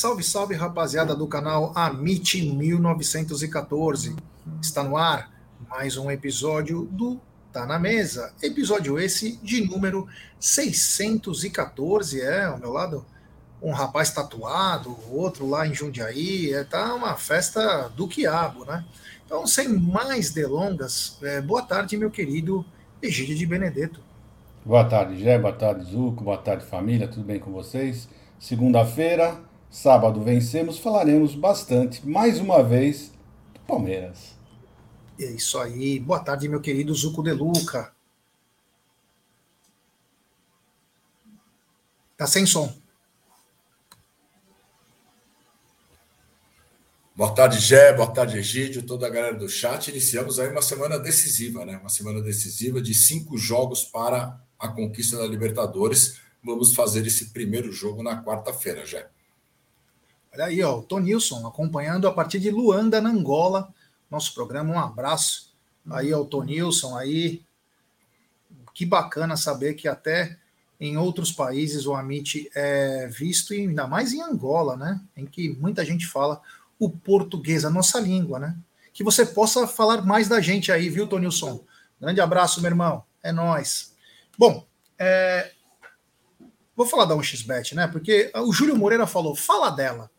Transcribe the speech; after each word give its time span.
Salve, 0.00 0.22
salve, 0.22 0.54
rapaziada 0.54 1.14
do 1.14 1.26
canal 1.26 1.72
Amit 1.74 2.40
1914. 2.40 4.16
Está 4.58 4.82
no 4.82 4.96
ar 4.96 5.30
mais 5.68 5.98
um 5.98 6.10
episódio 6.10 6.88
do 6.90 7.20
Tá 7.52 7.66
na 7.66 7.78
Mesa. 7.78 8.32
Episódio 8.42 8.98
esse 8.98 9.36
de 9.42 9.62
número 9.62 10.08
614. 10.40 12.18
É, 12.18 12.44
ao 12.44 12.58
meu 12.58 12.72
lado, 12.72 13.04
um 13.60 13.72
rapaz 13.72 14.10
tatuado, 14.10 14.96
outro 15.10 15.46
lá 15.46 15.66
em 15.66 15.74
Jundiaí. 15.74 16.50
É, 16.54 16.64
tá 16.64 16.94
uma 16.94 17.14
festa 17.16 17.90
do 17.94 18.08
quiabo, 18.08 18.64
né? 18.64 18.82
Então, 19.26 19.46
sem 19.46 19.68
mais 19.68 20.30
delongas, 20.30 21.18
é, 21.20 21.42
boa 21.42 21.60
tarde, 21.60 21.98
meu 21.98 22.10
querido 22.10 22.64
Egídio 23.02 23.36
de 23.36 23.44
Benedetto. 23.44 24.00
Boa 24.64 24.84
tarde, 24.86 25.22
Gé, 25.22 25.38
boa 25.38 25.52
tarde, 25.52 25.84
Zuco, 25.90 26.24
boa 26.24 26.38
tarde, 26.38 26.64
família, 26.64 27.06
tudo 27.06 27.22
bem 27.22 27.38
com 27.38 27.52
vocês? 27.52 28.08
Segunda-feira, 28.38 29.49
sábado 29.70 30.22
vencemos, 30.22 30.78
falaremos 30.78 31.34
bastante, 31.34 32.06
mais 32.06 32.40
uma 32.40 32.62
vez, 32.62 33.12
do 33.54 33.60
Palmeiras. 33.60 34.36
É 35.18 35.26
isso 35.26 35.58
aí, 35.58 36.00
boa 36.00 36.18
tarde, 36.18 36.48
meu 36.48 36.60
querido 36.60 36.92
Zuco 36.92 37.22
De 37.22 37.32
Luca. 37.32 37.94
Tá 42.16 42.26
sem 42.26 42.44
som. 42.44 42.74
Boa 47.14 47.34
tarde, 47.34 47.60
Gé, 47.60 47.92
boa 47.92 48.10
tarde, 48.10 48.38
Egídio, 48.38 48.82
toda 48.82 49.06
a 49.06 49.10
galera 49.10 49.36
do 49.36 49.48
chat. 49.48 49.88
Iniciamos 49.88 50.38
aí 50.38 50.50
uma 50.50 50.62
semana 50.62 50.98
decisiva, 50.98 51.66
né? 51.66 51.76
Uma 51.76 51.90
semana 51.90 52.22
decisiva 52.22 52.80
de 52.80 52.94
cinco 52.94 53.36
jogos 53.36 53.84
para 53.84 54.40
a 54.58 54.68
conquista 54.68 55.18
da 55.18 55.26
Libertadores. 55.26 56.18
Vamos 56.42 56.74
fazer 56.74 57.06
esse 57.06 57.26
primeiro 57.26 57.70
jogo 57.70 58.02
na 58.02 58.24
quarta-feira, 58.24 58.86
já. 58.86 59.06
Olha 60.32 60.44
aí, 60.44 60.62
ó, 60.62 60.78
o 60.78 60.82
Tonilson 60.82 61.46
acompanhando 61.46 62.06
a 62.06 62.12
partir 62.12 62.38
de 62.38 62.50
Luanda, 62.50 63.00
na 63.00 63.10
Angola, 63.10 63.72
nosso 64.10 64.32
programa. 64.32 64.72
Um 64.72 64.78
abraço 64.78 65.52
aí 65.90 66.12
ao 66.12 66.24
Tonilson 66.24 66.96
aí. 66.96 67.42
Que 68.72 68.86
bacana 68.86 69.36
saber 69.36 69.74
que 69.74 69.88
até 69.88 70.38
em 70.80 70.96
outros 70.96 71.30
países 71.30 71.84
o 71.84 71.94
Amit 71.94 72.50
é 72.54 73.06
visto, 73.08 73.52
e 73.52 73.60
ainda 73.60 73.86
mais 73.86 74.12
em 74.12 74.22
Angola, 74.22 74.76
né? 74.76 75.00
Em 75.16 75.26
que 75.26 75.50
muita 75.50 75.84
gente 75.84 76.06
fala 76.06 76.40
o 76.78 76.88
português, 76.88 77.64
a 77.64 77.70
nossa 77.70 78.00
língua, 78.00 78.38
né? 78.38 78.56
Que 78.92 79.04
você 79.04 79.26
possa 79.26 79.66
falar 79.66 80.02
mais 80.02 80.28
da 80.28 80.40
gente 80.40 80.72
aí, 80.72 80.88
viu, 80.88 81.06
Tonilson? 81.06 81.62
Grande 82.00 82.20
abraço, 82.20 82.62
meu 82.62 82.70
irmão. 82.70 83.04
É 83.22 83.30
nós. 83.30 83.94
Bom, 84.38 84.66
é... 84.98 85.52
vou 86.74 86.86
falar 86.86 87.04
da 87.04 87.14
1xBet, 87.14 87.74
né? 87.74 87.86
Porque 87.86 88.32
o 88.34 88.52
Júlio 88.52 88.76
Moreira 88.76 89.06
falou, 89.06 89.36
fala 89.36 89.70
dela. 89.70 90.10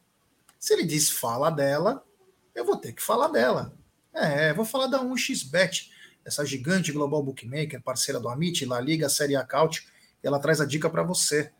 Se 0.61 0.73
ele 0.73 0.83
disse 0.83 1.13
fala 1.13 1.49
dela, 1.49 2.05
eu 2.53 2.63
vou 2.63 2.77
ter 2.77 2.93
que 2.93 3.01
falar 3.01 3.29
dela. 3.29 3.73
É, 4.13 4.53
vou 4.53 4.63
falar 4.63 4.85
da 4.85 5.03
1xBet, 5.03 5.89
essa 6.23 6.45
gigante 6.45 6.91
global 6.91 7.23
bookmaker, 7.23 7.81
parceira 7.81 8.19
do 8.19 8.29
Amit, 8.29 8.63
La 8.67 8.79
Liga, 8.79 9.09
Série 9.09 9.35
A 9.35 9.43
Caute, 9.43 9.87
e 10.23 10.27
ela 10.27 10.37
traz 10.37 10.61
a 10.61 10.65
dica 10.65 10.87
para 10.87 11.01
você. 11.01 11.51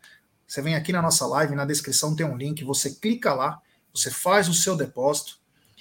Você 0.46 0.62
vem 0.62 0.76
aqui 0.76 0.92
na 0.92 1.02
nossa 1.02 1.26
live, 1.26 1.56
na 1.56 1.64
descrição 1.64 2.14
tem 2.14 2.24
um 2.24 2.36
link, 2.36 2.62
você 2.62 2.92
clica 2.92 3.34
lá, 3.34 3.60
você 3.92 4.08
faz 4.08 4.48
o 4.48 4.54
seu 4.54 4.76
depósito, 4.76 5.40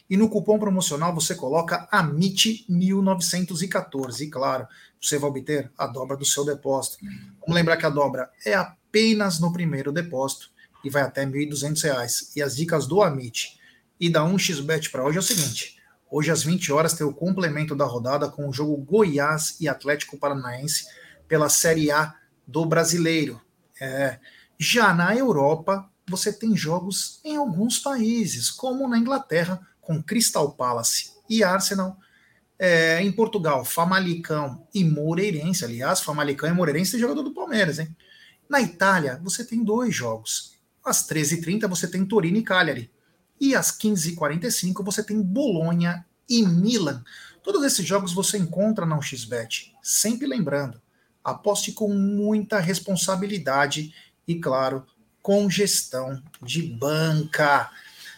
e 0.10 0.18
no 0.18 0.28
cupom 0.28 0.58
promocional 0.58 1.14
você 1.14 1.36
coloca 1.36 1.88
AMIT1914. 1.94 4.22
E 4.22 4.32
claro, 4.32 4.68
você 5.00 5.20
vai 5.20 5.30
obter 5.30 5.72
a 5.78 5.86
dobra 5.86 6.18
do 6.18 6.26
seu 6.26 6.44
depósito. 6.44 6.98
Vamos 7.40 7.54
lembrar 7.54 7.78
que 7.78 7.86
a 7.86 7.90
dobra 7.90 8.32
é 8.44 8.56
apenas 8.56 9.40
no 9.40 9.54
primeiro 9.54 9.92
depósito 9.92 10.51
e 10.84 10.90
vai 10.90 11.04
até 11.04 11.24
R$ 11.24 11.32
1.200. 11.32 12.32
E 12.36 12.42
as 12.42 12.56
dicas 12.56 12.88
do 12.88 13.02
Amit 13.02 13.60
e 14.00 14.10
da 14.10 14.22
1xBet 14.22 14.92
para 14.92 15.04
hoje 15.04 15.18
é 15.18 15.20
o 15.20 15.24
seguinte: 15.24 15.78
hoje 16.10 16.32
às 16.32 16.44
20 16.44 16.72
horas 16.72 16.94
tem 16.94 17.06
o 17.06 17.14
complemento 17.14 17.76
da 17.76 17.86
rodada 17.86 18.30
com 18.30 18.50
o 18.50 18.54
jogo 18.54 18.76
Goiás 18.78 19.58
e 19.60 19.68
Atlético 19.68 20.18
Paranaense 20.18 20.86
pela 21.28 21.50
Série 21.50 21.92
A 21.92 22.16
do 22.48 22.66
Brasileiro. 22.66 23.40
É, 23.80 24.20
já 24.60 24.94
na 24.94 25.16
Europa, 25.16 25.90
você 26.08 26.32
tem 26.32 26.56
jogos 26.56 27.20
em 27.24 27.38
alguns 27.38 27.80
países, 27.80 28.52
como 28.52 28.88
na 28.88 28.98
Inglaterra, 28.98 29.66
com 29.80 30.04
Crystal 30.04 30.52
Palace 30.52 31.12
e 31.30 31.44
Arsenal. 31.44 31.98
É, 32.60 33.02
em 33.02 33.12
Portugal, 33.12 33.66
Famalicão 33.66 34.68
e 34.72 34.84
Moreirense. 34.84 35.66
Aliás, 35.66 36.02
Famalicão 36.02 36.48
e 36.48 36.54
Moreirense 36.54 36.96
é 36.96 37.00
jogador 37.00 37.24
do 37.24 37.34
Palmeiras, 37.34 37.80
hein? 37.80 37.96
Na 38.48 38.62
Itália, 38.62 39.20
você 39.24 39.44
tem 39.44 39.64
dois 39.64 39.96
jogos. 39.96 40.51
Às 40.84 41.08
13h30 41.08 41.68
você 41.68 41.88
tem 41.88 42.06
Torino 42.06 42.38
e 42.38 42.44
Cagliari. 42.44 42.92
E 43.40 43.56
às 43.56 43.72
15h45 43.72 44.84
você 44.84 45.04
tem 45.04 45.22
Bolonha 45.22 46.06
e 46.30 46.44
Milan. 46.44 47.04
Todos 47.44 47.64
esses 47.64 47.86
jogos 47.86 48.14
você 48.14 48.38
encontra 48.38 48.86
na 48.86 49.02
XBet. 49.02 49.74
Sempre 49.82 50.28
lembrando, 50.28 50.80
aposte 51.24 51.72
com 51.72 51.90
muita 51.90 52.60
responsabilidade 52.60 53.94
e, 54.28 54.36
claro, 54.36 54.86
com 55.22 55.50
gestão 55.50 56.22
de 56.42 56.62
banca. 56.62 57.70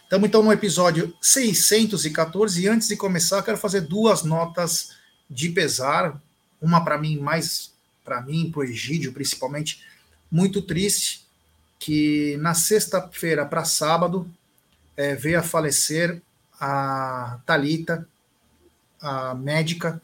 Estamos 0.02 0.28
então 0.28 0.42
no 0.42 0.52
episódio 0.52 1.14
614 1.20 2.62
e 2.62 2.68
antes 2.68 2.88
de 2.88 2.96
começar, 2.96 3.42
quero 3.42 3.58
fazer 3.58 3.80
duas 3.80 4.22
notas 4.22 4.90
de 5.28 5.48
pesar. 5.48 6.20
Uma 6.60 6.84
para 6.84 6.98
mim, 6.98 7.18
mais 7.18 7.72
para 8.04 8.20
mim, 8.20 8.50
para 8.50 8.60
o 8.60 8.64
Egídio, 8.64 9.12
principalmente, 9.12 9.82
muito 10.30 10.60
triste, 10.60 11.23
que 11.78 12.36
na 12.38 12.54
sexta-feira 12.54 13.44
para 13.44 13.64
sábado 13.64 14.30
é, 14.96 15.14
veio 15.14 15.38
a 15.38 15.42
falecer 15.42 16.22
a 16.60 17.38
Talita, 17.44 18.08
a 19.00 19.34
médica 19.34 20.00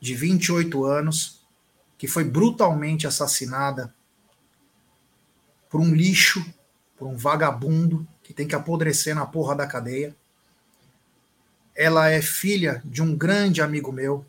de 0.00 0.14
28 0.14 0.84
anos, 0.84 1.40
que 1.96 2.06
foi 2.06 2.24
brutalmente 2.24 3.06
assassinada 3.06 3.92
por 5.68 5.80
um 5.80 5.94
lixo, 5.94 6.44
por 6.96 7.08
um 7.08 7.16
vagabundo 7.16 8.06
que 8.22 8.32
tem 8.32 8.46
que 8.46 8.54
apodrecer 8.54 9.14
na 9.14 9.26
porra 9.26 9.54
da 9.54 9.66
cadeia. 9.66 10.14
Ela 11.74 12.10
é 12.10 12.20
filha 12.20 12.82
de 12.84 13.02
um 13.02 13.16
grande 13.16 13.62
amigo 13.62 13.92
meu, 13.92 14.26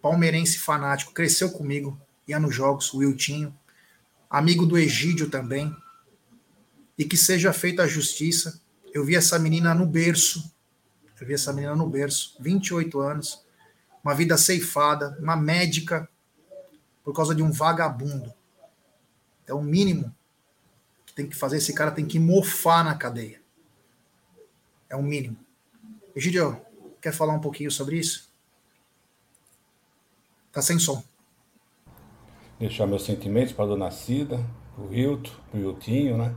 palmeirense 0.00 0.58
fanático, 0.58 1.12
cresceu 1.12 1.50
comigo, 1.50 1.98
ia 2.28 2.38
nos 2.38 2.54
jogos, 2.54 2.92
o 2.92 2.98
Wiltinho, 2.98 3.54
amigo 4.28 4.66
do 4.66 4.78
Egídio 4.78 5.30
também, 5.30 5.74
e 6.98 7.04
que 7.04 7.16
seja 7.16 7.52
feita 7.52 7.82
a 7.82 7.86
justiça. 7.86 8.60
Eu 8.92 9.04
vi 9.04 9.16
essa 9.16 9.38
menina 9.38 9.74
no 9.74 9.86
berço, 9.86 10.52
eu 11.20 11.26
vi 11.26 11.34
essa 11.34 11.52
menina 11.52 11.74
no 11.74 11.88
berço, 11.88 12.36
28 12.40 13.00
anos, 13.00 13.44
uma 14.02 14.14
vida 14.14 14.36
ceifada, 14.36 15.16
uma 15.20 15.36
médica, 15.36 16.08
por 17.02 17.14
causa 17.14 17.34
de 17.34 17.42
um 17.42 17.50
vagabundo. 17.50 18.32
Então, 19.42 19.58
o 19.58 19.62
mínimo 19.62 20.14
tem 21.14 21.28
que 21.28 21.36
fazer, 21.36 21.58
esse 21.58 21.72
cara 21.72 21.90
tem 21.90 22.06
que 22.06 22.18
mofar 22.18 22.84
na 22.84 22.94
cadeia. 22.94 23.40
É 24.88 24.96
o 24.96 25.02
mínimo. 25.02 25.36
Egidio, 26.14 26.60
quer 27.00 27.12
falar 27.12 27.34
um 27.34 27.40
pouquinho 27.40 27.70
sobre 27.70 27.98
isso? 27.98 28.30
Tá 30.52 30.62
sem 30.62 30.78
som. 30.78 31.02
Deixar 32.58 32.86
meus 32.86 33.04
sentimentos 33.04 33.52
para 33.52 33.64
a 33.64 33.68
dona 33.68 33.90
Cida, 33.90 34.44
o 34.78 34.92
Hilton, 34.92 35.32
o 35.52 35.58
Hiltinho, 35.58 36.18
né? 36.18 36.36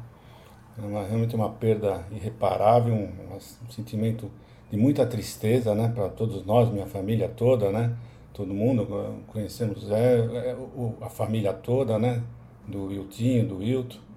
Uma, 0.78 1.04
realmente 1.04 1.36
uma 1.36 1.50
perda 1.50 2.06
irreparável, 2.12 2.94
um, 2.94 3.10
um 3.36 3.70
sentimento 3.72 4.30
de 4.70 4.78
muita 4.78 5.06
tristeza, 5.06 5.74
né? 5.74 5.92
Para 5.94 6.10
todos 6.10 6.46
nós, 6.46 6.70
minha 6.70 6.86
família 6.86 7.28
toda, 7.30 7.72
né? 7.72 7.96
Todo 8.34 8.54
mundo, 8.54 9.24
conhecemos 9.28 9.90
é, 9.90 10.20
é, 10.20 10.58
a 11.02 11.10
família 11.10 11.54
toda, 11.54 11.98
né? 11.98 12.22
Do 12.68 12.92
Hiltinho, 12.92 13.48
do 13.48 13.64
Hilton 13.64 14.08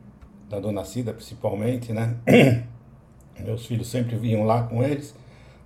da 0.51 0.59
dona 0.59 0.85
Cida 0.85 1.12
principalmente, 1.12 1.93
né? 1.93 2.17
Meus 3.39 3.65
filhos 3.65 3.87
sempre 3.87 4.17
vinham 4.17 4.45
lá 4.45 4.65
com 4.65 4.83
eles. 4.83 5.15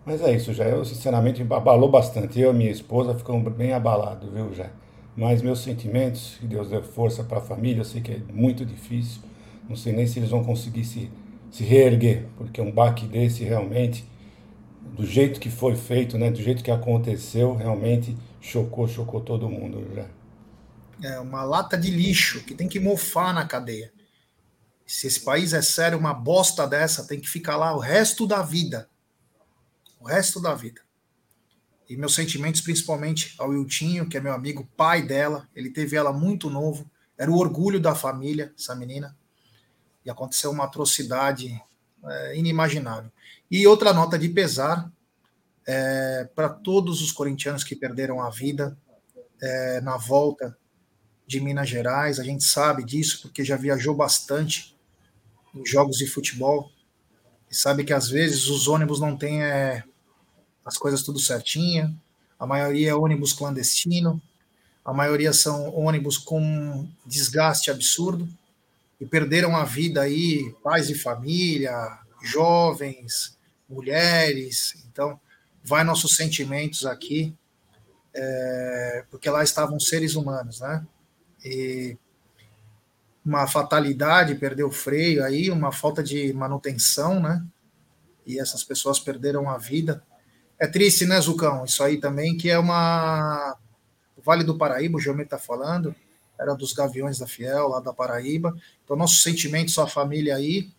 Mas 0.05 0.20
é 0.20 0.32
isso, 0.37 0.52
já. 0.52 0.64
Eu, 0.64 0.85
sinceramente, 0.85 1.43
abalou 1.43 1.90
bastante. 1.90 2.38
Eu 2.38 2.50
e 2.50 2.55
minha 2.55 2.70
esposa 2.70 3.14
ficamos 3.14 3.50
bem 3.55 3.73
abalados, 3.73 4.31
viu, 4.31 4.52
já. 4.52 4.69
Mas 5.17 5.40
meus 5.40 5.61
sentimentos, 5.61 6.37
que 6.38 6.47
Deus 6.47 6.69
dê 6.69 6.82
força 6.82 7.25
para 7.25 7.38
a 7.38 7.40
família, 7.40 7.81
eu 7.81 7.85
sei 7.85 8.02
que 8.02 8.12
é 8.12 8.20
muito 8.31 8.67
difícil. 8.67 9.23
Não 9.69 9.76
sei 9.76 9.93
nem 9.93 10.06
se 10.06 10.19
eles 10.19 10.31
vão 10.31 10.44
conseguir 10.44 10.84
se, 10.84 11.11
se 11.50 11.64
reerguer, 11.64 12.26
porque 12.37 12.61
um 12.61 12.70
baque 12.70 13.06
desse 13.06 13.44
realmente, 13.44 14.05
do 14.96 15.06
jeito 15.06 15.40
que 15.40 15.50
foi 15.50 15.75
feito, 15.75 16.19
né, 16.19 16.31
do 16.31 16.43
jeito 16.43 16.62
que 16.62 16.70
aconteceu, 16.70 17.55
realmente 17.55 18.16
chocou, 18.40 18.87
chocou 18.87 19.20
todo 19.20 19.49
mundo 19.49 19.87
já. 19.94 20.06
É 21.02 21.19
uma 21.19 21.43
lata 21.43 21.76
de 21.76 21.90
lixo 21.90 22.44
que 22.44 22.55
tem 22.55 22.69
que 22.69 22.78
mofar 22.78 23.34
na 23.34 23.46
cadeia. 23.46 23.93
Se 24.87 25.06
esse 25.06 25.20
país 25.20 25.52
é 25.52 25.62
sério, 25.62 25.99
uma 25.99 26.12
bosta 26.12 26.66
dessa 26.66 27.06
tem 27.06 27.19
que 27.19 27.28
ficar 27.28 27.56
lá 27.56 27.75
o 27.75 27.78
resto 27.78 28.26
da 28.26 28.43
vida. 28.43 28.88
O 29.99 30.06
resto 30.06 30.40
da 30.40 30.55
vida. 30.55 30.82
E 31.88 31.96
meus 31.96 32.14
sentimentos, 32.14 32.61
principalmente 32.61 33.34
ao 33.38 33.50
Wiltinho, 33.50 34.08
que 34.08 34.16
é 34.16 34.20
meu 34.20 34.32
amigo, 34.32 34.69
pai 34.76 35.02
dela. 35.02 35.49
Ele 35.55 35.70
teve 35.70 35.96
ela 35.96 36.12
muito 36.12 36.49
novo. 36.50 36.90
Era 37.16 37.31
o 37.31 37.38
orgulho 37.38 37.81
da 37.81 37.94
família, 37.94 38.52
essa 38.58 38.75
menina. 38.75 39.16
E 40.04 40.10
aconteceu 40.10 40.50
uma 40.50 40.64
atrocidade 40.64 41.60
é 42.06 42.36
inimaginável. 42.36 43.10
E 43.50 43.66
outra 43.66 43.92
nota 43.92 44.18
de 44.18 44.28
pesar 44.28 44.90
é, 45.66 46.28
para 46.34 46.48
todos 46.48 47.00
os 47.00 47.10
corintianos 47.10 47.64
que 47.64 47.74
perderam 47.74 48.20
a 48.20 48.28
vida 48.28 48.76
é, 49.40 49.80
na 49.80 49.96
volta 49.96 50.56
de 51.26 51.40
Minas 51.40 51.68
Gerais. 51.68 52.20
A 52.20 52.24
gente 52.24 52.44
sabe 52.44 52.84
disso 52.84 53.22
porque 53.22 53.42
já 53.44 53.56
viajou 53.56 53.94
bastante 53.94 54.76
em 55.54 55.64
jogos 55.64 55.96
de 55.96 56.06
futebol 56.06 56.70
e 57.50 57.54
sabe 57.54 57.84
que 57.84 57.92
às 57.92 58.08
vezes 58.08 58.48
os 58.48 58.68
ônibus 58.68 59.00
não 59.00 59.16
têm 59.16 59.42
é, 59.42 59.82
as 60.64 60.76
coisas 60.76 61.02
tudo 61.02 61.18
certinha. 61.18 61.94
A 62.38 62.46
maioria 62.46 62.90
é 62.90 62.94
ônibus 62.94 63.32
clandestino, 63.32 64.20
a 64.84 64.92
maioria 64.92 65.32
são 65.32 65.74
ônibus 65.74 66.18
com 66.18 66.86
desgaste 67.06 67.70
absurdo 67.70 68.28
e 69.00 69.06
perderam 69.06 69.56
a 69.56 69.64
vida 69.64 70.02
aí 70.02 70.55
pais 70.62 70.87
de 70.87 70.94
família, 70.94 71.73
jovens, 72.23 73.38
mulheres. 73.69 74.85
Então, 74.91 75.20
vai 75.62 75.85
nossos 75.85 76.17
sentimentos 76.17 76.87
aqui, 76.87 77.35
é, 78.14 79.05
porque 79.11 79.29
lá 79.29 79.43
estavam 79.43 79.81
seres 79.81 80.14
humanos, 80.14 80.61
né? 80.61 80.87
E 81.44 81.96
uma 83.25 83.46
fatalidade, 83.46 84.35
perdeu 84.35 84.69
o 84.69 84.73
freio 84.73 85.25
aí, 85.25 85.50
uma 85.50 85.73
falta 85.73 86.02
de 86.02 86.32
manutenção, 86.32 87.20
né? 87.20 87.44
E 88.26 88.38
essas 88.38 88.62
pessoas 88.62 89.00
perderam 89.00 89.49
a 89.49 89.56
vida. 89.56 90.02
É 90.58 90.67
triste, 90.67 91.06
né, 91.06 91.20
Zucão? 91.20 91.64
Isso 91.64 91.82
aí 91.82 91.99
também, 91.99 92.37
que 92.37 92.50
é 92.50 92.58
uma. 92.58 93.56
O 94.17 94.23
Vale 94.23 94.44
do 94.44 94.56
Paraíba, 94.56 94.99
o 94.99 95.00
Geometro 95.00 95.37
está 95.37 95.38
falando, 95.38 95.94
era 96.38 96.54
dos 96.54 96.72
Gaviões 96.72 97.19
da 97.19 97.26
Fiel, 97.26 97.69
lá 97.69 97.81
da 97.81 97.92
Paraíba. 97.92 98.56
Então, 98.84 98.96
nossos 98.96 99.22
sentimentos, 99.22 99.75
sua 99.75 99.86
família 99.86 100.36
aí, 100.36 100.70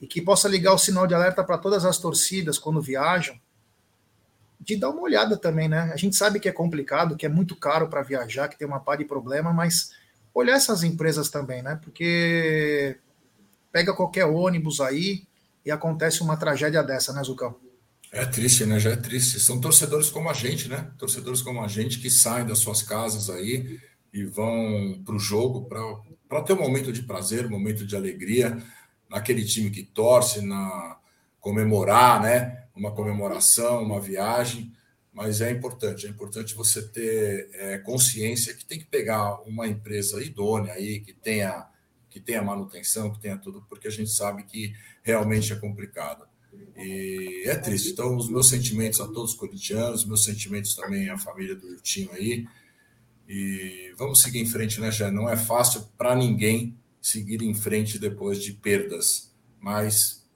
e 0.00 0.06
que 0.06 0.20
possa 0.20 0.48
ligar 0.48 0.74
o 0.74 0.78
sinal 0.78 1.06
de 1.06 1.14
alerta 1.14 1.44
para 1.44 1.58
todas 1.58 1.84
as 1.84 1.98
torcidas 1.98 2.58
quando 2.58 2.80
viajam, 2.80 3.38
de 4.60 4.76
dar 4.76 4.90
uma 4.90 5.02
olhada 5.02 5.36
também, 5.36 5.68
né? 5.68 5.90
A 5.92 5.96
gente 5.96 6.16
sabe 6.16 6.40
que 6.40 6.48
é 6.48 6.52
complicado, 6.52 7.16
que 7.16 7.26
é 7.26 7.28
muito 7.28 7.54
caro 7.56 7.88
para 7.88 8.02
viajar, 8.02 8.48
que 8.48 8.58
tem 8.58 8.66
uma 8.66 8.80
par 8.80 8.96
de 8.96 9.04
problema, 9.04 9.52
mas 9.52 9.92
olhar 10.32 10.54
essas 10.54 10.82
empresas 10.82 11.28
também, 11.28 11.62
né? 11.62 11.78
Porque 11.82 12.96
pega 13.70 13.94
qualquer 13.94 14.24
ônibus 14.24 14.80
aí 14.80 15.24
e 15.64 15.70
acontece 15.70 16.22
uma 16.22 16.36
tragédia 16.36 16.82
dessa, 16.82 17.12
né, 17.12 17.22
Zucão? 17.22 17.56
É 18.10 18.24
triste, 18.26 18.66
né? 18.66 18.78
Já 18.78 18.90
é 18.90 18.96
triste. 18.96 19.40
São 19.40 19.60
torcedores 19.60 20.10
como 20.10 20.28
a 20.28 20.32
gente, 20.32 20.68
né? 20.68 20.90
Torcedores 20.98 21.42
como 21.42 21.62
a 21.62 21.68
gente 21.68 21.98
que 21.98 22.10
saem 22.10 22.46
das 22.46 22.58
suas 22.58 22.82
casas 22.82 23.30
aí 23.30 23.80
e 24.12 24.24
vão 24.24 25.00
para 25.04 25.14
o 25.14 25.18
jogo 25.18 25.68
para 26.28 26.42
ter 26.42 26.52
um 26.52 26.60
momento 26.60 26.92
de 26.92 27.02
prazer, 27.02 27.46
um 27.46 27.50
momento 27.50 27.86
de 27.86 27.96
alegria 27.96 28.62
naquele 29.08 29.44
time 29.44 29.70
que 29.70 29.82
torce, 29.82 30.40
na 30.40 30.98
comemorar, 31.40 32.22
né? 32.22 32.66
Uma 32.74 32.92
comemoração, 32.92 33.82
uma 33.82 34.00
viagem. 34.00 34.72
Mas 35.12 35.42
é 35.42 35.50
importante, 35.50 36.06
é 36.06 36.08
importante 36.08 36.54
você 36.54 36.80
ter 36.80 37.50
é, 37.52 37.78
consciência 37.78 38.54
que 38.54 38.64
tem 38.64 38.78
que 38.78 38.86
pegar 38.86 39.42
uma 39.42 39.66
empresa 39.66 40.22
idônea 40.22 40.72
aí, 40.72 41.00
que 41.00 41.12
tenha, 41.12 41.66
que 42.08 42.18
tenha 42.18 42.40
manutenção, 42.40 43.12
que 43.12 43.20
tenha 43.20 43.36
tudo, 43.36 43.62
porque 43.68 43.88
a 43.88 43.90
gente 43.90 44.10
sabe 44.10 44.44
que 44.44 44.72
realmente 45.02 45.52
é 45.52 45.56
complicado. 45.56 46.24
E 46.76 47.42
é 47.46 47.54
triste. 47.56 47.90
Então, 47.90 48.16
os 48.16 48.30
meus 48.30 48.48
sentimentos 48.48 49.00
a 49.00 49.06
todos 49.06 49.32
os 49.32 49.36
corintianos, 49.36 50.06
meus 50.06 50.24
sentimentos 50.24 50.74
também 50.74 51.10
à 51.10 51.18
família 51.18 51.54
do 51.54 51.68
Iltinho 51.68 52.10
aí. 52.12 52.46
E 53.34 53.94
vamos 53.96 54.20
seguir 54.20 54.40
em 54.40 54.46
frente, 54.46 54.78
né, 54.78 54.90
Jé? 54.90 55.10
Não 55.10 55.26
é 55.26 55.38
fácil 55.38 55.88
para 55.96 56.14
ninguém 56.14 56.76
seguir 57.00 57.42
em 57.42 57.54
frente 57.54 57.98
depois 57.98 58.42
de 58.42 58.52
perdas, 58.52 59.32
mas 59.58 60.28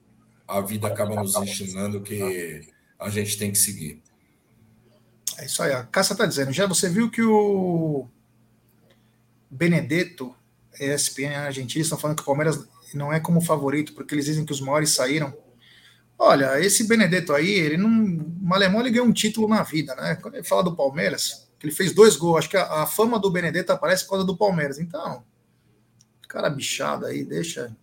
a 0.48 0.62
vida 0.62 0.87
acaba 0.87 1.14
nos 1.14 1.34
ensinando 1.34 2.00
que 2.00 2.66
a 2.98 3.10
gente 3.10 3.37
tem 3.37 3.52
que 3.52 3.58
seguir. 3.58 4.02
É 5.37 5.44
isso 5.44 5.62
aí. 5.62 5.75
A 5.75 5.84
Cássia 5.84 6.14
está 6.14 6.25
dizendo, 6.25 6.54
já 6.54 6.66
você 6.66 6.88
viu 6.88 7.10
que 7.10 7.20
o 7.20 8.08
Benedetto, 9.50 10.34
ESPN 10.81 11.37
Argentina, 11.37 11.82
estão 11.82 11.99
falando 11.99 12.16
que 12.16 12.22
o 12.22 12.26
Palmeiras 12.26 12.66
não 12.94 13.12
é 13.12 13.20
como 13.20 13.42
favorito, 13.42 13.92
porque 13.92 14.14
eles 14.14 14.25
dizem 14.25 14.46
que 14.46 14.52
os 14.52 14.60
maiores 14.62 14.88
saíram. 14.88 15.37
Olha, 16.19 16.58
esse 16.64 16.84
Benedetto 16.84 17.34
aí, 17.34 17.50
ele 17.50 17.76
não. 17.76 17.90
Malemão 18.40 18.81
ele 18.81 18.90
ganhou 18.90 19.06
um 19.06 19.12
título 19.12 19.46
na 19.46 19.62
vida, 19.62 19.94
né? 19.96 20.14
Quando 20.14 20.37
ele 20.37 20.44
fala 20.44 20.62
do 20.62 20.75
Palmeiras, 20.75 21.45
ele 21.66 21.74
fez 21.74 21.92
dois 21.92 22.16
gols, 22.16 22.38
acho 22.38 22.50
que 22.50 22.56
a, 22.56 22.82
a 22.82 22.86
fama 22.86 23.18
do 23.18 23.30
Benedetto 23.30 23.72
aparece 23.72 24.04
por 24.04 24.10
causa 24.10 24.24
do 24.24 24.36
Palmeiras. 24.36 24.78
Então, 24.78 25.22
Cara 26.28 26.50
bichado 26.50 27.06
aí, 27.06 27.24
deixa. 27.24 27.74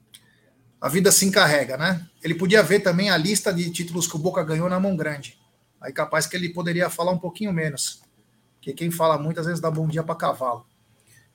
A 0.79 0.89
vida 0.89 1.11
se 1.11 1.25
encarrega, 1.25 1.77
né? 1.77 2.05
Ele 2.21 2.35
podia 2.35 2.61
ver 2.61 2.81
também 2.81 3.09
a 3.09 3.17
lista 3.17 3.53
de 3.53 3.69
títulos 3.71 4.05
que 4.05 4.15
o 4.15 4.19
Boca 4.19 4.43
ganhou 4.43 4.69
na 4.69 4.79
mão 4.79 4.95
grande. 4.95 5.39
Aí 5.79 5.93
capaz 5.93 6.27
que 6.27 6.35
ele 6.35 6.49
poderia 6.49 6.89
falar 6.89 7.11
um 7.11 7.17
pouquinho 7.17 7.53
menos. 7.53 8.01
Porque 8.55 8.73
quem 8.73 8.91
fala 8.91 9.17
muito 9.17 9.39
às 9.39 9.45
vezes 9.45 9.61
dá 9.61 9.71
bom 9.71 9.87
dia 9.87 10.03
para 10.03 10.15
cavalo. 10.15 10.65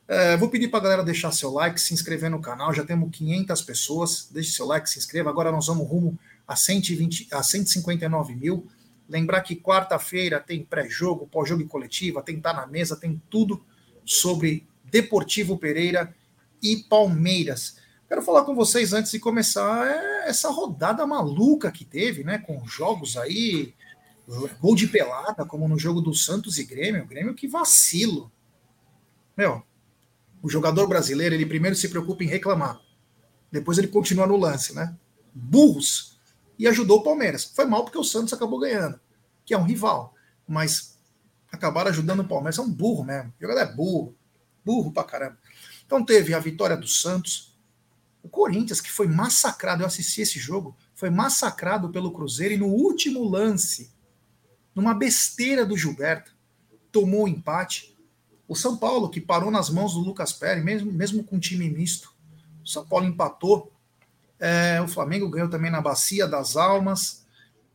É, 0.06 0.36
vou 0.36 0.48
pedir 0.48 0.68
para 0.68 0.78
a 0.78 0.82
galera 0.82 1.04
deixar 1.04 1.32
seu 1.32 1.50
like, 1.50 1.80
se 1.80 1.92
inscrever 1.92 2.30
no 2.30 2.40
canal. 2.40 2.72
Já 2.72 2.84
temos 2.84 3.10
500 3.10 3.62
pessoas. 3.62 4.28
Deixe 4.30 4.52
seu 4.52 4.66
like, 4.66 4.88
se 4.88 4.98
inscreva. 4.98 5.30
Agora 5.30 5.50
nós 5.50 5.66
vamos 5.66 5.88
rumo 5.88 6.18
a, 6.46 6.54
120, 6.54 7.28
a 7.32 7.42
159 7.42 8.34
mil. 8.34 8.68
Lembrar 9.08 9.40
que 9.40 9.56
quarta-feira 9.56 10.38
tem 10.38 10.64
pré-jogo, 10.64 11.26
pós-jogo 11.26 11.62
e 11.62 11.66
coletiva, 11.66 12.22
tem 12.22 12.40
Tá 12.40 12.52
na 12.52 12.66
Mesa, 12.66 12.96
tem 12.96 13.20
tudo 13.30 13.64
sobre 14.04 14.66
Deportivo 14.84 15.58
Pereira 15.58 16.14
e 16.62 16.76
Palmeiras. 16.76 17.76
Quero 18.08 18.22
falar 18.22 18.44
com 18.44 18.54
vocês 18.54 18.92
antes 18.92 19.12
de 19.12 19.18
começar 19.18 19.86
é, 19.86 20.28
essa 20.28 20.50
rodada 20.50 21.06
maluca 21.06 21.70
que 21.70 21.84
teve, 21.84 22.24
né? 22.24 22.38
Com 22.38 22.66
jogos 22.66 23.16
aí, 23.16 23.74
gol 24.60 24.74
de 24.74 24.86
pelada, 24.88 25.44
como 25.44 25.68
no 25.68 25.78
jogo 25.78 26.00
do 26.00 26.14
Santos 26.14 26.58
e 26.58 26.64
Grêmio. 26.64 27.06
Grêmio 27.06 27.34
que 27.34 27.46
vacilo. 27.46 28.32
Meu, 29.36 29.62
o 30.42 30.48
jogador 30.48 30.86
brasileiro, 30.86 31.34
ele 31.34 31.44
primeiro 31.44 31.76
se 31.76 31.88
preocupa 31.88 32.24
em 32.24 32.28
reclamar. 32.28 32.80
Depois 33.52 33.76
ele 33.78 33.88
continua 33.88 34.26
no 34.26 34.36
lance, 34.36 34.74
né? 34.74 34.96
Burros. 35.34 36.07
E 36.58 36.66
ajudou 36.66 36.98
o 36.98 37.02
Palmeiras. 37.02 37.44
Foi 37.44 37.64
mal 37.64 37.84
porque 37.84 37.98
o 37.98 38.04
Santos 38.04 38.32
acabou 38.32 38.58
ganhando, 38.58 38.98
que 39.44 39.54
é 39.54 39.58
um 39.58 39.64
rival. 39.64 40.14
Mas 40.46 40.98
acabaram 41.52 41.90
ajudando 41.90 42.20
o 42.20 42.28
Palmeiras. 42.28 42.58
É 42.58 42.62
um 42.62 42.70
burro 42.70 43.04
mesmo. 43.04 43.32
O 43.38 43.42
jogador 43.42 43.60
é 43.60 43.72
burro. 43.74 44.14
Burro 44.64 44.92
pra 44.92 45.04
caramba. 45.04 45.38
Então 45.86 46.04
teve 46.04 46.34
a 46.34 46.38
vitória 46.38 46.76
do 46.76 46.86
Santos, 46.86 47.56
o 48.22 48.28
Corinthians, 48.28 48.80
que 48.80 48.90
foi 48.90 49.08
massacrado, 49.08 49.82
eu 49.82 49.86
assisti 49.86 50.20
esse 50.20 50.38
jogo, 50.38 50.76
foi 50.94 51.08
massacrado 51.08 51.88
pelo 51.88 52.12
Cruzeiro 52.12 52.54
e 52.54 52.58
no 52.58 52.66
último 52.66 53.24
lance, 53.24 53.90
numa 54.74 54.92
besteira 54.92 55.64
do 55.64 55.76
Gilberto, 55.78 56.36
tomou 56.92 57.24
o 57.24 57.28
empate. 57.28 57.96
O 58.46 58.54
São 58.54 58.76
Paulo, 58.76 59.08
que 59.08 59.20
parou 59.20 59.50
nas 59.50 59.70
mãos 59.70 59.94
do 59.94 60.00
Lucas 60.00 60.32
Pérez, 60.32 60.62
mesmo, 60.62 60.92
mesmo 60.92 61.24
com 61.24 61.38
time 61.38 61.70
misto, 61.70 62.14
o 62.62 62.68
São 62.68 62.86
Paulo 62.86 63.06
empatou. 63.06 63.72
É, 64.40 64.80
o 64.80 64.88
Flamengo 64.88 65.28
ganhou 65.28 65.48
também 65.48 65.70
na 65.70 65.80
Bacia 65.80 66.26
das 66.26 66.56
Almas. 66.56 67.26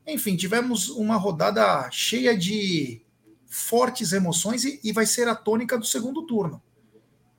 Enfim, 0.07 0.35
tivemos 0.35 0.89
uma 0.89 1.15
rodada 1.15 1.89
cheia 1.91 2.37
de 2.37 3.01
fortes 3.47 4.11
emoções 4.13 4.63
e, 4.63 4.79
e 4.83 4.91
vai 4.91 5.05
ser 5.05 5.27
a 5.27 5.35
tônica 5.35 5.77
do 5.77 5.85
segundo 5.85 6.25
turno 6.25 6.61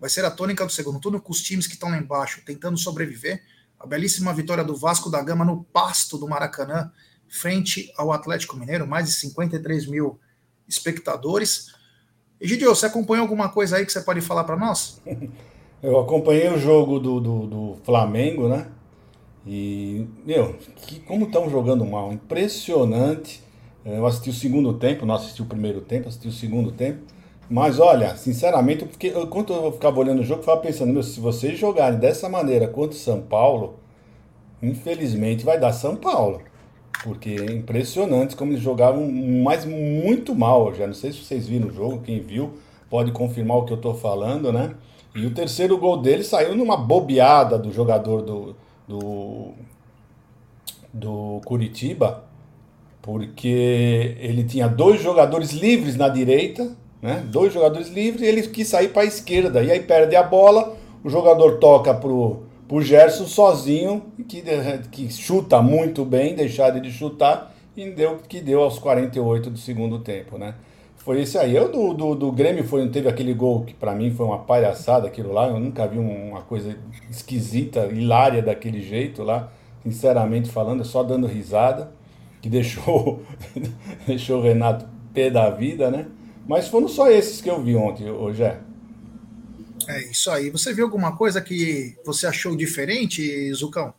vai 0.04 0.10
ser 0.10 0.22
a 0.22 0.30
tônica 0.30 0.66
do 0.66 0.70
segundo 0.70 1.00
turno, 1.00 1.18
com 1.18 1.32
os 1.32 1.42
times 1.42 1.66
que 1.66 1.72
estão 1.72 1.88
lá 1.88 1.96
embaixo 1.96 2.42
tentando 2.44 2.76
sobreviver. 2.76 3.42
A 3.80 3.86
belíssima 3.86 4.34
vitória 4.34 4.62
do 4.62 4.76
Vasco 4.76 5.08
da 5.08 5.22
Gama 5.22 5.46
no 5.46 5.64
pasto 5.64 6.18
do 6.18 6.28
Maracanã, 6.28 6.92
frente 7.26 7.90
ao 7.96 8.12
Atlético 8.12 8.54
Mineiro, 8.54 8.86
mais 8.86 9.06
de 9.06 9.12
53 9.12 9.86
mil 9.86 10.20
espectadores. 10.68 11.74
Egidio, 12.38 12.68
você 12.68 12.84
acompanhou 12.84 13.22
alguma 13.22 13.48
coisa 13.48 13.78
aí 13.78 13.86
que 13.86 13.92
você 13.92 14.02
pode 14.02 14.20
falar 14.20 14.44
para 14.44 14.58
nós? 14.58 15.00
Eu 15.82 15.98
acompanhei 15.98 16.50
o 16.50 16.58
jogo 16.58 16.98
do, 16.98 17.20
do, 17.20 17.46
do 17.46 17.76
Flamengo, 17.82 18.46
né? 18.46 18.68
E, 19.46 20.06
meu, 20.24 20.54
que, 20.76 21.00
como 21.00 21.26
estão 21.26 21.50
jogando 21.50 21.84
mal, 21.84 22.12
impressionante. 22.12 23.42
Eu 23.84 24.06
assisti 24.06 24.30
o 24.30 24.32
segundo 24.32 24.72
tempo, 24.74 25.04
não 25.04 25.14
assisti 25.14 25.42
o 25.42 25.46
primeiro 25.46 25.82
tempo, 25.82 26.08
assisti 26.08 26.28
o 26.28 26.32
segundo 26.32 26.72
tempo. 26.72 27.00
Mas 27.50 27.78
olha, 27.78 28.16
sinceramente, 28.16 28.86
porque 28.86 29.08
enquanto 29.08 29.52
eu 29.52 29.72
ficava 29.72 30.00
olhando 30.00 30.20
o 30.20 30.24
jogo, 30.24 30.40
eu 30.40 30.44
ficava 30.44 30.60
pensando, 30.60 30.92
meu, 30.92 31.02
se 31.02 31.20
vocês 31.20 31.58
jogarem 31.58 31.98
dessa 31.98 32.28
maneira 32.28 32.66
contra 32.66 32.96
o 32.96 32.98
São 32.98 33.20
Paulo, 33.20 33.74
infelizmente 34.62 35.44
vai 35.44 35.60
dar 35.60 35.72
São 35.72 35.96
Paulo. 35.96 36.40
Porque 37.02 37.36
é 37.38 37.52
impressionante 37.52 38.34
como 38.34 38.52
eles 38.52 38.62
jogavam, 38.62 39.06
mas 39.10 39.66
muito 39.66 40.34
mal. 40.34 40.74
Já 40.74 40.86
não 40.86 40.94
sei 40.94 41.12
se 41.12 41.22
vocês 41.22 41.46
viram 41.46 41.68
o 41.68 41.72
jogo, 41.72 42.00
quem 42.00 42.20
viu 42.20 42.54
pode 42.88 43.12
confirmar 43.12 43.58
o 43.58 43.64
que 43.66 43.72
eu 43.72 43.76
estou 43.76 43.94
falando, 43.94 44.50
né? 44.50 44.74
E 45.14 45.26
o 45.26 45.34
terceiro 45.34 45.76
gol 45.76 45.98
dele 45.98 46.24
saiu 46.24 46.56
numa 46.56 46.76
bobeada 46.76 47.58
do 47.58 47.70
jogador 47.70 48.22
do, 48.22 48.56
do, 48.86 49.52
do 50.92 51.40
Curitiba, 51.44 52.24
porque 53.02 54.16
ele 54.18 54.44
tinha 54.44 54.68
dois 54.68 55.02
jogadores 55.02 55.52
livres 55.52 55.96
na 55.96 56.08
direita 56.08 56.76
né? 57.04 57.22
Dois 57.26 57.52
jogadores 57.52 57.88
livres, 57.88 58.26
ele 58.26 58.40
quis 58.48 58.66
sair 58.66 58.88
para 58.88 59.02
a 59.02 59.04
esquerda, 59.04 59.62
e 59.62 59.70
aí 59.70 59.80
perde 59.80 60.16
a 60.16 60.22
bola, 60.22 60.74
o 61.04 61.10
jogador 61.10 61.58
toca 61.58 61.92
pro, 61.92 62.44
pro 62.66 62.80
Gerson 62.80 63.26
sozinho, 63.26 64.04
que, 64.26 64.42
que 64.90 65.12
chuta 65.12 65.60
muito 65.60 66.02
bem, 66.02 66.34
deixar 66.34 66.70
de 66.70 66.90
chutar, 66.90 67.54
e 67.76 67.90
deu 67.90 68.20
que 68.26 68.40
deu 68.40 68.62
aos 68.62 68.78
48 68.78 69.50
do 69.50 69.58
segundo 69.58 69.98
tempo, 69.98 70.38
né? 70.38 70.54
Foi 71.04 71.20
esse 71.20 71.36
aí. 71.36 71.54
Eu 71.54 71.70
do, 71.70 71.92
do, 71.92 72.14
do 72.14 72.32
Grêmio 72.32 72.64
foi, 72.64 72.88
teve 72.88 73.08
aquele 73.08 73.34
gol 73.34 73.62
que 73.64 73.74
para 73.74 73.94
mim 73.94 74.10
foi 74.10 74.24
uma 74.24 74.38
palhaçada 74.38 75.06
aquilo 75.06 75.32
lá. 75.32 75.48
Eu 75.48 75.60
nunca 75.60 75.86
vi 75.86 75.98
uma 75.98 76.40
coisa 76.40 76.78
esquisita, 77.10 77.86
hilária 77.86 78.40
daquele 78.40 78.80
jeito 78.80 79.22
lá. 79.22 79.52
Sinceramente 79.82 80.50
falando, 80.50 80.82
só 80.82 81.02
dando 81.02 81.26
risada. 81.26 81.92
Que 82.40 82.48
deixou, 82.48 83.22
deixou 84.06 84.40
o 84.40 84.42
Renato 84.42 84.86
pé 85.12 85.30
da 85.30 85.50
vida, 85.50 85.90
né? 85.90 86.06
Mas 86.46 86.68
foram 86.68 86.88
só 86.88 87.10
esses 87.10 87.40
que 87.40 87.50
eu 87.50 87.62
vi 87.62 87.76
ontem, 87.76 88.10
hoje 88.10 88.42
é. 88.42 88.60
É 89.86 90.10
isso 90.10 90.30
aí. 90.30 90.48
Você 90.50 90.72
viu 90.72 90.86
alguma 90.86 91.16
coisa 91.16 91.40
que 91.40 91.96
você 92.04 92.26
achou 92.26 92.56
diferente, 92.56 93.52
Zucão? 93.52 93.92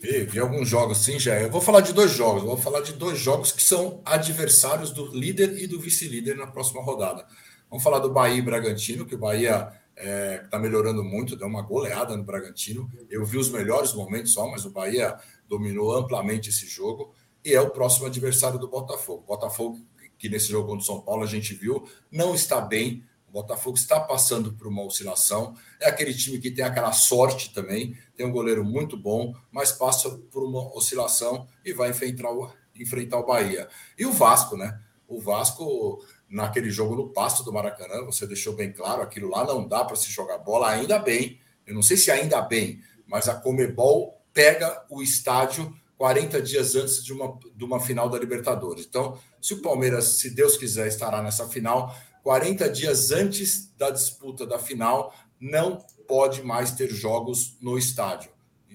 Vi, 0.00 0.24
vi 0.24 0.38
alguns 0.38 0.66
jogos, 0.66 0.98
sim, 0.98 1.18
já. 1.18 1.38
Eu 1.38 1.50
vou 1.50 1.60
falar 1.60 1.82
de 1.82 1.92
dois 1.92 2.10
jogos. 2.10 2.42
Vou 2.42 2.56
falar 2.56 2.80
de 2.80 2.94
dois 2.94 3.18
jogos 3.18 3.52
que 3.52 3.62
são 3.62 4.00
adversários 4.02 4.90
do 4.90 5.06
líder 5.06 5.62
e 5.62 5.66
do 5.66 5.78
vice-líder 5.78 6.36
na 6.36 6.46
próxima 6.46 6.82
rodada. 6.82 7.26
Vamos 7.68 7.84
falar 7.84 7.98
do 7.98 8.10
Bahia 8.10 8.38
e 8.38 8.42
Bragantino, 8.42 9.04
que 9.04 9.14
o 9.14 9.18
Bahia 9.18 9.70
está 9.94 10.08
é, 10.08 10.38
tá 10.38 10.58
melhorando 10.58 11.04
muito, 11.04 11.36
deu 11.36 11.46
uma 11.46 11.60
goleada 11.60 12.16
no 12.16 12.24
Bragantino. 12.24 12.90
Eu 13.10 13.26
vi 13.26 13.36
os 13.36 13.50
melhores 13.50 13.92
momentos 13.92 14.32
só, 14.32 14.48
mas 14.50 14.64
o 14.64 14.70
Bahia 14.70 15.18
dominou 15.46 15.94
amplamente 15.94 16.48
esse 16.48 16.66
jogo. 16.66 17.12
E 17.44 17.52
é 17.52 17.60
o 17.60 17.68
próximo 17.68 18.06
adversário 18.06 18.58
do 18.58 18.68
Botafogo. 18.68 19.24
Botafogo, 19.26 19.78
que 20.18 20.30
nesse 20.30 20.48
jogo 20.48 20.68
contra 20.68 20.82
o 20.82 20.86
São 20.86 21.02
Paulo 21.02 21.22
a 21.22 21.26
gente 21.26 21.52
viu, 21.52 21.86
não 22.10 22.34
está 22.34 22.58
bem. 22.58 23.04
O 23.30 23.32
Botafogo 23.32 23.76
está 23.76 24.00
passando 24.00 24.52
por 24.54 24.66
uma 24.66 24.82
oscilação. 24.82 25.54
É 25.78 25.88
aquele 25.88 26.12
time 26.12 26.40
que 26.40 26.50
tem 26.50 26.64
aquela 26.64 26.90
sorte 26.90 27.54
também. 27.54 27.96
Tem 28.16 28.26
um 28.26 28.32
goleiro 28.32 28.64
muito 28.64 28.96
bom, 28.96 29.32
mas 29.52 29.70
passa 29.70 30.10
por 30.32 30.42
uma 30.42 30.76
oscilação 30.76 31.46
e 31.64 31.72
vai 31.72 31.90
enfrentar 31.90 32.28
o, 32.32 32.50
enfrentar 32.74 33.18
o 33.20 33.26
Bahia. 33.26 33.68
E 33.96 34.04
o 34.04 34.10
Vasco, 34.10 34.56
né? 34.56 34.80
O 35.06 35.20
Vasco, 35.20 36.04
naquele 36.28 36.70
jogo 36.70 36.96
no 36.96 37.10
pasto 37.10 37.44
do 37.44 37.52
Maracanã, 37.52 38.04
você 38.04 38.26
deixou 38.26 38.56
bem 38.56 38.72
claro: 38.72 39.00
aquilo 39.00 39.30
lá 39.30 39.44
não 39.44 39.66
dá 39.66 39.84
para 39.84 39.94
se 39.94 40.10
jogar 40.10 40.38
bola, 40.38 40.68
ainda 40.68 40.98
bem. 40.98 41.40
Eu 41.64 41.74
não 41.74 41.82
sei 41.82 41.96
se 41.96 42.10
ainda 42.10 42.42
bem, 42.42 42.82
mas 43.06 43.28
a 43.28 43.34
Comebol 43.34 44.20
pega 44.34 44.84
o 44.90 45.00
estádio 45.00 45.72
40 45.96 46.42
dias 46.42 46.74
antes 46.74 47.04
de 47.04 47.12
uma, 47.12 47.38
de 47.54 47.62
uma 47.62 47.78
final 47.78 48.08
da 48.08 48.18
Libertadores. 48.18 48.86
Então, 48.86 49.16
se 49.40 49.54
o 49.54 49.62
Palmeiras, 49.62 50.18
se 50.18 50.30
Deus 50.30 50.56
quiser, 50.56 50.88
estará 50.88 51.22
nessa 51.22 51.46
final, 51.46 51.94
40 52.22 52.68
dias 52.70 53.10
antes 53.10 53.72
da 53.76 53.90
disputa 53.90 54.46
da 54.46 54.58
final, 54.58 55.14
não 55.40 55.78
pode 56.06 56.42
mais 56.42 56.72
ter 56.72 56.90
jogos 56.90 57.56
no 57.60 57.78
estádio, 57.78 58.30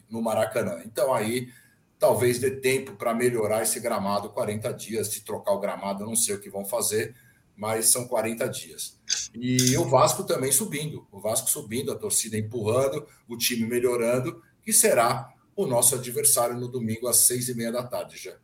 no 0.09 0.21
Maracanã. 0.21 0.81
Então 0.85 1.13
aí 1.13 1.49
talvez 1.99 2.39
dê 2.39 2.51
tempo 2.51 2.95
para 2.95 3.13
melhorar 3.13 3.63
esse 3.63 3.79
gramado 3.79 4.29
40 4.29 4.73
dias, 4.73 5.07
se 5.07 5.23
trocar 5.23 5.53
o 5.53 5.59
gramado, 5.59 6.03
eu 6.03 6.07
não 6.07 6.15
sei 6.15 6.35
o 6.35 6.39
que 6.39 6.49
vão 6.49 6.65
fazer, 6.65 7.15
mas 7.55 7.87
são 7.87 8.07
40 8.07 8.47
dias. 8.49 8.99
E 9.33 9.77
o 9.77 9.85
Vasco 9.85 10.23
também 10.23 10.51
subindo, 10.51 11.07
o 11.11 11.19
Vasco 11.19 11.49
subindo, 11.49 11.91
a 11.91 11.95
torcida 11.95 12.37
empurrando, 12.37 13.07
o 13.27 13.37
time 13.37 13.65
melhorando, 13.65 14.41
que 14.61 14.73
será 14.73 15.33
o 15.55 15.65
nosso 15.65 15.95
adversário 15.95 16.55
no 16.55 16.67
domingo 16.67 17.07
às 17.07 17.17
seis 17.17 17.47
e 17.47 17.55
meia 17.55 17.71
da 17.71 17.83
tarde 17.83 18.17
já. 18.17 18.35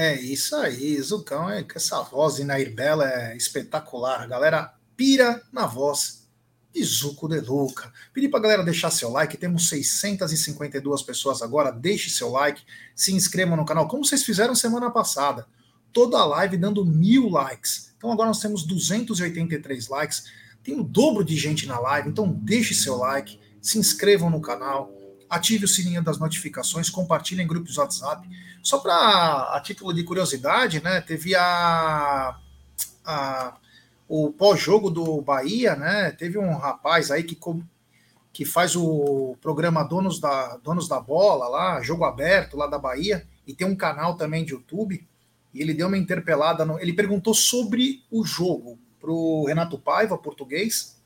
É 0.00 0.14
isso 0.14 0.54
aí, 0.54 0.96
Zucão, 1.02 1.50
é, 1.50 1.66
essa 1.74 2.00
voz 2.02 2.36
de 2.36 2.44
Nair 2.44 2.72
Bela 2.72 3.10
é 3.10 3.36
espetacular. 3.36 4.22
A 4.22 4.28
galera 4.28 4.72
pira 4.96 5.42
na 5.52 5.66
voz 5.66 6.28
de 6.72 6.84
Zuco 6.84 7.26
de 7.26 7.40
Luca. 7.40 7.92
Pedi 8.14 8.28
pra 8.28 8.38
galera 8.38 8.62
deixar 8.62 8.92
seu 8.92 9.10
like, 9.10 9.36
temos 9.36 9.68
652 9.68 11.02
pessoas 11.02 11.42
agora. 11.42 11.72
Deixe 11.72 12.10
seu 12.10 12.30
like, 12.30 12.62
se 12.94 13.12
inscrevam 13.12 13.56
no 13.56 13.64
canal, 13.64 13.88
como 13.88 14.04
vocês 14.04 14.22
fizeram 14.22 14.54
semana 14.54 14.88
passada. 14.88 15.48
Toda 15.92 16.16
a 16.16 16.24
live 16.24 16.56
dando 16.56 16.86
mil 16.86 17.28
likes. 17.28 17.92
Então 17.96 18.12
agora 18.12 18.28
nós 18.28 18.38
temos 18.38 18.62
283 18.62 19.88
likes. 19.88 20.26
Tem 20.62 20.78
o 20.78 20.84
dobro 20.84 21.24
de 21.24 21.34
gente 21.34 21.66
na 21.66 21.80
live, 21.80 22.08
então 22.08 22.30
deixe 22.32 22.72
seu 22.72 22.94
like, 22.94 23.40
se 23.60 23.80
inscrevam 23.80 24.30
no 24.30 24.40
canal 24.40 24.92
ative 25.28 25.64
o 25.64 25.68
sininho 25.68 26.02
das 26.02 26.18
notificações, 26.18 26.88
compartilhe 26.90 27.42
em 27.42 27.46
grupos 27.46 27.76
WhatsApp. 27.76 28.28
Só 28.62 28.78
para 28.78 29.54
a 29.54 29.60
título 29.60 29.92
de 29.92 30.02
curiosidade, 30.04 30.82
né? 30.82 31.00
Teve 31.00 31.34
a, 31.34 32.36
a 33.04 33.56
o 34.08 34.32
pós-jogo 34.32 34.90
do 34.90 35.20
Bahia, 35.20 35.76
né? 35.76 36.10
Teve 36.12 36.38
um 36.38 36.56
rapaz 36.56 37.10
aí 37.10 37.22
que, 37.22 37.38
que 38.32 38.44
faz 38.44 38.74
o 38.74 39.36
programa 39.42 39.84
Donos 39.84 40.18
da, 40.18 40.56
Donos 40.56 40.88
da 40.88 40.98
Bola 40.98 41.46
lá, 41.46 41.82
jogo 41.82 42.04
aberto 42.04 42.56
lá 42.56 42.66
da 42.66 42.78
Bahia, 42.78 43.26
e 43.46 43.52
tem 43.52 43.66
um 43.66 43.76
canal 43.76 44.16
também 44.16 44.44
de 44.44 44.54
YouTube. 44.54 45.06
E 45.52 45.60
ele 45.60 45.74
deu 45.74 45.88
uma 45.88 45.98
interpelada, 45.98 46.64
no, 46.64 46.80
ele 46.80 46.94
perguntou 46.94 47.34
sobre 47.34 48.02
o 48.10 48.24
jogo 48.24 48.78
para 48.98 49.10
o 49.10 49.44
Renato 49.46 49.78
Paiva, 49.78 50.16
português, 50.16 50.98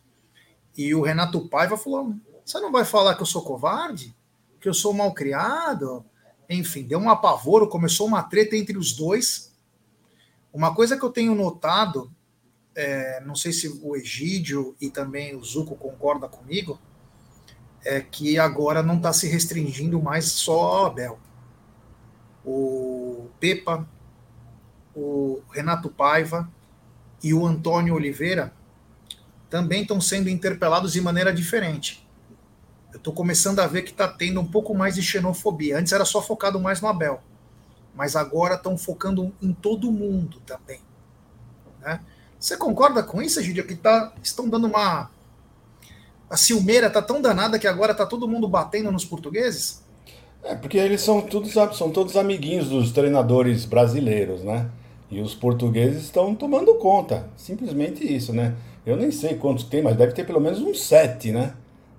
e 0.77 0.95
o 0.95 1.03
Renato 1.03 1.49
Paiva 1.49 1.77
falou: 1.77 2.15
você 2.53 2.61
não 2.61 2.71
vai 2.71 2.85
falar 2.85 3.15
que 3.15 3.23
eu 3.23 3.27
sou 3.27 3.43
covarde? 3.43 4.15
Que 4.61 4.69
eu 4.69 4.75
sou 4.75 4.93
mal 4.93 5.15
criado? 5.15 6.05
Enfim, 6.51 6.83
deu 6.83 6.99
um 6.99 7.09
apavoro, 7.09 7.67
começou 7.67 8.07
uma 8.07 8.23
treta 8.23 8.55
entre 8.55 8.77
os 8.77 8.93
dois. 8.93 9.57
Uma 10.53 10.75
coisa 10.75 10.99
que 10.99 11.03
eu 11.03 11.09
tenho 11.09 11.35
notado, 11.35 12.13
é, 12.75 13.23
não 13.25 13.35
sei 13.35 13.53
se 13.53 13.81
o 13.83 13.97
Egídio 13.97 14.77
e 14.79 14.91
também 14.91 15.35
o 15.35 15.43
Zuco 15.43 15.75
concorda 15.77 16.29
comigo, 16.29 16.79
é 17.83 18.03
que 18.03 18.39
agora 18.39 18.83
não 18.83 18.99
está 18.99 19.15
se 19.15 19.27
restringindo 19.27 20.01
mais 20.03 20.27
só 20.27 20.61
ao 20.61 20.87
Abel. 20.87 21.19
O 22.45 23.31
Pepa, 23.41 23.89
o 24.95 25.41
Renato 25.53 25.89
Paiva 25.89 26.53
e 27.23 27.33
o 27.33 27.47
Antônio 27.47 27.95
Oliveira 27.95 28.53
também 29.49 29.83
estão 29.83 30.03
sendo 30.03 30.29
interpelados 30.29 30.93
de 30.93 31.01
maneira 31.01 31.33
diferente 31.33 32.02
eu 32.93 32.99
estou 32.99 33.13
começando 33.13 33.61
a 33.61 33.67
ver 33.67 33.83
que 33.83 33.91
está 33.91 34.07
tendo 34.07 34.41
um 34.41 34.47
pouco 34.47 34.75
mais 34.75 34.95
de 34.95 35.03
xenofobia. 35.03 35.79
Antes 35.79 35.93
era 35.93 36.05
só 36.05 36.21
focado 36.21 36.61
mais 36.61 36.81
no 36.81 36.89
Abel, 36.89 37.21
mas 37.95 38.15
agora 38.15 38.55
estão 38.55 38.77
focando 38.77 39.33
em 39.41 39.53
todo 39.53 39.91
mundo 39.91 40.39
também. 40.45 40.81
Né? 41.81 42.01
Você 42.39 42.57
concorda 42.57 43.03
com 43.03 43.23
isso, 43.23 43.43
Gidia? 43.43 43.63
Que 43.63 43.75
tá, 43.75 44.13
estão 44.23 44.49
dando 44.49 44.67
uma. 44.67 45.11
A 46.29 46.37
ciumeira 46.37 46.89
está 46.89 47.01
tão 47.01 47.21
danada 47.21 47.59
que 47.59 47.67
agora 47.67 47.93
está 47.93 48.05
todo 48.05 48.29
mundo 48.29 48.49
batendo 48.49 48.91
nos 48.91 49.05
portugueses? 49.05 49.83
É, 50.43 50.55
porque 50.55 50.77
eles 50.77 51.01
são 51.01 51.21
todos, 51.21 51.53
são 51.53 51.91
todos 51.91 52.17
amiguinhos 52.17 52.69
dos 52.69 52.91
treinadores 52.91 53.65
brasileiros, 53.65 54.43
né? 54.43 54.69
E 55.11 55.21
os 55.21 55.35
portugueses 55.35 56.05
estão 56.05 56.35
tomando 56.35 56.75
conta. 56.77 57.29
Simplesmente 57.37 58.05
isso, 58.05 58.33
né? 58.33 58.57
Eu 58.85 58.97
nem 58.97 59.11
sei 59.11 59.37
quantos 59.37 59.65
tem, 59.65 59.83
mas 59.83 59.97
deve 59.97 60.13
ter 60.13 60.27
pelo 60.27 60.41
menos 60.41 60.61
uns 60.61 60.83
sete, 60.83 61.31
né? 61.31 61.55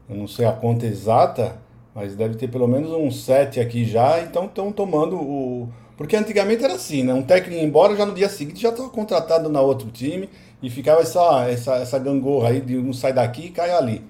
Eu 0.09 0.15
não 0.15 0.27
sei 0.27 0.45
a 0.45 0.51
conta 0.51 0.85
exata, 0.85 1.57
mas 1.95 2.15
deve 2.15 2.35
ter 2.35 2.47
pelo 2.47 2.67
menos 2.67 2.91
uns 2.91 3.23
sete 3.23 3.59
aqui 3.59 3.85
já, 3.85 4.21
então 4.21 4.45
estão 4.45 4.71
tomando 4.71 5.15
o. 5.15 5.69
Porque 5.95 6.15
antigamente 6.15 6.63
era 6.63 6.73
assim, 6.73 7.03
né? 7.03 7.13
Um 7.13 7.21
técnico 7.21 7.59
ia 7.59 7.63
embora, 7.63 7.95
já 7.95 8.05
no 8.05 8.13
dia 8.13 8.27
seguinte 8.27 8.61
já 8.61 8.69
estava 8.69 8.89
contratado 8.89 9.47
na 9.47 9.61
outro 9.61 9.89
time 9.91 10.27
e 10.61 10.69
ficava 10.69 11.01
essa, 11.01 11.47
essa, 11.47 11.75
essa 11.75 11.99
gangorra 11.99 12.49
aí 12.49 12.61
de 12.61 12.77
um 12.77 12.91
sai 12.93 13.13
daqui 13.13 13.47
e 13.47 13.51
cai 13.51 13.71
ali. 13.71 14.03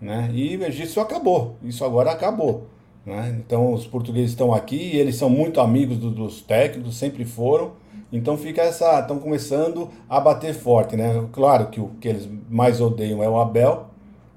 Né? 0.00 0.30
E 0.32 0.54
isso 0.54 1.00
acabou, 1.00 1.56
isso 1.62 1.84
agora 1.84 2.10
acabou. 2.10 2.66
Né? 3.04 3.36
Então 3.38 3.72
os 3.72 3.86
portugueses 3.86 4.30
estão 4.30 4.52
aqui 4.52 4.96
eles 4.96 5.16
são 5.16 5.30
muito 5.30 5.60
amigos 5.60 5.98
do, 5.98 6.10
dos 6.10 6.42
técnicos, 6.42 6.96
sempre 6.96 7.24
foram. 7.24 7.72
Então 8.12 8.36
fica 8.36 8.62
essa. 8.62 9.00
estão 9.00 9.18
começando 9.18 9.88
a 10.08 10.20
bater 10.20 10.52
forte. 10.54 10.96
Né? 10.96 11.26
Claro 11.32 11.66
que 11.68 11.80
o 11.80 11.88
que 12.00 12.08
eles 12.08 12.28
mais 12.48 12.80
odeiam 12.80 13.22
é 13.22 13.28
o 13.28 13.38
Abel, 13.38 13.86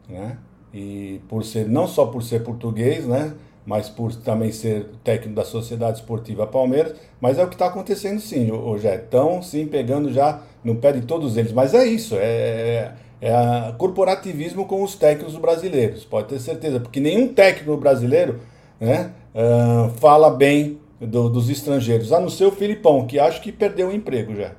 né? 0.08 0.38
E 0.74 1.22
por 1.30 1.44
ser 1.44 1.68
não 1.68 1.88
só 1.88 2.06
por 2.08 2.24
ser 2.24 2.44
português, 2.44 3.06
né, 3.06 3.34
mas 3.66 3.90
por 3.90 4.14
também 4.16 4.52
ser 4.52 4.88
técnico 5.04 5.36
da 5.36 5.46
Sociedade 5.46 6.00
Esportiva 6.00 6.48
Palmeiras, 6.48 6.96
mas 7.22 7.38
é 7.38 7.44
o 7.44 7.48
que 7.48 7.56
está 7.56 7.68
acontecendo 7.68 8.20
sim, 8.20 8.52
hoje 8.52 8.88
estão 8.88 9.42
sim 9.42 9.68
pegando 9.68 10.12
já 10.12 10.42
no 10.64 10.76
pé 10.76 10.92
de 10.92 11.02
todos 11.02 11.38
eles, 11.38 11.54
mas 11.54 11.74
é 11.74 11.86
isso, 11.86 12.16
é, 12.18 12.94
é 13.22 13.32
corporativismo 13.78 14.66
com 14.66 14.84
os 14.84 14.96
técnicos 14.96 15.36
brasileiros, 15.38 16.04
pode 16.04 16.28
ter 16.30 16.40
certeza, 16.40 16.80
porque 16.80 17.00
nenhum 17.00 17.34
técnico 17.34 17.78
brasileiro, 17.78 18.42
né, 18.80 19.14
uh, 19.34 19.90
fala 20.00 20.30
bem 20.30 20.80
do, 21.00 21.30
dos 21.30 21.50
estrangeiros, 21.50 22.12
a 22.12 22.20
não 22.20 22.30
ser 22.30 22.46
o 22.46 22.52
Filipão, 22.52 23.06
que 23.06 23.20
acho 23.20 23.42
que 23.42 23.52
perdeu 23.52 23.90
o 23.90 23.94
emprego 23.94 24.36
já. 24.36 24.56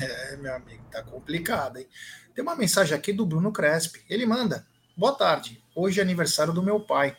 É, 0.00 0.36
meu 0.36 0.54
amigo, 0.54 0.82
tá 0.90 1.02
complicado, 1.02 1.78
hein? 1.78 1.86
Tem 2.34 2.42
uma 2.42 2.56
mensagem 2.56 2.96
aqui 2.96 3.12
do 3.12 3.24
Bruno 3.24 3.52
Crespi, 3.52 4.00
ele 4.10 4.26
manda. 4.26 4.66
Boa 4.96 5.12
tarde. 5.12 5.60
Hoje 5.74 5.98
é 5.98 6.04
aniversário 6.04 6.52
do 6.52 6.62
meu 6.62 6.78
pai, 6.78 7.16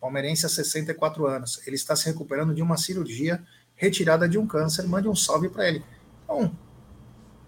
palmeirense 0.00 0.46
há 0.46 0.48
64 0.48 1.26
anos. 1.26 1.60
Ele 1.66 1.76
está 1.76 1.94
se 1.94 2.06
recuperando 2.06 2.54
de 2.54 2.62
uma 2.62 2.78
cirurgia 2.78 3.42
retirada 3.74 4.26
de 4.26 4.38
um 4.38 4.46
câncer. 4.46 4.84
Mande 4.84 5.08
um 5.08 5.14
salve 5.14 5.50
para 5.50 5.68
ele. 5.68 5.84
Então, 6.24 6.56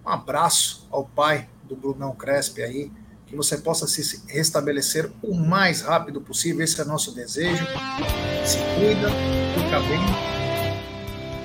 um 0.04 0.09
abraço 0.11 0.87
ao 0.90 1.06
pai 1.06 1.49
do 1.62 1.75
Brunão 1.75 2.14
Crespi 2.14 2.61
aí, 2.61 2.92
que 3.26 3.35
você 3.35 3.56
possa 3.56 3.87
se 3.87 4.23
restabelecer 4.28 5.11
o 5.23 5.35
mais 5.35 5.80
rápido 5.80 6.21
possível. 6.21 6.62
Esse 6.62 6.83
é 6.83 6.85
nosso 6.85 7.14
desejo. 7.14 7.64
Se 8.44 8.59
cuida, 8.59 9.09
fica 9.54 9.80
bem. 9.80 10.00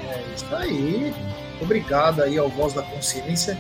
É 0.10 0.36
isso 0.36 0.56
aí. 0.58 1.14
Obrigado 1.62 2.22
aí 2.22 2.38
ao 2.38 2.50
Voz 2.50 2.74
da 2.74 2.84
Consciência, 2.84 3.58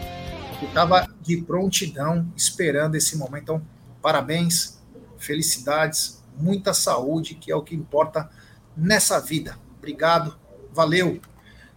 que 0.60 0.66
estava 0.66 1.08
de 1.22 1.38
prontidão 1.38 2.30
esperando 2.36 2.96
esse 2.96 3.16
momento. 3.18 3.44
Então, 3.44 3.78
parabéns, 4.01 4.79
felicidades, 5.18 6.24
muita 6.38 6.74
saúde, 6.74 7.36
que 7.36 7.51
é 7.51 7.56
o 7.56 7.62
que 7.62 7.75
importa 7.75 8.29
nessa 8.75 9.20
vida. 9.20 9.58
Obrigado, 9.77 10.36
valeu. 10.74 11.20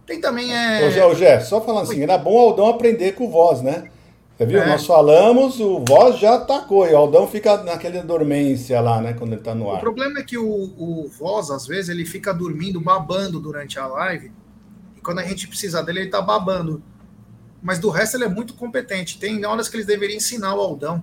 Tem 0.05 0.19
também 0.19 0.55
é. 0.55 0.85
Ô, 0.87 0.91
Gé, 0.91 1.05
ô, 1.05 1.15
Gé 1.15 1.39
só 1.39 1.61
falando 1.61 1.83
assim, 1.83 2.01
era 2.01 2.17
bom 2.17 2.33
o 2.33 2.39
Aldão 2.39 2.67
aprender 2.67 3.13
com 3.13 3.29
voz, 3.29 3.61
né? 3.61 3.89
Você 4.35 4.45
viu? 4.45 4.61
É. 4.61 4.67
Nós 4.67 4.85
falamos, 4.85 5.59
o 5.59 5.83
voz 5.87 6.19
já 6.19 6.35
atacou, 6.35 6.87
e 6.87 6.93
o 6.93 6.97
Aldão 6.97 7.27
fica 7.27 7.63
naquela 7.63 8.01
dormência 8.01 8.81
lá, 8.81 8.99
né? 8.99 9.13
Quando 9.13 9.33
ele 9.33 9.41
tá 9.41 9.53
no 9.53 9.69
ar. 9.69 9.77
O 9.77 9.81
problema 9.81 10.19
é 10.19 10.23
que 10.23 10.37
o, 10.37 10.45
o 10.45 11.07
voz, 11.07 11.51
às 11.51 11.67
vezes, 11.67 11.89
ele 11.89 12.05
fica 12.05 12.33
dormindo, 12.33 12.81
babando 12.81 13.39
durante 13.39 13.79
a 13.79 13.85
live. 13.85 14.31
E 14.97 15.01
quando 15.01 15.19
a 15.19 15.23
gente 15.23 15.47
precisa 15.47 15.83
dele, 15.83 16.01
ele 16.01 16.09
tá 16.09 16.21
babando. 16.21 16.81
Mas 17.61 17.79
do 17.79 17.89
resto, 17.89 18.17
ele 18.17 18.25
é 18.25 18.29
muito 18.29 18.55
competente. 18.55 19.19
Tem 19.19 19.45
horas 19.45 19.69
que 19.69 19.77
eles 19.77 19.85
deveriam 19.85 20.17
ensinar 20.17 20.55
o 20.55 20.59
Aldão 20.59 21.01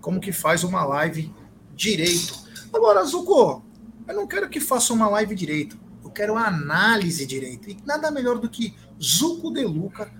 como 0.00 0.20
que 0.20 0.32
faz 0.32 0.64
uma 0.64 0.84
live 0.84 1.32
direito. 1.74 2.38
Agora, 2.72 3.04
Zuko, 3.04 3.64
eu 4.06 4.14
não 4.14 4.26
quero 4.26 4.48
que 4.48 4.60
faça 4.60 4.92
uma 4.92 5.08
live 5.08 5.34
direito. 5.34 5.78
Eu 6.02 6.10
quero 6.10 6.36
análise 6.36 7.26
direito. 7.26 7.70
E 7.70 7.76
nada 7.84 8.10
melhor 8.10 8.38
do 8.38 8.48
que 8.48 8.74
Zuko 9.00 9.52
De 9.52 9.64
Luca 9.64 10.10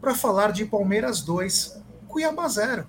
para 0.00 0.14
falar 0.14 0.52
de 0.52 0.64
Palmeiras 0.64 1.22
2 1.22 1.80
Cuiabá 2.10 2.48
zero. 2.48 2.86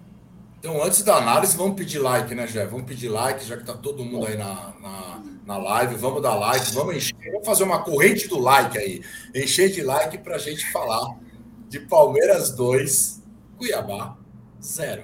Então, 0.60 0.84
antes 0.84 1.03
da 1.03 1.15
análise, 1.15 1.55
vamos 1.55 1.75
pedir 1.75 2.00
like, 2.00 2.34
né, 2.36 2.46
Jé? 2.48 2.65
Vamos 2.65 2.86
pedir 2.86 3.10
like, 3.10 3.43
já 3.46 3.58
que 3.58 3.63
tá 3.63 3.74
todo 3.74 4.03
mundo 4.03 4.27
aí 4.27 4.38
na, 4.38 4.74
na, 4.79 5.24
na 5.46 5.58
live. 5.58 5.96
Vamos 5.96 6.22
dar 6.22 6.36
like, 6.36 6.72
vamos 6.72 6.96
encher. 6.96 7.15
Vamos 7.31 7.48
fazer 7.48 7.63
uma 7.63 7.84
corrente 7.84 8.27
do 8.27 8.39
like 8.39 8.77
aí. 8.77 9.03
Encher 9.34 9.72
de 9.72 9.81
like 9.81 10.17
para 10.20 10.36
a 10.36 10.39
gente 10.39 10.72
falar 10.72 11.17
de 11.67 11.79
Palmeiras 11.79 12.51
2, 12.51 13.24
Cuiabá 13.58 14.17
0. 14.62 15.03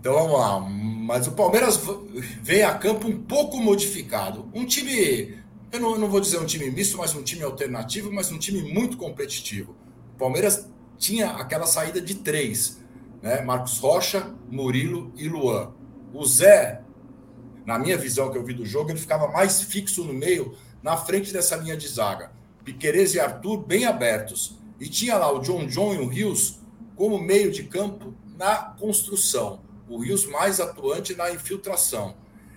Então 0.00 0.14
vamos 0.14 0.32
lá. 0.32 0.58
Mas 0.60 1.26
o 1.26 1.32
Palmeiras 1.32 1.78
vem 2.42 2.62
a 2.62 2.72
campo 2.74 3.06
um 3.06 3.20
pouco 3.20 3.58
modificado. 3.58 4.48
Um 4.54 4.64
time, 4.64 5.38
eu 5.70 5.78
não, 5.78 5.92
eu 5.92 5.98
não 5.98 6.08
vou 6.08 6.20
dizer 6.20 6.38
um 6.38 6.46
time 6.46 6.70
misto, 6.70 6.96
mas 6.96 7.14
um 7.14 7.22
time 7.22 7.42
alternativo, 7.42 8.10
mas 8.10 8.32
um 8.32 8.38
time 8.38 8.62
muito 8.72 8.96
competitivo. 8.96 9.76
O 10.14 10.18
Palmeiras 10.18 10.66
tinha 10.96 11.32
aquela 11.32 11.66
saída 11.66 12.00
de 12.00 12.14
três, 12.14 12.80
né? 13.22 13.42
Marcos 13.42 13.78
Rocha, 13.78 14.34
Murilo 14.50 15.12
e 15.16 15.28
Luan. 15.28 15.74
O 16.14 16.24
Zé, 16.24 16.80
na 17.66 17.78
minha 17.78 17.98
visão 17.98 18.30
que 18.30 18.38
eu 18.38 18.44
vi 18.44 18.54
do 18.54 18.64
jogo, 18.64 18.90
ele 18.90 18.98
ficava 18.98 19.28
mais 19.28 19.60
fixo 19.60 20.02
no 20.02 20.14
meio, 20.14 20.54
na 20.82 20.96
frente 20.96 21.30
dessa 21.30 21.56
linha 21.56 21.76
de 21.76 21.86
zaga. 21.86 22.32
Piquerez 22.64 23.14
e 23.14 23.20
Arthur 23.20 23.58
bem 23.58 23.84
abertos. 23.84 24.58
E 24.80 24.88
tinha 24.88 25.18
lá 25.18 25.30
o 25.30 25.40
John 25.40 25.66
John 25.66 25.92
e 25.92 25.98
o 25.98 26.08
Rios 26.08 26.58
como 26.96 27.18
meio 27.18 27.50
de 27.50 27.64
campo 27.64 28.14
na 28.38 28.56
construção. 28.56 29.68
O 29.90 29.98
Rios 29.98 30.24
mais 30.24 30.58
atuante 30.58 31.14
na 31.14 31.30
infiltração. 31.30 32.14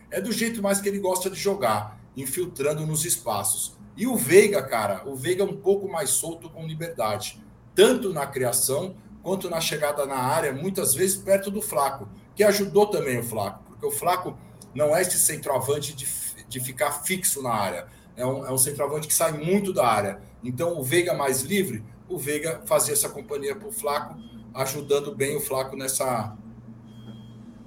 É 0.09 0.21
do 0.21 0.31
jeito 0.31 0.61
mais 0.61 0.79
que 0.79 0.87
ele 0.87 0.99
gosta 0.99 1.29
de 1.29 1.37
jogar, 1.37 1.99
infiltrando 2.15 2.87
nos 2.87 3.03
espaços. 3.03 3.75
E 3.97 4.07
o 4.07 4.15
Veiga, 4.15 4.63
cara, 4.63 5.03
o 5.05 5.15
Veiga 5.15 5.43
é 5.43 5.45
um 5.45 5.57
pouco 5.57 5.91
mais 5.91 6.11
solto 6.11 6.49
com 6.49 6.65
liberdade 6.65 7.43
tanto 7.75 8.13
na 8.13 8.25
criação 8.25 8.95
quanto 9.21 9.49
na 9.49 9.61
chegada 9.61 10.05
na 10.05 10.17
área, 10.17 10.51
muitas 10.51 10.93
vezes 10.93 11.15
perto 11.15 11.49
do 11.49 11.61
Flaco, 11.61 12.09
que 12.35 12.43
ajudou 12.43 12.87
também 12.87 13.19
o 13.19 13.23
Flaco, 13.23 13.63
porque 13.65 13.85
o 13.85 13.91
Flaco 13.91 14.37
não 14.73 14.95
é 14.95 15.01
esse 15.01 15.17
centroavante 15.17 15.93
de, 15.93 16.07
de 16.47 16.59
ficar 16.59 17.03
fixo 17.03 17.41
na 17.41 17.53
área, 17.53 17.87
é 18.15 18.25
um, 18.25 18.45
é 18.45 18.51
um 18.51 18.57
centroavante 18.57 19.07
que 19.07 19.13
sai 19.13 19.31
muito 19.31 19.73
da 19.73 19.87
área. 19.87 20.21
Então, 20.43 20.77
o 20.77 20.83
Veiga 20.83 21.13
mais 21.13 21.41
livre, 21.41 21.83
o 22.07 22.17
Veiga 22.17 22.61
fazia 22.65 22.93
essa 22.93 23.09
companhia 23.09 23.55
para 23.55 23.67
o 23.67 23.71
Flaco, 23.71 24.17
ajudando 24.53 25.15
bem 25.15 25.35
o 25.35 25.41
Flaco 25.41 25.75
nessa 25.75 26.35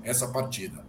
essa 0.07 0.29
partida. 0.29 0.85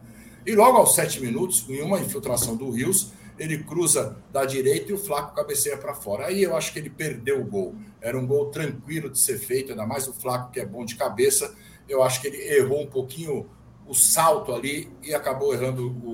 E 0.46 0.56
logo 0.56 0.78
aos 0.78 0.96
sete 0.96 1.20
minutos, 1.20 1.66
em 1.68 1.82
uma 1.82 2.00
infiltração 2.00 2.56
do 2.56 2.70
Rios, 2.72 3.12
ele 3.38 3.64
cruza 3.64 4.18
da 4.32 4.46
direita 4.46 4.92
e 4.92 4.94
o 4.94 4.98
Flaco 4.98 5.36
cabeceia 5.36 5.78
para 5.78 5.94
fora. 5.94 6.28
Aí 6.28 6.42
eu 6.42 6.56
acho 6.56 6.72
que 6.72 6.80
ele 6.80 6.90
perdeu 6.90 7.42
o 7.42 7.46
gol. 7.46 7.76
Era 8.02 8.18
um 8.18 8.26
gol 8.26 8.48
tranquilo 8.48 9.10
de 9.10 9.20
ser 9.20 9.38
feito, 9.38 9.72
ainda 9.72 9.86
mais 9.86 10.08
o 10.08 10.14
Flaco 10.14 10.52
que 10.52 10.60
é 10.60 10.66
bom 10.66 10.86
de 10.86 10.96
cabeça. 10.96 11.54
Eu 11.88 12.02
acho 12.02 12.22
que 12.22 12.28
ele 12.28 12.38
errou 12.38 12.82
um 12.82 12.88
pouquinho 12.88 13.48
o 13.86 13.94
salto 13.94 14.54
ali 14.54 14.90
e 15.04 15.14
acabou 15.14 15.54
errando 15.54 15.88
o, 15.88 16.10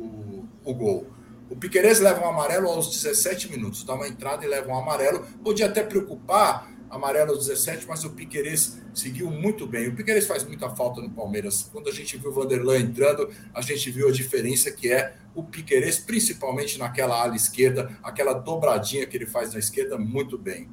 o, 0.00 0.48
o 0.64 0.74
gol. 0.74 1.06
O 1.48 1.56
Piqueires 1.56 2.00
leva 2.00 2.24
um 2.24 2.28
amarelo 2.28 2.68
aos 2.68 2.90
17 2.90 3.50
minutos, 3.50 3.84
dá 3.84 3.94
uma 3.94 4.08
entrada 4.08 4.44
e 4.44 4.48
leva 4.48 4.68
um 4.68 4.76
amarelo. 4.76 5.24
Podia 5.42 5.66
até 5.66 5.82
preocupar 5.82 6.68
amarelo 6.96 7.30
aos 7.30 7.46
17, 7.46 7.86
mas 7.86 8.04
o 8.04 8.10
Piqueires 8.10 8.78
seguiu 8.94 9.30
muito 9.30 9.66
bem. 9.66 9.88
O 9.88 9.94
Piqueires 9.94 10.26
faz 10.26 10.42
muita 10.44 10.68
falta 10.70 11.00
no 11.00 11.10
Palmeiras. 11.10 11.68
Quando 11.72 11.88
a 11.88 11.92
gente 11.92 12.16
viu 12.16 12.30
o 12.30 12.34
Vanderlan 12.34 12.78
entrando, 12.78 13.30
a 13.54 13.60
gente 13.60 13.90
viu 13.90 14.08
a 14.08 14.12
diferença 14.12 14.70
que 14.70 14.90
é 14.90 15.14
o 15.34 15.42
Piqueires, 15.44 15.98
principalmente 15.98 16.78
naquela 16.78 17.22
ala 17.22 17.36
esquerda, 17.36 17.96
aquela 18.02 18.32
dobradinha 18.32 19.06
que 19.06 19.16
ele 19.16 19.26
faz 19.26 19.52
na 19.52 19.58
esquerda, 19.58 19.98
muito 19.98 20.36
bem. 20.36 20.68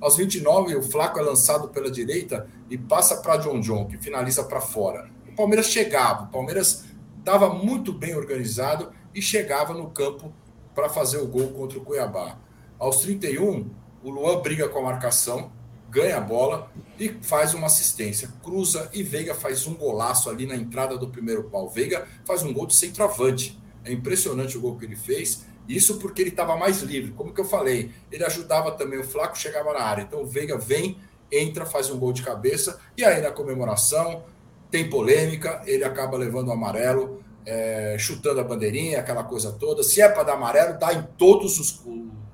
Aos 0.00 0.16
29, 0.16 0.76
o 0.76 0.82
Flaco 0.82 1.18
é 1.18 1.22
lançado 1.22 1.68
pela 1.68 1.90
direita 1.90 2.46
e 2.70 2.78
passa 2.78 3.16
para 3.16 3.38
John 3.38 3.60
John, 3.60 3.86
que 3.86 3.98
finaliza 3.98 4.44
para 4.44 4.60
fora. 4.60 5.10
O 5.28 5.34
Palmeiras 5.34 5.66
chegava, 5.66 6.24
o 6.24 6.28
Palmeiras 6.28 6.84
estava 7.18 7.52
muito 7.52 7.92
bem 7.92 8.14
organizado 8.14 8.92
e 9.14 9.22
chegava 9.22 9.72
no 9.72 9.90
campo 9.90 10.32
para 10.74 10.88
fazer 10.88 11.18
o 11.18 11.26
gol 11.26 11.48
contra 11.48 11.78
o 11.78 11.82
Cuiabá. 11.82 12.38
Aos 12.78 12.98
31, 12.98 13.70
o 14.02 14.10
Luan 14.10 14.42
briga 14.42 14.68
com 14.68 14.80
a 14.80 14.82
marcação, 14.82 15.50
ganha 15.94 16.16
a 16.16 16.20
bola 16.20 16.68
e 16.98 17.08
faz 17.22 17.54
uma 17.54 17.68
assistência. 17.68 18.28
Cruza 18.42 18.90
e 18.92 19.04
Veiga 19.04 19.32
faz 19.32 19.64
um 19.68 19.74
golaço 19.74 20.28
ali 20.28 20.44
na 20.44 20.56
entrada 20.56 20.98
do 20.98 21.08
primeiro 21.08 21.44
pau. 21.44 21.70
Veiga 21.70 22.06
faz 22.24 22.42
um 22.42 22.52
gol 22.52 22.66
de 22.66 22.74
centroavante. 22.74 23.56
É 23.84 23.92
impressionante 23.92 24.58
o 24.58 24.60
gol 24.60 24.76
que 24.76 24.84
ele 24.84 24.96
fez. 24.96 25.46
Isso 25.68 25.98
porque 25.98 26.20
ele 26.20 26.30
estava 26.30 26.56
mais 26.56 26.82
livre. 26.82 27.12
Como 27.12 27.32
que 27.32 27.40
eu 27.40 27.44
falei, 27.44 27.92
ele 28.10 28.24
ajudava 28.24 28.72
também 28.72 28.98
o 28.98 29.04
Flaco, 29.04 29.38
chegava 29.38 29.72
na 29.72 29.80
área. 29.80 30.02
Então 30.02 30.22
o 30.22 30.26
Veiga 30.26 30.58
vem, 30.58 30.98
entra, 31.30 31.64
faz 31.64 31.88
um 31.90 31.98
gol 31.98 32.12
de 32.12 32.22
cabeça 32.22 32.80
e 32.96 33.04
aí 33.04 33.22
na 33.22 33.30
comemoração 33.30 34.24
tem 34.70 34.90
polêmica, 34.90 35.62
ele 35.64 35.84
acaba 35.84 36.16
levando 36.16 36.48
o 36.48 36.52
amarelo, 36.52 37.22
é, 37.46 37.94
chutando 37.96 38.40
a 38.40 38.44
bandeirinha, 38.44 38.98
aquela 38.98 39.22
coisa 39.22 39.52
toda. 39.52 39.84
Se 39.84 40.00
é 40.00 40.08
para 40.08 40.24
dar 40.24 40.32
amarelo, 40.32 40.76
dá 40.76 40.92
em 40.92 41.02
todos 41.16 41.60
os, 41.60 41.80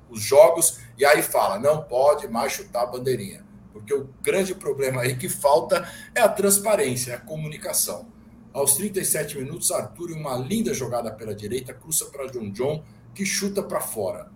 os 0.09 0.19
jogos 0.19 0.79
e 0.97 1.05
aí 1.05 1.21
fala, 1.21 1.59
não 1.59 1.83
pode 1.83 2.27
mais 2.27 2.53
chutar 2.53 2.81
a 2.81 2.85
bandeirinha. 2.87 3.50
Porque 3.73 3.93
o 3.93 4.09
grande 4.21 4.53
problema 4.53 5.01
aí 5.01 5.15
que 5.15 5.29
falta 5.29 5.87
é 6.13 6.21
a 6.21 6.29
transparência, 6.29 7.15
a 7.15 7.19
comunicação. 7.19 8.07
Aos 8.53 8.75
37 8.75 9.37
minutos, 9.37 9.71
Arthur, 9.71 10.11
em 10.11 10.19
uma 10.19 10.37
linda 10.37 10.73
jogada 10.73 11.11
pela 11.11 11.33
direita, 11.33 11.73
cruza 11.73 12.05
para 12.05 12.27
John 12.27 12.51
John, 12.51 12.83
que 13.13 13.25
chuta 13.25 13.63
para 13.63 13.79
fora. 13.79 14.29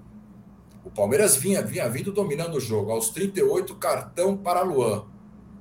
O 0.86 0.90
Palmeiras 0.90 1.36
vinha, 1.36 1.62
vinha 1.62 1.90
vindo 1.90 2.12
dominando 2.12 2.56
o 2.56 2.60
jogo. 2.60 2.92
Aos 2.92 3.10
38, 3.10 3.76
cartão 3.76 4.38
para 4.38 4.62
Luan. 4.62 5.06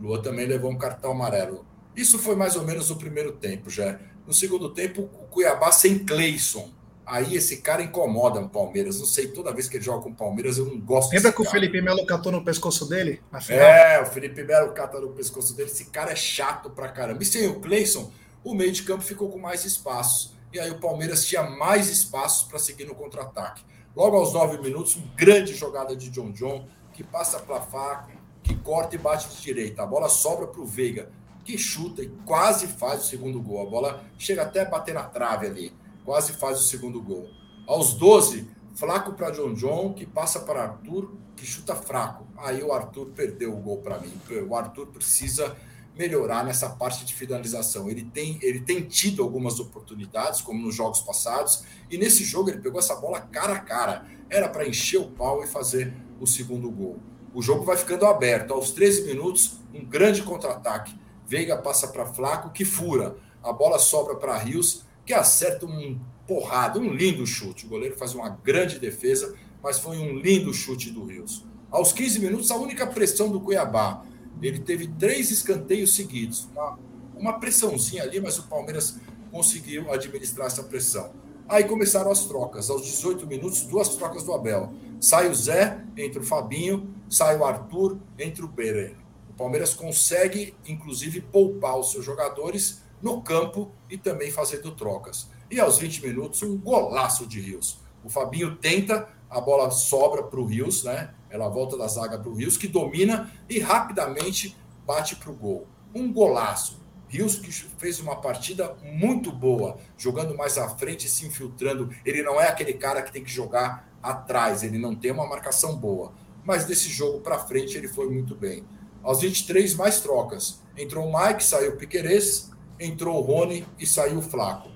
Luan 0.01 0.21
também 0.23 0.47
levou 0.47 0.71
um 0.71 0.79
cartão 0.79 1.13
amarelo. 1.13 1.67
Isso 1.97 2.19
foi 2.19 2.37
mais 2.37 2.57
ou 2.57 2.65
menos 2.65 2.91
o 2.91 2.97
primeiro 2.97 3.33
tempo, 3.33 3.71
já. 3.71 3.99
No 4.27 4.33
segundo 4.33 4.71
tempo, 4.71 5.03
o 5.03 5.27
Cuiabá 5.27 5.73
sem 5.73 5.99
Cleison 5.99 6.71
Aí 7.07 7.37
esse 7.37 7.59
cara 7.59 7.83
incomoda 7.83 8.41
o 8.41 8.49
Palmeiras. 8.49 8.99
Não 8.99 9.07
sei, 9.07 9.29
toda 9.29 9.53
vez 9.53 9.69
que 9.69 9.77
ele 9.77 9.85
joga 9.85 10.03
com 10.03 10.11
o 10.11 10.15
Palmeiras, 10.15 10.57
eu 10.57 10.65
não 10.65 10.79
gosto 10.81 11.13
Lembra 11.13 11.33
que 11.33 11.39
cara. 11.39 11.49
o 11.49 11.53
Felipe 11.53 11.81
Melo 11.83 12.07
catou 12.07 12.33
no 12.33 12.43
pescoço 12.45 12.89
dele? 12.89 13.23
É, 13.51 14.01
o 14.01 14.07
Felipe 14.07 14.43
Melo 14.43 14.73
catou 14.73 15.03
no 15.03 15.11
pescoço 15.11 15.55
dele. 15.55 15.71
Esse 15.71 15.87
cara 15.87 16.13
é 16.13 16.17
chato 16.17 16.71
pra 16.71 16.89
caramba. 16.89 17.23
E 17.23 17.27
sem 17.27 17.47
o 17.47 17.61
Cleison, 17.61 18.11
o 18.43 18.55
meio 18.55 18.73
de 18.73 18.83
campo 18.83 19.03
ficou 19.03 19.31
com 19.31 19.39
mais 19.39 19.65
espaços. 19.65 20.35
E 20.53 20.59
aí 20.59 20.71
o 20.71 20.79
Palmeiras 20.79 21.27
tinha 21.27 21.43
mais 21.43 21.91
espaços 21.91 22.49
para 22.49 22.59
seguir 22.59 22.87
no 22.87 22.95
contra-ataque. 22.95 23.63
Logo 23.95 24.17
aos 24.17 24.33
nove 24.33 24.59
minutos, 24.59 24.97
uma 24.97 25.07
grande 25.15 25.55
jogada 25.55 25.95
de 25.95 26.09
John 26.11 26.33
John, 26.33 26.67
que 26.93 27.05
passa 27.05 27.39
para 27.39 27.61
faca, 27.61 28.13
que 28.43 28.55
corta 28.57 28.95
e 28.95 28.99
bate 28.99 29.29
de 29.29 29.43
direita. 29.43 29.83
A 29.83 29.87
bola 29.87 30.09
sobra 30.09 30.47
para 30.47 30.61
o 30.61 30.67
Veiga, 30.67 31.11
que 31.45 31.59
chuta 31.59 32.03
e 32.03 32.09
quase 32.25 32.67
faz 32.67 33.03
o 33.03 33.07
segundo 33.07 33.41
gol. 33.43 33.67
A 33.67 33.71
bola 33.71 34.05
chega 34.19 34.43
até 34.43 34.63
a 34.63 34.65
bater 34.65 34.95
na 34.95 35.03
trave 35.03 35.47
ali 35.47 35.84
quase 36.05 36.35
faz 36.35 36.61
o 36.61 36.63
segundo 36.63 37.01
gol. 37.01 37.29
Aos 37.67 37.95
12, 37.95 38.49
Flaco 38.75 39.13
para 39.15 39.31
John 39.31 39.55
John, 39.55 39.95
que 39.95 40.05
passa 40.05 40.41
para 40.41 40.63
Arthur, 40.63 41.13
que 41.37 41.47
chuta 41.47 41.75
fraco. 41.75 42.27
Aí 42.37 42.63
o 42.63 42.73
Arthur 42.73 43.07
perdeu 43.15 43.55
o 43.55 43.61
gol 43.61 43.79
para 43.79 43.99
mim. 43.99 44.13
O 44.49 44.55
Arthur 44.55 44.87
precisa 44.89 45.57
melhorar 45.97 46.45
nessa 46.45 46.69
parte 46.69 47.05
de 47.05 47.15
finalização. 47.15 47.89
Ele 47.89 48.03
tem, 48.03 48.39
ele 48.43 48.61
tem 48.61 48.83
tido 48.83 49.23
algumas 49.23 49.61
oportunidades, 49.61 50.41
como 50.41 50.61
nos 50.61 50.75
jogos 50.75 51.01
passados, 51.01 51.65
e 51.91 51.97
nesse 51.97 52.25
jogo 52.25 52.51
ele 52.51 52.61
pegou 52.61 52.81
essa 52.81 52.97
bola 52.97 53.21
cara 53.21 53.55
a 53.55 53.61
cara. 53.61 54.07
Era 54.29 54.49
para 54.49 54.67
encher 54.67 54.99
o 54.99 55.11
pau 55.11 55.43
e 55.43 55.47
fazer 55.47 55.95
o 56.21 56.27
segundo 56.27 56.71
gol. 56.71 56.99
O 57.33 57.41
jogo 57.41 57.65
vai 57.65 57.77
ficando 57.77 58.07
aberto. 58.07 58.53
Aos 58.53 58.73
13 58.73 59.05
minutos, 59.07 59.59
um 59.73 59.85
grande 59.85 60.23
contra-ataque 60.23 60.95
Veiga 61.27 61.57
passa 61.57 61.89
para 61.89 62.07
Flaco, 62.07 62.51
que 62.51 62.65
fura. 62.65 63.17
A 63.43 63.53
bola 63.53 63.79
sobra 63.79 64.15
para 64.15 64.37
Rios, 64.37 64.85
que 65.05 65.13
acerta 65.13 65.67
um 65.67 65.99
porrada, 66.27 66.79
um 66.79 66.93
lindo 66.93 67.27
chute. 67.27 67.67
O 67.67 67.69
goleiro 67.69 67.97
faz 67.97 68.15
uma 68.15 68.29
grande 68.29 68.79
defesa, 68.79 69.35
mas 69.63 69.79
foi 69.79 69.99
um 69.99 70.19
lindo 70.19 70.53
chute 70.53 70.91
do 70.91 71.05
Rios. 71.05 71.45
Aos 71.71 71.93
15 71.93 72.21
minutos, 72.21 72.51
a 72.51 72.57
única 72.57 72.87
pressão 72.87 73.31
do 73.31 73.41
Cuiabá. 73.41 74.05
Ele 74.41 74.59
teve 74.59 74.89
três 74.89 75.31
escanteios 75.31 75.95
seguidos. 75.95 76.49
Uma, 76.53 76.79
uma 77.17 77.33
pressãozinha 77.41 78.03
ali, 78.03 78.21
mas 78.21 78.39
o 78.39 78.45
Palmeiras 78.45 78.99
conseguiu 79.31 79.91
administrar 79.93 80.47
essa 80.47 80.63
pressão. 80.63 81.13
Aí 81.49 81.65
começaram 81.65 82.11
as 82.11 82.25
trocas. 82.25 82.71
Aos 82.71 82.85
18 82.85 83.27
minutos, 83.27 83.63
duas 83.63 83.89
trocas 83.91 84.23
do 84.23 84.33
Abel. 84.33 84.73
Sai 85.01 85.29
o 85.29 85.35
Zé, 85.35 85.85
entra 85.97 86.21
o 86.21 86.25
Fabinho, 86.25 86.89
sai 87.09 87.37
o 87.37 87.45
Arthur, 87.45 87.99
entra 88.19 88.45
o 88.45 88.49
Beren. 88.49 88.95
O 89.31 89.35
Palmeiras 89.35 89.75
consegue, 89.75 90.55
inclusive, 90.67 91.21
poupar 91.21 91.79
os 91.79 91.91
seus 91.91 92.05
jogadores 92.05 92.84
no 93.03 93.21
campo 93.23 93.73
e 93.91 93.97
também 93.97 94.31
fazendo 94.31 94.73
trocas. 94.73 95.29
E 95.51 95.61
aos 95.61 95.79
20 95.79 96.07
minutos, 96.07 96.43
um 96.43 96.57
golaço 96.57 97.27
de 97.27 97.41
Rios. 97.41 97.79
O 98.05 98.11
Fabinho 98.11 98.57
tenta, 98.57 99.09
a 99.31 99.41
bola 99.41 99.71
sobra 99.71 100.23
para 100.23 100.41
o 100.41 100.45
Rios, 100.45 100.85
né? 100.85 101.15
Ela 101.31 101.49
volta 101.49 101.77
da 101.77 101.87
zaga 101.87 102.19
para 102.19 102.31
o 102.31 102.35
Rios, 102.35 102.57
que 102.57 102.69
domina 102.69 103.31
e 103.49 103.59
rapidamente 103.59 104.57
bate 104.87 105.17
para 105.17 105.31
o 105.31 105.35
gol. 105.35 105.67
Um 105.95 106.13
golaço. 106.13 106.83
Rios 107.09 107.37
que 107.37 107.53
fez 107.53 108.01
uma 108.01 108.17
partida 108.17 108.77
muito 108.83 109.31
boa, 109.31 109.77
jogando 109.97 110.37
mais 110.37 110.59
à 110.59 110.69
frente, 110.69 111.09
se 111.09 111.27
infiltrando. 111.27 111.89
Ele 112.05 112.23
não 112.23 112.41
é 112.41 112.49
aquele 112.49 112.75
cara 112.75 113.03
que 113.03 113.13
tem 113.13 113.23
que 113.23 113.31
jogar 113.31 113.89
atrás, 114.03 114.63
ele 114.63 114.79
não 114.79 114.95
tem 114.95 115.13
uma 115.13 115.27
marcação 115.27 115.77
boa. 115.77 116.13
Mas 116.45 116.65
desse 116.67 116.89
jogo 116.89 117.21
para 117.21 117.39
frente 117.39 117.77
ele 117.79 117.89
foi 117.89 118.09
muito 118.09 118.35
bem. 118.35 118.65
Aos 119.03 119.21
23, 119.21 119.75
mais 119.75 120.01
trocas. 120.01 120.61
Entrou 120.77 121.07
o 121.07 121.13
Mike, 121.13 121.45
saiu 121.45 121.73
o 121.73 121.77
Piquerez, 121.77 122.51
entrou 122.79 123.17
o 123.17 123.21
Rony 123.21 123.67
e 123.79 123.87
saiu 123.87 124.19
o 124.19 124.23
Flaco. 124.23 124.69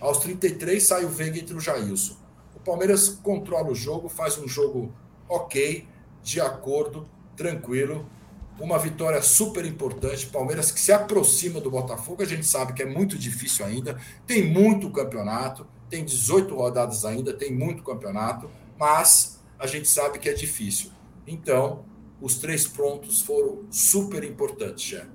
Aos 0.00 0.18
33, 0.18 0.82
sai 0.82 1.04
o 1.04 1.08
Veiga 1.08 1.38
e 1.38 1.40
entra 1.40 1.56
o 1.56 1.60
Jailson. 1.60 2.16
O 2.54 2.60
Palmeiras 2.60 3.08
controla 3.08 3.70
o 3.70 3.74
jogo, 3.74 4.08
faz 4.08 4.38
um 4.38 4.46
jogo 4.46 4.92
ok, 5.28 5.86
de 6.22 6.40
acordo, 6.40 7.08
tranquilo. 7.36 8.06
Uma 8.58 8.78
vitória 8.78 9.20
super 9.22 9.64
importante. 9.66 10.26
Palmeiras 10.26 10.70
que 10.70 10.80
se 10.80 10.92
aproxima 10.92 11.60
do 11.60 11.70
Botafogo, 11.70 12.22
a 12.22 12.26
gente 12.26 12.46
sabe 12.46 12.72
que 12.72 12.82
é 12.82 12.86
muito 12.86 13.18
difícil 13.18 13.64
ainda. 13.64 14.00
Tem 14.26 14.50
muito 14.50 14.90
campeonato, 14.90 15.66
tem 15.88 16.04
18 16.04 16.54
rodadas 16.54 17.04
ainda, 17.04 17.32
tem 17.32 17.52
muito 17.52 17.82
campeonato, 17.82 18.50
mas 18.78 19.40
a 19.58 19.66
gente 19.66 19.88
sabe 19.88 20.18
que 20.18 20.28
é 20.28 20.32
difícil. 20.32 20.90
Então, 21.26 21.84
os 22.20 22.36
três 22.36 22.66
pontos 22.66 23.20
foram 23.22 23.64
super 23.70 24.24
importantes, 24.24 24.84
já. 24.84 25.06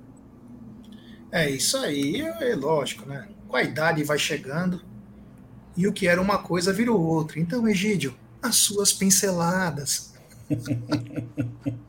É 1.32 1.48
isso 1.50 1.78
aí, 1.78 2.20
é 2.20 2.54
lógico, 2.54 3.08
né? 3.08 3.26
Com 3.48 3.56
a 3.56 3.62
idade 3.62 4.04
vai 4.04 4.18
chegando 4.18 4.80
e 5.76 5.88
o 5.88 5.92
que 5.92 6.06
era 6.06 6.20
uma 6.20 6.38
coisa 6.38 6.72
virou 6.72 7.00
outra. 7.00 7.40
Então, 7.40 7.66
Egídio, 7.66 8.14
as 8.42 8.56
suas 8.56 8.92
pinceladas. 8.92 10.12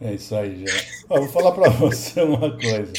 É 0.00 0.14
isso 0.14 0.32
aí, 0.36 0.64
já. 0.64 0.72
Vou 1.08 1.26
falar 1.26 1.50
para 1.50 1.70
você 1.70 2.22
uma 2.22 2.56
coisa. 2.56 2.92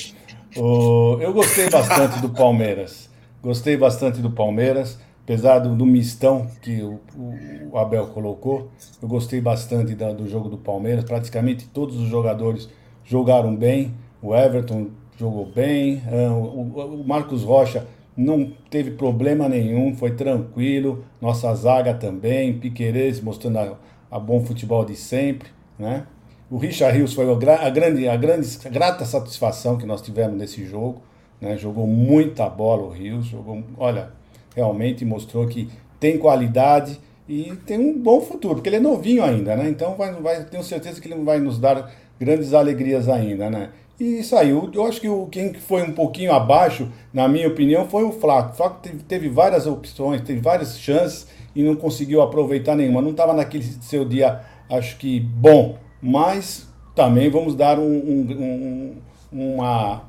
O, 0.57 1.17
eu 1.21 1.31
gostei 1.31 1.69
bastante 1.69 2.19
do 2.19 2.27
Palmeiras. 2.27 3.09
Gostei 3.41 3.77
bastante 3.77 4.19
do 4.19 4.29
Palmeiras 4.29 4.97
apesar 5.29 5.59
do, 5.59 5.85
mistão 5.85 6.47
que 6.59 6.81
o, 6.81 7.77
Abel 7.77 8.07
colocou, 8.07 8.71
eu 8.99 9.07
gostei 9.07 9.39
bastante 9.39 9.93
do 9.93 10.27
jogo 10.27 10.49
do 10.49 10.57
Palmeiras. 10.57 11.03
Praticamente 11.03 11.67
todos 11.67 11.97
os 11.97 12.09
jogadores 12.09 12.67
jogaram 13.05 13.55
bem. 13.55 13.93
O 14.21 14.35
Everton 14.35 14.87
jogou 15.17 15.45
bem. 15.45 16.01
Ah, 16.07 16.33
o, 16.33 17.03
Marcos 17.05 17.43
Rocha 17.43 17.87
não 18.15 18.51
teve 18.69 18.91
problema 18.91 19.47
nenhum, 19.47 19.95
foi 19.95 20.11
tranquilo. 20.11 21.03
Nossa 21.21 21.53
zaga 21.55 21.93
também. 21.93 22.57
Piquerez 22.59 23.21
mostrando 23.21 23.57
a, 23.59 23.77
a 24.11 24.19
bom 24.19 24.43
futebol 24.43 24.85
de 24.85 24.95
sempre, 24.95 25.49
né? 25.77 26.05
O 26.51 26.57
Richard 26.57 26.97
Rios 26.97 27.13
foi 27.13 27.31
a 27.31 27.69
grande, 27.69 28.07
a 28.07 28.15
grande, 28.17 28.57
a 28.65 28.69
grata 28.69 29.05
satisfação 29.05 29.77
que 29.77 29.85
nós 29.85 30.01
tivemos 30.01 30.35
nesse 30.35 30.65
jogo. 30.65 31.01
Né? 31.39 31.55
Jogou 31.57 31.85
muita 31.85 32.49
bola 32.49 32.83
o 32.83 32.89
Rios, 32.89 33.27
jogou, 33.27 33.63
olha, 33.77 34.11
realmente 34.55 35.05
mostrou 35.05 35.47
que 35.47 35.69
tem 35.99 36.17
qualidade 36.17 36.99
e 37.27 37.55
tem 37.65 37.77
um 37.77 37.97
bom 38.01 38.19
futuro, 38.21 38.55
porque 38.55 38.69
ele 38.69 38.77
é 38.77 38.79
novinho 38.79 39.23
ainda, 39.23 39.55
né? 39.55 39.69
Então 39.69 39.95
vai, 39.95 40.11
vai, 40.13 40.43
tenho 40.45 40.63
certeza 40.63 40.99
que 40.99 41.07
ele 41.07 41.23
vai 41.23 41.39
nos 41.39 41.59
dar 41.59 41.91
grandes 42.19 42.53
alegrias 42.53 43.07
ainda, 43.07 43.49
né? 43.49 43.69
E 43.99 44.23
saiu. 44.23 44.69
Eu 44.73 44.85
acho 44.85 45.01
que 45.01 45.09
o, 45.09 45.27
quem 45.27 45.53
foi 45.53 45.83
um 45.83 45.91
pouquinho 45.91 46.31
abaixo, 46.31 46.89
na 47.13 47.27
minha 47.27 47.47
opinião, 47.47 47.87
foi 47.87 48.03
o 48.03 48.11
Flaco. 48.13 48.53
O 48.53 48.55
Flaco 48.55 48.79
teve, 48.81 49.03
teve 49.03 49.29
várias 49.29 49.67
opções, 49.67 50.21
teve 50.21 50.39
várias 50.39 50.79
chances 50.79 51.27
e 51.53 51.61
não 51.61 51.75
conseguiu 51.75 52.21
aproveitar 52.21 52.75
nenhuma. 52.75 53.01
Não 53.01 53.11
estava 53.11 53.33
naquele 53.33 53.63
seu 53.63 54.05
dia, 54.05 54.41
acho 54.69 54.97
que 54.97 55.19
bom, 55.19 55.77
mas 56.01 56.67
também 56.95 57.29
vamos 57.29 57.55
dar 57.55 57.77
um, 57.77 57.83
um, 57.83 59.01
um 59.31 59.55
uma, 59.57 60.03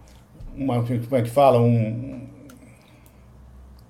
uma. 0.56 0.82
Como 0.82 1.16
é 1.16 1.22
que 1.22 1.30
fala? 1.30 1.60
Um, 1.60 2.28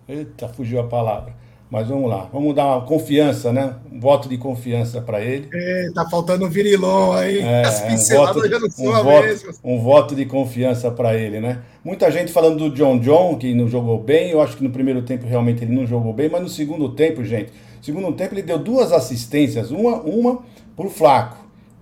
Eita, 0.08 0.48
fugiu 0.48 0.80
a 0.80 0.84
palavra. 0.84 1.34
Mas 1.70 1.86
vamos 1.86 2.10
lá, 2.10 2.28
vamos 2.32 2.52
dar 2.52 2.66
uma 2.66 2.80
confiança, 2.80 3.52
né? 3.52 3.76
Um 3.92 4.00
voto 4.00 4.28
de 4.28 4.36
confiança 4.36 5.00
para 5.00 5.20
ele. 5.20 5.48
É, 5.54 5.90
tá 5.94 6.04
faltando 6.10 6.44
um 6.44 6.48
virilão 6.48 7.12
aí. 7.12 7.38
É, 7.38 7.62
As 7.62 7.80
pinceladas 7.82 8.36
um 8.36 8.40
voto, 8.40 8.50
já 8.50 8.58
não 8.58 8.66
um 8.66 9.04
voto, 9.04 9.22
mesmo. 9.22 9.52
Um 9.62 9.78
voto 9.78 10.16
de 10.16 10.26
confiança 10.26 10.90
para 10.90 11.14
ele, 11.14 11.38
né? 11.38 11.60
Muita 11.84 12.10
gente 12.10 12.32
falando 12.32 12.58
do 12.58 12.74
John 12.74 12.98
John, 12.98 13.36
que 13.38 13.54
não 13.54 13.68
jogou 13.68 14.02
bem. 14.02 14.30
Eu 14.30 14.42
acho 14.42 14.56
que 14.56 14.64
no 14.64 14.70
primeiro 14.70 15.02
tempo 15.02 15.28
realmente 15.28 15.62
ele 15.62 15.72
não 15.72 15.86
jogou 15.86 16.12
bem, 16.12 16.28
mas 16.28 16.42
no 16.42 16.48
segundo 16.48 16.88
tempo, 16.88 17.24
gente, 17.24 17.52
segundo 17.80 18.10
tempo 18.14 18.34
ele 18.34 18.42
deu 18.42 18.58
duas 18.58 18.90
assistências, 18.90 19.70
uma, 19.70 19.94
uma 20.00 20.40
pro 20.74 20.90
Flaco, 20.90 21.36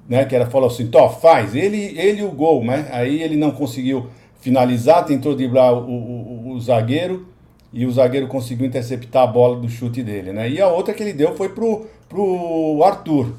né? 0.07 0.27
Que 0.27 0.37
era 0.37 0.51
falou 0.51 0.68
assim, 0.68 0.88
Tó, 0.88 1.09
faz, 1.09 1.55
ele, 1.55 1.98
ele 1.98 2.22
o 2.22 2.31
gol, 2.31 2.62
né? 2.62 2.88
Aí 2.92 3.22
ele 3.22 3.37
não 3.37 3.53
conseguiu 3.53 4.09
finalizar, 4.38 5.07
tentou 5.07 5.35
driblar 5.35 5.72
o, 5.72 5.90
o, 5.90 6.53
o 6.53 6.61
zagueiro 6.61 7.38
e 7.73 7.85
o 7.85 7.91
zagueiro 7.91 8.27
conseguiu 8.27 8.67
interceptar 8.67 9.25
a 9.25 9.27
bola 9.27 9.57
do 9.57 9.69
chute 9.69 10.03
dele, 10.03 10.33
né? 10.33 10.49
E 10.49 10.61
a 10.61 10.69
outra 10.69 10.95
que 10.95 11.03
ele 11.03 11.13
deu 11.13 11.35
foi 11.37 11.51
pro, 11.51 11.87
pro 12.09 12.83
Arthur. 12.83 13.35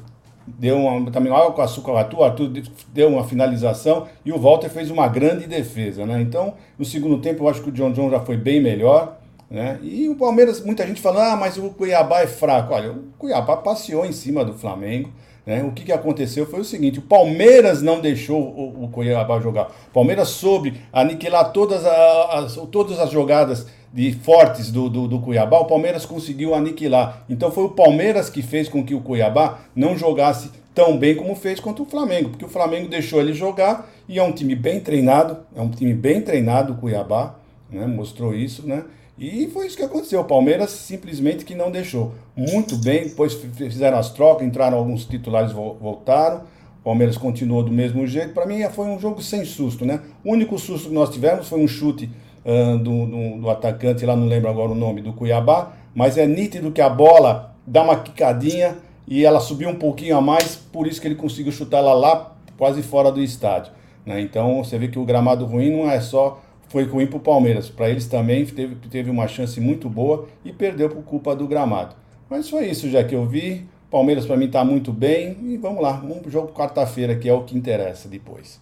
Deu 0.46 0.78
uma, 0.78 1.10
também 1.10 1.32
água 1.32 1.52
com 1.52 1.62
açúcar 1.62 1.92
ao 1.92 2.20
o 2.20 2.24
Arthur 2.24 2.50
deu 2.92 3.08
uma 3.08 3.24
finalização 3.24 4.06
e 4.24 4.32
o 4.32 4.38
Walter 4.38 4.68
fez 4.68 4.90
uma 4.90 5.06
grande 5.06 5.46
defesa, 5.46 6.04
né? 6.06 6.20
Então, 6.20 6.54
no 6.78 6.84
segundo 6.84 7.18
tempo, 7.18 7.44
eu 7.44 7.48
acho 7.48 7.62
que 7.62 7.68
o 7.68 7.72
John 7.72 7.92
John 7.92 8.10
já 8.10 8.20
foi 8.20 8.36
bem 8.36 8.60
melhor, 8.60 9.18
né? 9.50 9.78
E 9.82 10.08
o 10.08 10.14
Palmeiras, 10.16 10.64
muita 10.64 10.86
gente 10.86 11.00
fala, 11.00 11.32
ah, 11.32 11.36
mas 11.36 11.56
o 11.56 11.70
Cuiabá 11.70 12.20
é 12.20 12.26
fraco. 12.26 12.72
Olha, 12.72 12.92
o 12.92 13.04
Cuiabá 13.18 13.56
passeou 13.56 14.04
em 14.04 14.12
cima 14.12 14.44
do 14.44 14.54
Flamengo, 14.54 15.10
né? 15.44 15.62
O 15.62 15.72
que, 15.72 15.84
que 15.84 15.92
aconteceu 15.92 16.46
foi 16.46 16.60
o 16.60 16.64
seguinte: 16.64 16.98
o 16.98 17.02
Palmeiras 17.02 17.82
não 17.82 18.00
deixou 18.00 18.40
o, 18.40 18.84
o 18.84 18.88
Cuiabá 18.88 19.40
jogar. 19.40 19.70
O 19.88 19.92
Palmeiras 19.92 20.28
soube 20.28 20.80
aniquilar 20.92 21.52
todas 21.52 21.84
as, 21.84 22.56
todas 22.70 22.98
as 22.98 23.10
jogadas 23.10 23.66
de 23.92 24.12
fortes 24.12 24.70
do, 24.70 24.88
do, 24.88 25.08
do, 25.08 25.20
Cuiabá, 25.20 25.58
o 25.58 25.64
Palmeiras 25.64 26.06
conseguiu 26.06 26.54
aniquilar. 26.54 27.24
Então 27.28 27.50
foi 27.50 27.64
o 27.64 27.70
Palmeiras 27.70 28.30
que 28.30 28.42
fez 28.42 28.68
com 28.68 28.84
que 28.84 28.94
o 28.94 29.00
Cuiabá 29.00 29.60
não 29.74 29.96
jogasse 29.96 30.50
tão 30.74 30.96
bem 30.96 31.16
como 31.16 31.34
fez 31.34 31.58
contra 31.58 31.82
o 31.82 31.86
Flamengo, 31.86 32.30
porque 32.30 32.44
o 32.44 32.48
Flamengo 32.48 32.88
deixou 32.88 33.20
ele 33.20 33.32
jogar 33.32 33.90
e 34.08 34.18
é 34.18 34.22
um 34.22 34.32
time 34.32 34.54
bem 34.54 34.80
treinado, 34.80 35.38
é 35.54 35.60
um 35.60 35.68
time 35.68 35.92
bem 35.92 36.20
treinado 36.20 36.72
o 36.72 36.76
Cuiabá, 36.76 37.36
né? 37.70 37.86
mostrou 37.86 38.34
isso, 38.34 38.66
né? 38.66 38.84
E 39.18 39.48
foi 39.48 39.66
isso 39.66 39.76
que 39.76 39.82
aconteceu. 39.82 40.20
O 40.20 40.24
Palmeiras 40.24 40.70
simplesmente 40.70 41.44
que 41.44 41.54
não 41.54 41.70
deixou. 41.70 42.14
Muito 42.34 42.76
bem, 42.76 43.04
depois 43.08 43.34
fizeram 43.34 43.98
as 43.98 44.10
trocas, 44.10 44.46
entraram 44.46 44.78
alguns 44.78 45.04
titulares, 45.04 45.52
voltaram. 45.52 46.44
O 46.80 46.84
Palmeiras 46.84 47.18
continuou 47.18 47.62
do 47.62 47.70
mesmo 47.70 48.06
jeito. 48.06 48.32
Para 48.32 48.46
mim 48.46 48.62
foi 48.70 48.86
um 48.86 48.98
jogo 48.98 49.20
sem 49.20 49.44
susto, 49.44 49.84
né? 49.84 50.00
O 50.24 50.32
único 50.32 50.58
susto 50.58 50.88
que 50.88 50.94
nós 50.94 51.10
tivemos 51.10 51.48
foi 51.48 51.60
um 51.60 51.68
chute 51.68 52.08
uh, 52.44 52.78
do, 52.78 53.06
do, 53.06 53.40
do, 53.40 53.50
atacante, 53.50 54.04
lá 54.04 54.16
não 54.16 54.26
lembro 54.26 54.48
agora 54.48 54.70
o 54.70 54.74
nome, 54.74 55.00
do 55.00 55.12
Cuiabá, 55.12 55.72
mas 55.94 56.16
é 56.16 56.26
nítido 56.26 56.72
que 56.72 56.80
a 56.80 56.88
bola 56.88 57.54
dá 57.66 57.82
uma 57.82 57.96
quicadinha 57.96 58.78
e 59.06 59.24
ela 59.24 59.40
subiu 59.40 59.68
um 59.68 59.74
pouquinho 59.74 60.16
a 60.16 60.20
mais, 60.20 60.56
por 60.56 60.86
isso 60.86 61.00
que 61.00 61.08
ele 61.08 61.14
conseguiu 61.14 61.52
chutar 61.52 61.78
ela 61.78 61.94
lá 61.94 62.36
quase 62.56 62.82
fora 62.82 63.10
do 63.10 63.22
estádio. 63.22 63.72
Né? 64.04 64.20
Então 64.20 64.62
você 64.62 64.78
vê 64.78 64.88
que 64.88 64.98
o 64.98 65.04
gramado 65.04 65.44
ruim 65.44 65.70
não 65.70 65.90
é 65.90 66.00
só 66.00 66.40
foi 66.68 66.84
ruim 66.84 67.06
para 67.06 67.16
o 67.16 67.20
Palmeiras, 67.20 67.68
para 67.68 67.90
eles 67.90 68.06
também 68.06 68.46
teve, 68.46 68.76
teve 68.88 69.10
uma 69.10 69.26
chance 69.26 69.60
muito 69.60 69.88
boa 69.88 70.28
e 70.44 70.52
perdeu 70.52 70.88
por 70.88 71.02
culpa 71.02 71.34
do 71.34 71.48
gramado. 71.48 71.96
Mas 72.28 72.48
foi 72.48 72.68
isso 72.68 72.88
já 72.88 73.02
que 73.02 73.14
eu 73.14 73.26
vi. 73.26 73.66
Palmeiras 73.90 74.24
para 74.24 74.36
mim 74.36 74.46
está 74.46 74.64
muito 74.64 74.92
bem 74.92 75.36
e 75.42 75.56
vamos 75.56 75.82
lá, 75.82 75.94
vamos 75.94 76.32
jogo 76.32 76.52
quarta-feira 76.52 77.16
que 77.16 77.28
é 77.28 77.34
o 77.34 77.42
que 77.42 77.58
interessa 77.58 78.08
depois. 78.08 78.60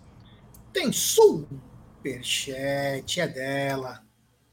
Tem 0.73 0.91
sul 0.91 1.45
superchat 2.09 3.21
é 3.21 3.29
dela. 3.29 4.03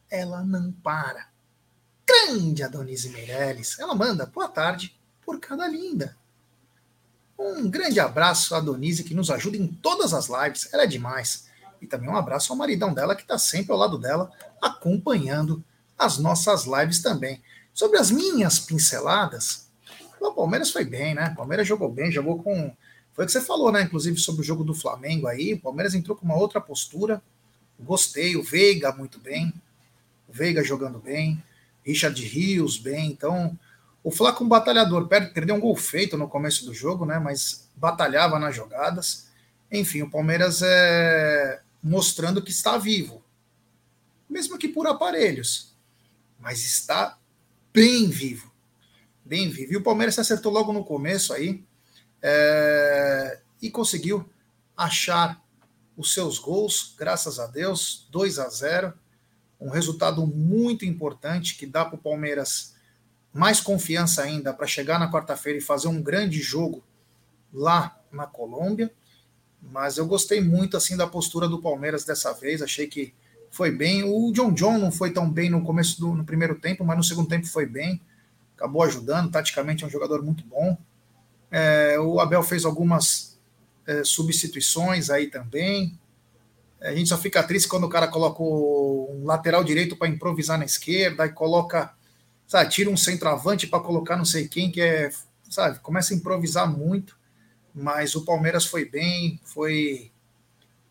Ela 0.10 0.44
não 0.44 0.72
para. 0.72 1.28
Grande 2.06 2.64
Adonise 2.64 3.10
Meirelles. 3.10 3.80
Ela 3.80 3.96
manda 3.96 4.26
boa 4.26 4.48
tarde 4.48 4.96
por 5.26 5.40
cada 5.40 5.68
linda. 5.68 6.16
Um 7.38 7.70
grande 7.70 8.00
abraço 8.00 8.56
a 8.56 8.60
Donise 8.60 9.04
que 9.04 9.14
nos 9.14 9.30
ajuda 9.30 9.58
em 9.58 9.68
todas 9.68 10.14
as 10.14 10.28
lives. 10.28 10.72
Ela 10.74 10.84
é 10.84 10.88
demais. 10.88 11.48
E 11.82 11.88
também 11.88 12.10
um 12.10 12.16
abraço 12.16 12.52
ao 12.52 12.58
maridão 12.58 12.94
dela, 12.94 13.16
que 13.16 13.24
está 13.24 13.38
sempre 13.38 13.72
ao 13.72 13.78
lado 13.78 13.98
dela, 13.98 14.32
acompanhando 14.62 15.64
as 15.98 16.18
nossas 16.18 16.66
lives 16.66 17.02
também. 17.02 17.42
Sobre 17.74 17.98
as 17.98 18.10
minhas 18.12 18.60
pinceladas, 18.60 19.70
o 20.20 20.32
Palmeiras 20.32 20.72
foi 20.72 20.86
bem, 20.86 21.14
né? 21.14 21.30
O 21.34 21.36
Palmeiras 21.36 21.68
jogou 21.68 21.92
bem, 21.92 22.12
jogou 22.12 22.42
com. 22.42 22.74
Foi 23.14 23.26
o 23.26 23.28
que 23.28 23.32
você 23.34 23.42
falou, 23.42 23.72
né? 23.72 23.82
Inclusive 23.82 24.18
sobre 24.18 24.42
o 24.42 24.46
jogo 24.46 24.64
do 24.64 24.74
Flamengo 24.74 25.28
aí. 25.28 25.54
O 25.54 25.60
Palmeiras 25.60 25.94
entrou 25.94 26.16
com 26.16 26.26
uma 26.26 26.38
outra 26.38 26.62
postura. 26.62 27.22
Gostei. 27.80 28.36
O 28.36 28.44
Veiga 28.44 28.92
muito 28.92 29.20
bem. 29.20 29.54
O 30.28 30.34
Veiga 30.34 30.64
jogando 30.64 31.00
bem. 31.00 31.44
Richard 31.84 32.22
Rios 32.24 32.78
bem. 32.78 33.08
Então, 33.08 33.58
o 34.04 34.12
Flaco 34.12 34.44
um 34.44 34.48
batalhador. 34.48 35.08
Perdeu 35.08 35.56
um 35.56 35.60
gol 35.60 35.76
feito 35.76 36.18
no 36.18 36.28
começo 36.28 36.66
do 36.66 36.74
jogo, 36.74 37.06
né? 37.06 37.20
Mas 37.20 37.70
batalhava 37.76 38.40
nas 38.40 38.56
jogadas. 38.56 39.28
Enfim, 39.72 40.02
o 40.02 40.10
Palmeiras 40.10 40.62
é 40.64 41.62
mostrando 41.82 42.42
que 42.42 42.52
está 42.52 42.78
vivo. 42.78 43.24
Mesmo 44.30 44.58
que 44.58 44.68
por 44.68 44.88
aparelhos. 44.88 45.76
Mas 46.40 46.66
está 46.66 47.18
bem 47.74 48.10
vivo. 48.10 48.52
Bem 49.24 49.50
vivo. 49.50 49.74
E 49.74 49.78
o 49.78 49.84
Palmeiras 49.84 50.16
se 50.16 50.22
acertou 50.22 50.52
logo 50.52 50.74
no 50.74 50.84
começo 50.84 51.34
aí. 51.34 51.64
É, 52.22 53.40
e 53.62 53.70
conseguiu 53.70 54.28
achar 54.76 55.42
os 55.98 56.14
seus 56.14 56.38
gols, 56.38 56.94
graças 56.98 57.40
a 57.40 57.48
Deus, 57.48 58.08
2 58.12 58.40
a 58.40 58.50
0 58.50 58.94
um 59.60 59.70
resultado 59.70 60.26
muito 60.28 60.86
importante 60.86 61.58
que 61.58 61.66
dá 61.66 61.86
para 61.86 61.96
o 61.96 62.02
Palmeiras 62.02 62.76
mais 63.34 63.60
confiança 63.60 64.22
ainda 64.22 64.54
para 64.54 64.68
chegar 64.68 65.00
na 65.00 65.12
quarta-feira 65.12 65.58
e 65.58 65.62
fazer 65.62 65.88
um 65.88 66.02
grande 66.02 66.40
jogo 66.42 66.84
lá 67.54 68.00
na 68.12 68.26
Colômbia. 68.26 68.92
Mas 69.62 69.98
eu 69.98 70.06
gostei 70.06 70.42
muito 70.42 70.78
assim 70.78 70.96
da 70.96 71.08
postura 71.08 71.48
do 71.48 71.62
Palmeiras 71.62 72.04
dessa 72.04 72.34
vez, 72.34 72.62
achei 72.62 72.88
que 72.88 73.14
foi 73.50 73.72
bem. 73.72 74.04
O 74.04 74.32
John 74.32 74.54
John 74.54 74.78
não 74.78 74.92
foi 74.92 75.12
tão 75.12 75.30
bem 75.30 75.50
no 75.50 75.64
começo 75.64 76.00
do 76.00 76.14
no 76.14 76.24
primeiro 76.24 76.56
tempo, 76.56 76.86
mas 76.86 76.98
no 76.98 77.04
segundo 77.04 77.28
tempo 77.28 77.48
foi 77.48 77.66
bem. 77.66 78.02
Acabou 78.56 78.84
ajudando, 78.84 79.32
taticamente 79.32 79.84
é 79.84 79.88
um 79.88 79.90
jogador 79.90 80.22
muito 80.22 80.46
bom. 80.46 80.78
É, 81.50 82.00
o 82.00 82.20
Abel 82.20 82.44
fez 82.44 82.66
algumas 82.66 83.35
é, 83.88 84.04
substituições 84.04 85.10
aí 85.10 85.28
também. 85.28 85.98
A 86.82 86.94
gente 86.94 87.10
só 87.10 87.18
fica 87.18 87.42
triste 87.44 87.68
quando 87.68 87.86
o 87.86 87.90
cara 87.90 88.08
coloca 88.08 88.42
um 88.44 89.24
lateral 89.26 89.64
direito 89.64 89.96
para 89.96 90.08
improvisar 90.08 90.58
na 90.58 90.66
esquerda 90.66 91.26
e 91.26 91.30
coloca, 91.30 91.94
sabe, 92.48 92.70
tira 92.70 92.90
um 92.90 92.98
centroavante 92.98 93.68
para 93.68 93.80
colocar 93.80 94.18
não 94.18 94.26
sei 94.26 94.48
quem, 94.48 94.72
que 94.72 94.82
é, 94.82 95.10
sabe, 95.50 95.80
começa 95.80 96.14
a 96.14 96.18
improvisar 96.18 96.70
muito. 96.70 97.18
Mas 97.74 98.16
o 98.16 98.24
Palmeiras 98.24 98.66
foi 98.66 98.86
bem, 98.86 99.40
foi 99.44 100.12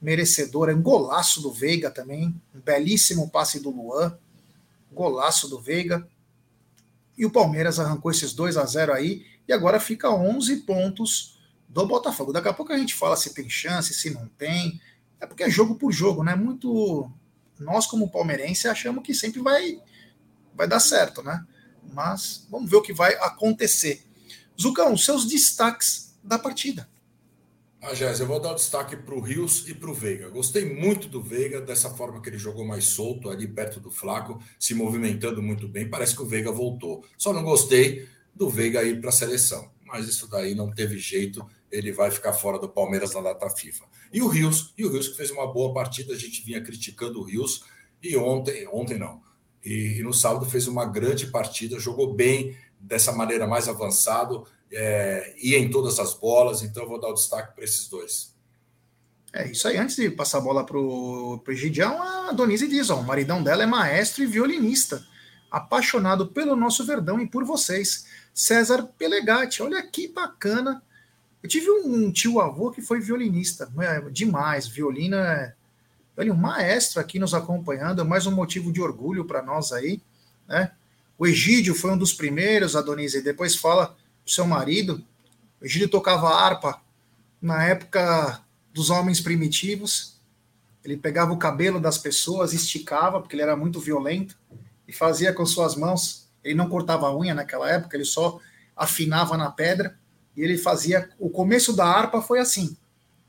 merecedor. 0.00 0.68
É 0.68 0.74
um 0.74 0.82
golaço 0.82 1.40
do 1.40 1.50
Veiga 1.50 1.90
também, 1.90 2.34
um 2.54 2.60
belíssimo 2.60 3.30
passe 3.30 3.60
do 3.60 3.70
Luan, 3.70 4.18
golaço 4.92 5.48
do 5.48 5.58
Veiga. 5.58 6.06
E 7.16 7.24
o 7.24 7.30
Palmeiras 7.30 7.78
arrancou 7.78 8.10
esses 8.10 8.32
2 8.32 8.56
a 8.56 8.66
0 8.66 8.92
aí 8.92 9.24
e 9.48 9.52
agora 9.52 9.78
fica 9.78 10.10
11 10.10 10.56
pontos 10.58 11.33
do 11.74 11.86
Botafogo. 11.86 12.32
Daqui 12.32 12.48
a 12.48 12.52
pouco 12.52 12.72
a 12.72 12.78
gente 12.78 12.94
fala 12.94 13.16
se 13.16 13.34
tem 13.34 13.50
chance, 13.50 13.92
se 13.92 14.08
não 14.10 14.28
tem. 14.38 14.80
É 15.20 15.26
porque 15.26 15.42
é 15.42 15.50
jogo 15.50 15.74
por 15.74 15.90
jogo, 15.90 16.22
né? 16.22 16.34
Muito 16.36 17.10
nós 17.58 17.86
como 17.86 18.10
palmeirense 18.10 18.68
achamos 18.68 19.04
que 19.04 19.12
sempre 19.12 19.40
vai 19.42 19.80
vai 20.54 20.68
dar 20.68 20.78
certo, 20.78 21.20
né? 21.20 21.44
Mas 21.92 22.46
vamos 22.48 22.70
ver 22.70 22.76
o 22.76 22.82
que 22.82 22.92
vai 22.92 23.14
acontecer. 23.14 24.02
Zucão, 24.58 24.96
seus 24.96 25.26
destaques 25.26 26.16
da 26.22 26.38
partida. 26.38 26.88
Ah, 27.82 27.92
Jéssica, 27.92 28.22
eu 28.22 28.28
vou 28.28 28.40
dar 28.40 28.52
o 28.52 28.54
destaque 28.54 28.96
para 28.96 29.14
o 29.14 29.20
Rios 29.20 29.68
e 29.68 29.74
para 29.74 29.90
o 29.90 29.94
Veiga. 29.94 30.30
Gostei 30.30 30.64
muito 30.64 31.08
do 31.08 31.20
Veiga, 31.20 31.60
dessa 31.60 31.90
forma 31.90 32.22
que 32.22 32.30
ele 32.30 32.38
jogou 32.38 32.64
mais 32.64 32.84
solto, 32.84 33.28
ali 33.28 33.46
perto 33.46 33.78
do 33.78 33.90
Flaco, 33.90 34.42
se 34.58 34.74
movimentando 34.74 35.42
muito 35.42 35.68
bem. 35.68 35.90
Parece 35.90 36.14
que 36.14 36.22
o 36.22 36.26
Veiga 36.26 36.50
voltou. 36.50 37.04
Só 37.18 37.32
não 37.32 37.42
gostei 37.42 38.08
do 38.34 38.48
Veiga 38.48 38.82
ir 38.84 39.00
para 39.00 39.10
a 39.10 39.12
seleção. 39.12 39.70
Mas 39.84 40.08
isso 40.08 40.26
daí 40.28 40.54
não 40.54 40.72
teve 40.72 40.98
jeito, 40.98 41.46
ele 41.74 41.92
vai 41.92 42.10
ficar 42.10 42.32
fora 42.32 42.58
do 42.58 42.68
Palmeiras 42.68 43.12
na 43.14 43.20
data 43.20 43.50
FIFA. 43.50 43.84
E 44.12 44.22
o 44.22 44.28
Rios, 44.28 44.72
e 44.78 44.84
o 44.84 44.92
Rios 44.92 45.08
que 45.08 45.16
fez 45.16 45.30
uma 45.30 45.52
boa 45.52 45.74
partida, 45.74 46.14
a 46.14 46.16
gente 46.16 46.42
vinha 46.42 46.62
criticando 46.62 47.20
o 47.20 47.24
Rios, 47.24 47.64
e 48.02 48.16
ontem, 48.16 48.68
ontem 48.72 48.98
não, 48.98 49.20
e, 49.64 49.98
e 49.98 50.02
no 50.02 50.12
sábado 50.12 50.46
fez 50.46 50.68
uma 50.68 50.86
grande 50.86 51.26
partida, 51.26 51.78
jogou 51.78 52.14
bem, 52.14 52.56
dessa 52.78 53.12
maneira 53.12 53.46
mais 53.46 53.68
avançado, 53.68 54.46
é, 54.70 55.34
ia 55.38 55.58
em 55.58 55.70
todas 55.70 55.98
as 55.98 56.14
bolas, 56.14 56.62
então 56.62 56.82
eu 56.82 56.88
vou 56.88 57.00
dar 57.00 57.08
o 57.08 57.14
destaque 57.14 57.54
para 57.54 57.64
esses 57.64 57.88
dois. 57.88 58.34
É 59.32 59.50
isso 59.50 59.66
aí, 59.66 59.76
antes 59.76 59.96
de 59.96 60.08
passar 60.10 60.38
a 60.38 60.42
bola 60.42 60.64
para 60.64 60.78
o 60.78 61.42
Gidião, 61.48 62.00
a 62.00 62.30
Donise 62.30 62.68
diz: 62.68 62.88
ó, 62.88 63.00
o 63.00 63.04
maridão 63.04 63.42
dela 63.42 63.64
é 63.64 63.66
maestro 63.66 64.22
e 64.22 64.26
violinista, 64.26 65.04
apaixonado 65.50 66.28
pelo 66.28 66.54
nosso 66.54 66.86
Verdão 66.86 67.20
e 67.20 67.26
por 67.26 67.44
vocês. 67.44 68.06
César 68.32 68.84
Pelegatti, 68.96 69.60
olha 69.60 69.82
que 69.82 70.06
bacana. 70.06 70.82
Eu 71.44 71.48
tive 71.48 71.70
um 71.70 72.10
tio 72.10 72.40
avô 72.40 72.70
que 72.70 72.80
foi 72.80 73.00
violinista, 73.00 73.70
é 73.78 74.00
demais, 74.08 74.66
violino 74.66 75.16
é. 75.16 75.54
Olha, 76.16 76.32
um 76.32 76.36
maestro 76.36 76.98
aqui 76.98 77.18
nos 77.18 77.34
acompanhando, 77.34 78.00
é 78.00 78.04
mais 78.04 78.26
um 78.26 78.30
motivo 78.30 78.72
de 78.72 78.80
orgulho 78.80 79.26
para 79.26 79.42
nós 79.42 79.70
aí, 79.70 80.00
né? 80.48 80.72
O 81.18 81.26
Egídio 81.26 81.74
foi 81.74 81.90
um 81.90 81.98
dos 81.98 82.14
primeiros, 82.14 82.74
a 82.74 82.80
Donise, 82.80 83.20
depois 83.20 83.54
fala 83.54 83.94
o 84.24 84.30
seu 84.30 84.46
marido. 84.46 85.04
O 85.60 85.66
Egídio 85.66 85.90
tocava 85.90 86.30
harpa 86.30 86.80
na 87.42 87.62
época 87.62 88.40
dos 88.72 88.88
homens 88.88 89.20
primitivos. 89.20 90.18
Ele 90.82 90.96
pegava 90.96 91.30
o 91.34 91.38
cabelo 91.38 91.78
das 91.78 91.98
pessoas, 91.98 92.54
esticava, 92.54 93.20
porque 93.20 93.36
ele 93.36 93.42
era 93.42 93.54
muito 93.54 93.78
violento, 93.80 94.34
e 94.88 94.94
fazia 94.94 95.30
com 95.30 95.44
suas 95.44 95.76
mãos. 95.76 96.26
Ele 96.42 96.54
não 96.54 96.70
cortava 96.70 97.06
a 97.06 97.14
unha 97.14 97.34
naquela 97.34 97.70
época, 97.70 97.98
ele 97.98 98.06
só 98.06 98.40
afinava 98.74 99.36
na 99.36 99.50
pedra. 99.50 99.98
E 100.36 100.42
ele 100.42 100.58
fazia. 100.58 101.10
O 101.18 101.30
começo 101.30 101.72
da 101.72 101.86
harpa 101.86 102.20
foi 102.20 102.38
assim: 102.38 102.76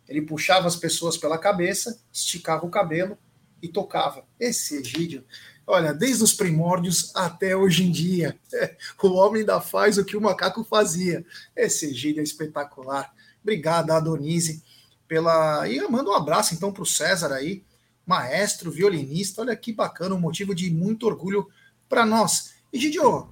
ele 0.07 0.21
puxava 0.21 0.67
as 0.67 0.75
pessoas 0.75 1.17
pela 1.17 1.37
cabeça, 1.37 1.99
esticava 2.11 2.65
o 2.65 2.69
cabelo 2.69 3.17
e 3.61 3.67
tocava. 3.67 4.23
Esse 4.39 4.77
Egídio 4.77 5.23
Olha, 5.67 5.93
desde 5.93 6.23
os 6.23 6.33
primórdios 6.33 7.11
até 7.15 7.55
hoje 7.55 7.87
em 7.87 7.91
dia, 7.91 8.37
o 9.01 9.13
homem 9.13 9.41
ainda 9.41 9.59
faz 9.59 9.97
o 9.97 10.05
que 10.05 10.15
o 10.15 10.21
macaco 10.21 10.63
fazia. 10.63 11.25
Esse 11.55 11.91
gíria 11.91 12.21
é 12.21 12.23
espetacular. 12.23 13.11
Obrigado, 13.41 13.91
Adonise, 13.91 14.61
pela. 15.07 15.67
E 15.67 15.77
eu 15.77 15.89
mando 15.89 16.11
um 16.11 16.15
abraço 16.15 16.53
então 16.53 16.71
para 16.71 16.83
o 16.83 16.85
César 16.85 17.33
aí, 17.33 17.63
maestro, 18.05 18.69
violinista. 18.69 19.41
Olha 19.41 19.55
que 19.55 19.73
bacana, 19.73 20.13
um 20.13 20.19
motivo 20.19 20.53
de 20.53 20.69
muito 20.69 21.07
orgulho 21.07 21.49
para 21.89 22.05
nós. 22.05 22.53
E 22.71 22.79
Gidio, 22.79 23.27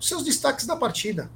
seus 0.00 0.24
destaques 0.24 0.66
da 0.66 0.74
partida. 0.74 1.30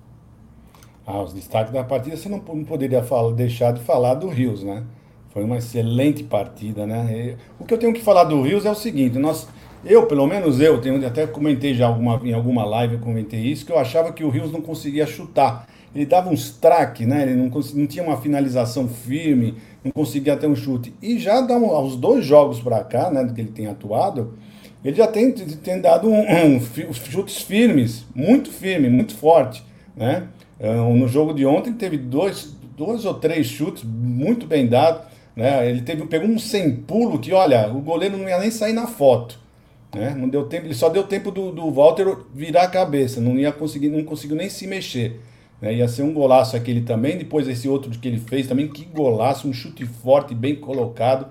Ah, 1.13 1.23
os 1.23 1.33
destaques 1.33 1.73
da 1.73 1.83
partida 1.83 2.17
você 2.17 2.29
não, 2.29 2.39
não 2.39 2.65
poderia 2.65 3.03
falar, 3.03 3.33
deixar 3.33 3.73
de 3.73 3.81
falar 3.81 4.15
do 4.15 4.29
Rios, 4.29 4.63
né? 4.63 4.85
Foi 5.31 5.43
uma 5.43 5.59
excelente 5.59 6.23
partida, 6.23 6.87
né? 6.87 7.37
o 7.59 7.65
que 7.65 7.73
eu 7.73 7.79
tenho 7.79 7.93
que 7.93 8.01
falar 8.01 8.25
do 8.25 8.41
Rios 8.43 8.65
é 8.65 8.71
o 8.71 8.75
seguinte: 8.75 9.19
nós 9.19 9.49
eu, 9.85 10.07
pelo 10.07 10.27
menos 10.27 10.61
eu, 10.61 10.81
tenho, 10.81 11.05
até 11.07 11.27
comentei 11.27 11.75
já 11.75 11.87
alguma, 11.87 12.21
em 12.23 12.33
alguma 12.33 12.65
live, 12.65 12.95
eu 12.95 13.01
comentei 13.01 13.41
isso, 13.41 13.65
que 13.65 13.73
eu 13.73 13.79
achava 13.79 14.13
que 14.13 14.23
o 14.23 14.29
Rios 14.29 14.53
não 14.53 14.61
conseguia 14.61 15.07
chutar. 15.07 15.67
Ele 15.95 16.07
dava 16.07 16.31
uns 16.31 16.51
traques, 16.51 17.07
né? 17.07 17.23
Ele 17.23 17.35
não, 17.35 17.49
não 17.49 17.87
tinha 17.87 18.05
uma 18.05 18.21
finalização 18.21 18.87
firme, 18.89 19.57
não 19.83 19.91
conseguia 19.91 20.37
ter 20.37 20.47
um 20.47 20.55
chute. 20.55 20.95
E 21.03 21.19
já 21.19 21.41
dá 21.41 21.57
um, 21.57 21.71
aos 21.71 21.97
dois 21.97 22.25
jogos 22.25 22.61
para 22.61 22.85
cá, 22.85 23.11
né, 23.11 23.29
que 23.35 23.41
ele 23.41 23.51
tem 23.51 23.67
atuado, 23.67 24.35
ele 24.85 24.97
já 24.97 25.07
tem, 25.07 25.33
tem 25.33 25.81
dado 25.81 26.09
um, 26.09 26.57
um, 26.57 26.61
chutes 26.93 27.39
firmes, 27.39 28.05
muito 28.15 28.51
firme, 28.51 28.89
muito 28.89 29.15
forte, 29.15 29.65
né? 29.97 30.29
Ah, 30.61 30.75
no 30.75 31.09
jogo 31.09 31.33
de 31.33 31.47
ontem 31.47 31.73
teve 31.73 31.97
dois, 31.97 32.55
dois 32.77 33.05
ou 33.05 33.15
três 33.15 33.47
chutes 33.47 33.83
muito 33.85 34.47
bem 34.47 34.67
dados, 34.67 35.03
né? 35.35 35.69
Ele 35.69 35.81
teve, 35.83 36.05
pegou 36.07 36.29
um 36.29 36.39
sem 36.39 36.75
pulo 36.77 37.19
que, 37.19 37.33
olha, 37.33 37.73
o 37.73 37.81
goleiro 37.81 38.19
não 38.19 38.29
ia 38.29 38.39
nem 38.39 38.51
sair 38.51 38.73
na 38.73 38.87
foto. 38.87 39.39
Né? 39.95 40.15
Não 40.17 40.29
deu 40.29 40.45
tempo, 40.45 40.67
ele 40.67 40.75
só 40.75 40.89
deu 40.89 41.03
tempo 41.05 41.31
do, 41.31 41.51
do 41.51 41.71
Walter 41.71 42.17
virar 42.35 42.65
a 42.65 42.69
cabeça, 42.69 43.21
não 43.21 43.37
ia 43.39 43.51
conseguir, 43.51 43.89
não 43.89 44.05
conseguiu 44.05 44.37
nem 44.37 44.49
se 44.49 44.67
mexer. 44.67 45.21
Né? 45.61 45.75
Ia 45.75 45.89
ser 45.89 46.03
um 46.03 46.13
golaço 46.13 46.57
aquele 46.57 46.83
também, 46.83 47.17
depois 47.17 47.49
esse 47.49 47.69
outro 47.69 47.91
que 47.91 48.09
ele 48.09 48.19
fez 48.19 48.47
também, 48.47 48.69
que 48.69 48.85
golaço, 48.85 49.49
um 49.49 49.53
chute 49.53 49.85
forte, 49.85 50.35
bem 50.35 50.57
colocado. 50.57 51.27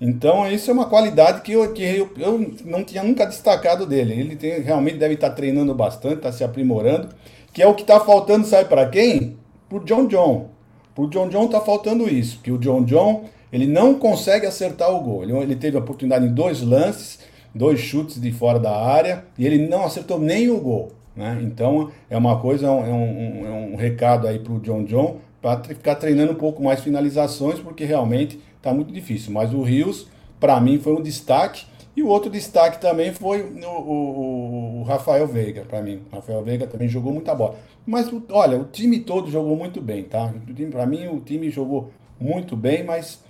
Então, 0.00 0.48
isso 0.50 0.70
é 0.70 0.74
uma 0.74 0.86
qualidade 0.86 1.40
que 1.40 1.52
eu, 1.52 1.72
que 1.72 1.82
eu, 1.82 2.10
eu 2.18 2.54
não 2.64 2.84
tinha 2.84 3.02
nunca 3.02 3.24
destacado 3.24 3.86
dele. 3.86 4.12
Ele 4.12 4.36
tem, 4.36 4.60
realmente 4.60 4.98
deve 4.98 5.14
estar 5.14 5.30
treinando 5.30 5.74
bastante, 5.74 6.16
está 6.16 6.30
se 6.30 6.44
aprimorando, 6.44 7.08
que 7.56 7.62
é 7.62 7.66
o 7.66 7.72
que 7.72 7.80
está 7.80 7.98
faltando, 7.98 8.46
sabe 8.46 8.68
para 8.68 8.86
quem? 8.86 9.38
Pro 9.66 9.82
John 9.82 10.06
John. 10.08 10.50
Pro 10.94 11.08
John 11.08 11.30
John 11.30 11.46
está 11.46 11.58
faltando 11.58 12.06
isso, 12.06 12.38
que 12.42 12.52
o 12.52 12.58
John 12.58 12.84
John 12.84 13.24
ele 13.50 13.66
não 13.66 13.94
consegue 13.94 14.44
acertar 14.44 14.94
o 14.94 15.00
gol. 15.00 15.22
Ele, 15.22 15.32
ele 15.38 15.56
teve 15.56 15.74
a 15.74 15.80
oportunidade 15.80 16.26
em 16.26 16.34
dois 16.34 16.60
lances, 16.60 17.18
dois 17.54 17.80
chutes 17.80 18.20
de 18.20 18.30
fora 18.30 18.58
da 18.58 18.76
área 18.76 19.24
e 19.38 19.46
ele 19.46 19.66
não 19.66 19.86
acertou 19.86 20.18
nem 20.20 20.50
o 20.50 20.60
gol. 20.60 20.92
Né? 21.16 21.40
Então 21.44 21.90
é 22.10 22.16
uma 22.18 22.38
coisa, 22.38 22.66
é 22.66 22.70
um, 22.70 22.82
um, 22.82 23.46
é 23.46 23.50
um 23.50 23.74
recado 23.74 24.28
aí 24.28 24.38
para 24.38 24.52
o 24.52 24.60
John 24.60 24.84
John 24.84 25.16
para 25.40 25.64
ficar 25.64 25.94
treinando 25.94 26.32
um 26.32 26.36
pouco 26.36 26.62
mais 26.62 26.80
finalizações, 26.80 27.58
porque 27.58 27.86
realmente 27.86 28.38
está 28.58 28.70
muito 28.70 28.92
difícil. 28.92 29.32
Mas 29.32 29.54
o 29.54 29.62
Rios 29.62 30.08
para 30.38 30.60
mim 30.60 30.78
foi 30.78 30.92
um 30.92 31.00
destaque. 31.00 31.64
E 31.96 32.02
o 32.02 32.08
outro 32.08 32.30
destaque 32.30 32.78
também 32.78 33.14
foi 33.14 33.40
o, 33.40 33.66
o, 33.66 34.80
o 34.80 34.82
Rafael 34.82 35.26
Veiga, 35.26 35.64
para 35.64 35.80
mim. 35.80 36.04
O 36.12 36.16
Rafael 36.16 36.44
Veiga 36.44 36.66
também 36.66 36.88
jogou 36.88 37.10
muita 37.10 37.34
bola. 37.34 37.58
Mas, 37.86 38.06
olha, 38.28 38.60
o 38.60 38.64
time 38.64 39.00
todo 39.00 39.30
jogou 39.30 39.56
muito 39.56 39.80
bem, 39.80 40.04
tá? 40.04 40.34
Para 40.70 40.84
mim, 40.84 41.06
o 41.06 41.20
time 41.20 41.50
jogou 41.50 41.90
muito 42.20 42.54
bem, 42.54 42.84
mas 42.84 43.20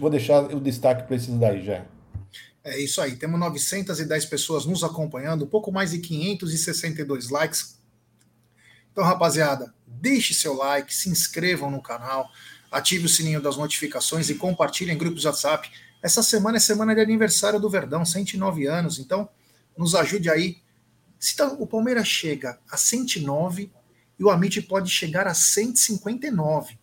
vou, 0.00 0.10
deixar 0.10 0.42
o 0.52 0.60
destaque 0.60 1.06
para 1.06 1.14
esses 1.14 1.32
daí 1.38 1.64
já. 1.64 1.84
É 2.64 2.78
isso 2.80 3.00
aí, 3.00 3.14
temos 3.16 3.38
910 3.38 4.26
pessoas 4.26 4.66
nos 4.66 4.82
acompanhando, 4.82 5.46
pouco 5.46 5.70
mais 5.70 5.92
de 5.92 5.98
562 6.00 7.30
likes. 7.30 7.78
Então, 8.90 9.04
rapaziada, 9.04 9.72
deixe 9.86 10.34
seu 10.34 10.54
like, 10.54 10.92
se 10.92 11.08
inscrevam 11.08 11.70
no 11.70 11.80
canal, 11.80 12.28
ative 12.70 13.06
o 13.06 13.08
sininho 13.08 13.40
das 13.40 13.56
notificações 13.56 14.28
e 14.28 14.34
compartilhem 14.34 14.96
em 14.96 14.98
grupos 14.98 15.24
WhatsApp. 15.24 15.70
Essa 16.02 16.22
semana 16.22 16.58
é 16.58 16.60
semana 16.60 16.94
de 16.94 17.00
aniversário 17.00 17.58
do 17.58 17.68
Verdão, 17.68 18.04
109 18.04 18.66
anos, 18.66 18.98
então 18.98 19.28
nos 19.76 19.94
ajude 19.94 20.30
aí. 20.30 20.58
Se 21.18 21.34
tá, 21.34 21.48
o 21.48 21.66
Palmeiras 21.66 22.06
chega 22.06 22.58
a 22.70 22.76
109 22.76 23.72
e 24.18 24.24
o 24.24 24.30
Amit 24.30 24.62
pode 24.62 24.90
chegar 24.90 25.26
a 25.26 25.34
159. 25.34 26.78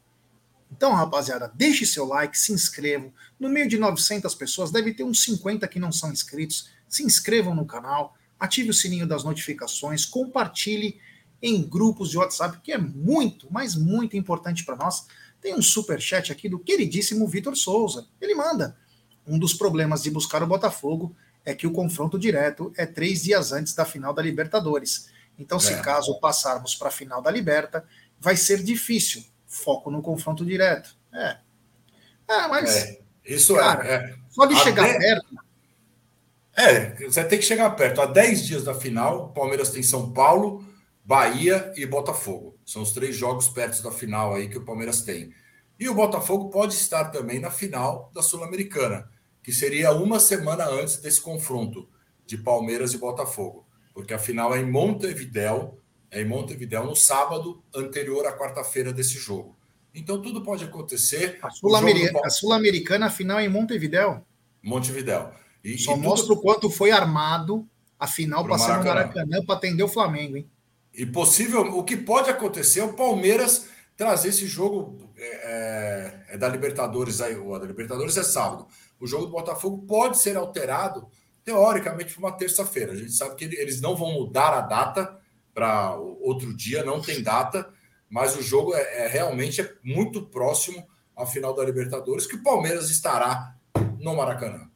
Então, 0.71 0.93
rapaziada, 0.93 1.51
deixe 1.55 1.85
seu 1.85 2.05
like, 2.05 2.37
se 2.37 2.51
inscrevam. 2.51 3.13
No 3.39 3.47
meio 3.47 3.67
de 3.67 3.77
900 3.77 4.33
pessoas, 4.35 4.71
deve 4.71 4.93
ter 4.93 5.03
uns 5.03 5.23
50 5.23 5.67
que 5.67 5.79
não 5.79 5.91
são 5.91 6.11
inscritos. 6.11 6.69
Se 6.89 7.03
inscrevam 7.03 7.55
no 7.55 7.65
canal, 7.65 8.15
ative 8.39 8.69
o 8.69 8.73
sininho 8.73 9.07
das 9.07 9.23
notificações, 9.23 10.05
compartilhe 10.05 10.99
em 11.41 11.61
grupos 11.61 12.09
de 12.09 12.17
WhatsApp, 12.17 12.59
que 12.61 12.71
é 12.71 12.77
muito, 12.77 13.47
mas 13.51 13.75
muito 13.75 14.17
importante 14.17 14.65
para 14.65 14.75
nós. 14.75 15.05
Tem 15.39 15.53
um 15.53 15.61
super 15.61 16.01
chat 16.01 16.31
aqui 16.31 16.49
do 16.49 16.59
queridíssimo 16.59 17.27
Vitor 17.27 17.55
Souza. 17.55 18.07
Ele 18.19 18.35
manda: 18.35 18.75
um 19.27 19.39
dos 19.39 19.53
problemas 19.53 20.03
de 20.03 20.11
buscar 20.11 20.43
o 20.43 20.47
Botafogo 20.47 21.15
é 21.43 21.53
que 21.53 21.67
o 21.67 21.71
confronto 21.71 22.17
direto 22.17 22.73
é 22.75 22.85
três 22.85 23.23
dias 23.23 23.51
antes 23.51 23.73
da 23.73 23.85
final 23.85 24.13
da 24.13 24.21
Libertadores. 24.21 25.09
Então, 25.37 25.59
se 25.59 25.73
é. 25.73 25.81
caso 25.81 26.19
passarmos 26.19 26.75
para 26.75 26.87
a 26.87 26.91
final 26.91 27.21
da 27.21 27.29
Liberta, 27.29 27.85
vai 28.19 28.35
ser 28.35 28.63
difícil. 28.63 29.23
Foco 29.45 29.91
no 29.91 30.01
confronto 30.01 30.45
direto. 30.45 30.95
É. 31.13 31.37
É, 32.27 32.47
mas. 32.47 32.75
É. 32.75 32.99
Isso 33.25 33.55
é, 33.55 33.59
cara, 33.59 33.87
é. 33.87 34.15
Só 34.29 34.45
de 34.45 34.55
chegar 34.57 34.91
de... 34.91 34.97
perto. 34.97 35.45
É, 36.57 36.95
você 37.03 37.23
tem 37.23 37.37
que 37.37 37.45
chegar 37.45 37.69
perto. 37.71 38.01
Há 38.01 38.05
10 38.05 38.45
dias 38.45 38.63
da 38.63 38.73
final, 38.73 39.25
o 39.25 39.29
Palmeiras 39.29 39.71
tem 39.71 39.83
São 39.83 40.11
Paulo, 40.11 40.65
Bahia 41.03 41.73
e 41.75 41.85
Botafogo. 41.85 42.57
São 42.65 42.81
os 42.81 42.91
três 42.91 43.15
jogos 43.15 43.49
perto 43.49 43.83
da 43.83 43.91
final 43.91 44.33
aí 44.33 44.47
que 44.47 44.57
o 44.57 44.63
Palmeiras 44.63 45.01
tem. 45.01 45.33
E 45.77 45.89
o 45.89 45.93
Botafogo 45.93 46.49
pode 46.49 46.73
estar 46.73 47.05
também 47.05 47.39
na 47.39 47.51
final 47.51 48.09
da 48.13 48.21
Sul-Americana 48.21 49.09
que 49.45 49.53
seria 49.53 49.91
uma 49.91 50.19
semana 50.19 50.67
antes 50.67 50.97
desse 50.97 51.21
confronto 51.21 51.87
de 52.25 52.35
Palmeiras 52.35 52.95
e 52.95 52.97
Botafogo, 52.97 53.63
porque 53.93 54.11
a 54.11 54.17
final 54.17 54.55
é 54.55 54.59
em 54.59 54.65
Montevidéu, 54.65 55.79
é 56.09 56.23
em 56.23 56.25
Montevidéu 56.25 56.83
no 56.83 56.95
sábado 56.95 57.63
anterior 57.71 58.25
à 58.25 58.35
quarta-feira 58.35 58.91
desse 58.91 59.19
jogo. 59.19 59.55
Então 59.93 60.19
tudo 60.19 60.41
pode 60.41 60.63
acontecer. 60.63 61.37
A 61.43 61.51
Sul-Americana, 61.51 62.27
Sul 62.31 62.53
a 62.53 63.09
final 63.11 63.37
é 63.37 63.45
em 63.45 63.49
Montevidéu. 63.49 64.25
Montevidéu. 64.63 65.29
E, 65.63 65.77
Só 65.77 65.95
e 65.95 65.99
mostra 65.99 66.29
tudo... 66.29 66.39
o 66.39 66.41
quanto 66.41 66.67
foi 66.71 66.89
armado 66.89 67.69
a 67.99 68.07
final 68.07 68.47
passando 68.47 68.79
no 68.79 68.85
Maracanã 68.85 69.45
para 69.45 69.57
atender 69.57 69.83
o 69.83 69.87
Flamengo, 69.87 70.37
hein? 70.37 70.49
E 70.91 71.05
possível, 71.05 71.61
o 71.77 71.83
que 71.83 71.95
pode 71.95 72.31
acontecer 72.31 72.79
é 72.79 72.83
o 72.83 72.93
Palmeiras 72.93 73.67
trazer 73.95 74.29
esse 74.29 74.47
jogo 74.47 75.09
é, 75.17 75.25
é, 76.29 76.35
é 76.35 76.37
da 76.37 76.49
Libertadores 76.49 77.21
aí, 77.21 77.35
o 77.35 77.57
da 77.57 77.65
Libertadores 77.65 78.17
é 78.17 78.23
sábado 78.23 78.67
o 78.99 79.07
jogo 79.07 79.25
do 79.25 79.31
Botafogo 79.31 79.85
pode 79.85 80.17
ser 80.17 80.37
alterado, 80.37 81.07
teoricamente, 81.43 82.13
para 82.13 82.19
uma 82.19 82.37
terça-feira. 82.37 82.93
A 82.93 82.95
gente 82.95 83.11
sabe 83.11 83.35
que 83.35 83.45
eles 83.45 83.81
não 83.81 83.95
vão 83.95 84.13
mudar 84.13 84.53
a 84.53 84.61
data 84.61 85.19
para 85.53 85.95
outro 85.95 86.53
dia, 86.55 86.83
não 86.83 87.01
tem 87.01 87.21
data, 87.21 87.71
mas 88.09 88.35
o 88.35 88.41
jogo 88.41 88.73
é, 88.73 89.05
é, 89.05 89.07
realmente 89.07 89.61
é 89.61 89.73
muito 89.83 90.25
próximo 90.25 90.85
à 91.15 91.25
final 91.25 91.53
da 91.53 91.63
Libertadores, 91.63 92.27
que 92.27 92.35
o 92.35 92.43
Palmeiras 92.43 92.89
estará 92.89 93.55
no 93.99 94.15
Maracanã. 94.15 94.69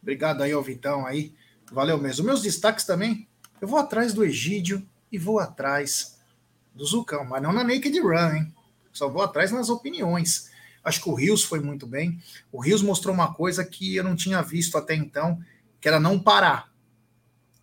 Obrigado 0.00 0.42
aí, 0.42 0.52
Vitão 0.62 1.04
aí. 1.04 1.34
Valeu 1.70 1.98
mesmo. 1.98 2.24
Meus 2.24 2.42
destaques 2.42 2.84
também, 2.84 3.28
eu 3.60 3.66
vou 3.66 3.78
atrás 3.78 4.14
do 4.14 4.24
Egídio 4.24 4.86
e 5.10 5.18
vou 5.18 5.38
atrás 5.38 6.15
do 6.76 6.84
Zucão, 6.84 7.24
mas 7.24 7.42
não 7.42 7.52
na 7.52 7.64
Naked 7.64 7.98
Run, 8.00 8.34
hein? 8.34 8.54
Só 8.92 9.08
vou 9.08 9.22
atrás 9.22 9.50
nas 9.50 9.68
opiniões. 9.68 10.50
Acho 10.84 11.02
que 11.02 11.08
o 11.08 11.14
Rios 11.14 11.42
foi 11.42 11.58
muito 11.58 11.86
bem. 11.86 12.20
O 12.52 12.60
Rios 12.60 12.82
mostrou 12.82 13.14
uma 13.14 13.34
coisa 13.34 13.64
que 13.64 13.96
eu 13.96 14.04
não 14.04 14.14
tinha 14.14 14.40
visto 14.42 14.78
até 14.78 14.94
então, 14.94 15.40
que 15.80 15.88
era 15.88 15.98
não 15.98 16.18
parar. 16.18 16.70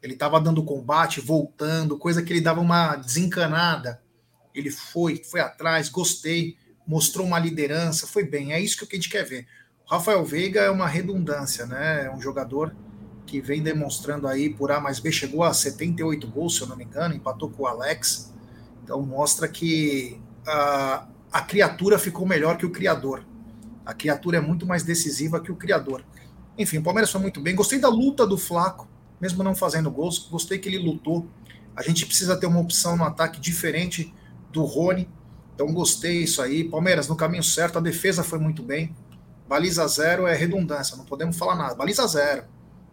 Ele 0.01 0.13
estava 0.13 0.41
dando 0.41 0.63
combate, 0.63 1.21
voltando, 1.21 1.97
coisa 1.97 2.21
que 2.21 2.33
ele 2.33 2.41
dava 2.41 2.59
uma 2.59 2.97
desencanada. 2.97 4.01
Ele 4.53 4.69
foi, 4.69 5.23
foi 5.23 5.39
atrás, 5.39 5.87
gostei, 5.87 6.57
mostrou 6.85 7.25
uma 7.25 7.39
liderança, 7.39 8.05
foi 8.05 8.25
bem. 8.25 8.51
É 8.51 8.59
isso 8.59 8.77
que 8.77 8.93
a 8.93 8.95
gente 8.97 9.09
quer 9.09 9.23
ver. 9.23 9.47
O 9.87 9.91
Rafael 9.91 10.23
Veiga 10.25 10.61
é 10.61 10.69
uma 10.69 10.87
redundância, 10.87 11.65
né? 11.65 12.05
É 12.05 12.11
um 12.11 12.19
jogador 12.19 12.75
que 13.25 13.39
vem 13.39 13.63
demonstrando 13.63 14.27
aí 14.27 14.49
por 14.49 14.71
A 14.71 14.79
mais 14.79 14.99
B, 14.99 15.11
chegou 15.11 15.43
a 15.43 15.53
78 15.53 16.27
gols, 16.27 16.57
se 16.57 16.61
eu 16.61 16.67
não 16.67 16.75
me 16.75 16.83
engano, 16.83 17.15
empatou 17.15 17.49
com 17.49 17.63
o 17.63 17.67
Alex. 17.67 18.33
Então 18.83 19.01
mostra 19.01 19.47
que 19.47 20.19
uh, 20.47 21.07
a 21.31 21.41
criatura 21.41 21.97
ficou 21.97 22.25
melhor 22.25 22.57
que 22.57 22.65
o 22.65 22.69
criador. 22.69 23.25
A 23.85 23.93
criatura 23.93 24.37
é 24.37 24.41
muito 24.41 24.65
mais 24.65 24.83
decisiva 24.83 25.39
que 25.39 25.51
o 25.51 25.55
criador. 25.55 26.03
Enfim, 26.57 26.77
o 26.77 26.83
Palmeiras 26.83 27.11
foi 27.11 27.19
muito 27.19 27.41
bem. 27.41 27.55
Gostei 27.55 27.79
da 27.79 27.89
luta 27.89 28.25
do 28.27 28.37
Flaco, 28.37 28.87
mesmo 29.19 29.43
não 29.43 29.55
fazendo 29.55 29.89
gols. 29.89 30.19
Gostei 30.29 30.59
que 30.59 30.69
ele 30.69 30.77
lutou. 30.77 31.27
A 31.75 31.81
gente 31.81 32.05
precisa 32.05 32.37
ter 32.37 32.45
uma 32.45 32.59
opção 32.59 32.95
no 32.95 33.03
ataque 33.03 33.39
diferente 33.39 34.13
do 34.51 34.63
Rony. 34.63 35.09
Então 35.55 35.73
gostei 35.73 36.23
isso 36.23 36.41
aí. 36.41 36.63
Palmeiras 36.63 37.07
no 37.07 37.15
caminho 37.15 37.43
certo, 37.43 37.77
a 37.77 37.81
defesa 37.81 38.23
foi 38.23 38.39
muito 38.39 38.61
bem. 38.61 38.95
Baliza 39.47 39.85
zero 39.87 40.25
é 40.27 40.35
redundância, 40.35 40.95
não 40.95 41.05
podemos 41.05 41.37
falar 41.37 41.55
nada. 41.55 41.75
Baliza 41.75 42.05
zero. 42.07 42.45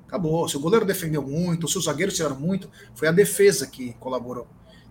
Acabou. 0.06 0.48
Se 0.48 0.56
o 0.56 0.60
goleiro 0.60 0.84
defendeu 0.84 1.22
muito, 1.22 1.68
se 1.68 1.78
os 1.78 1.84
zagueiros 1.84 2.16
tiraram 2.16 2.38
muito, 2.38 2.68
foi 2.94 3.06
a 3.06 3.12
defesa 3.12 3.66
que 3.66 3.92
colaborou. 4.00 4.46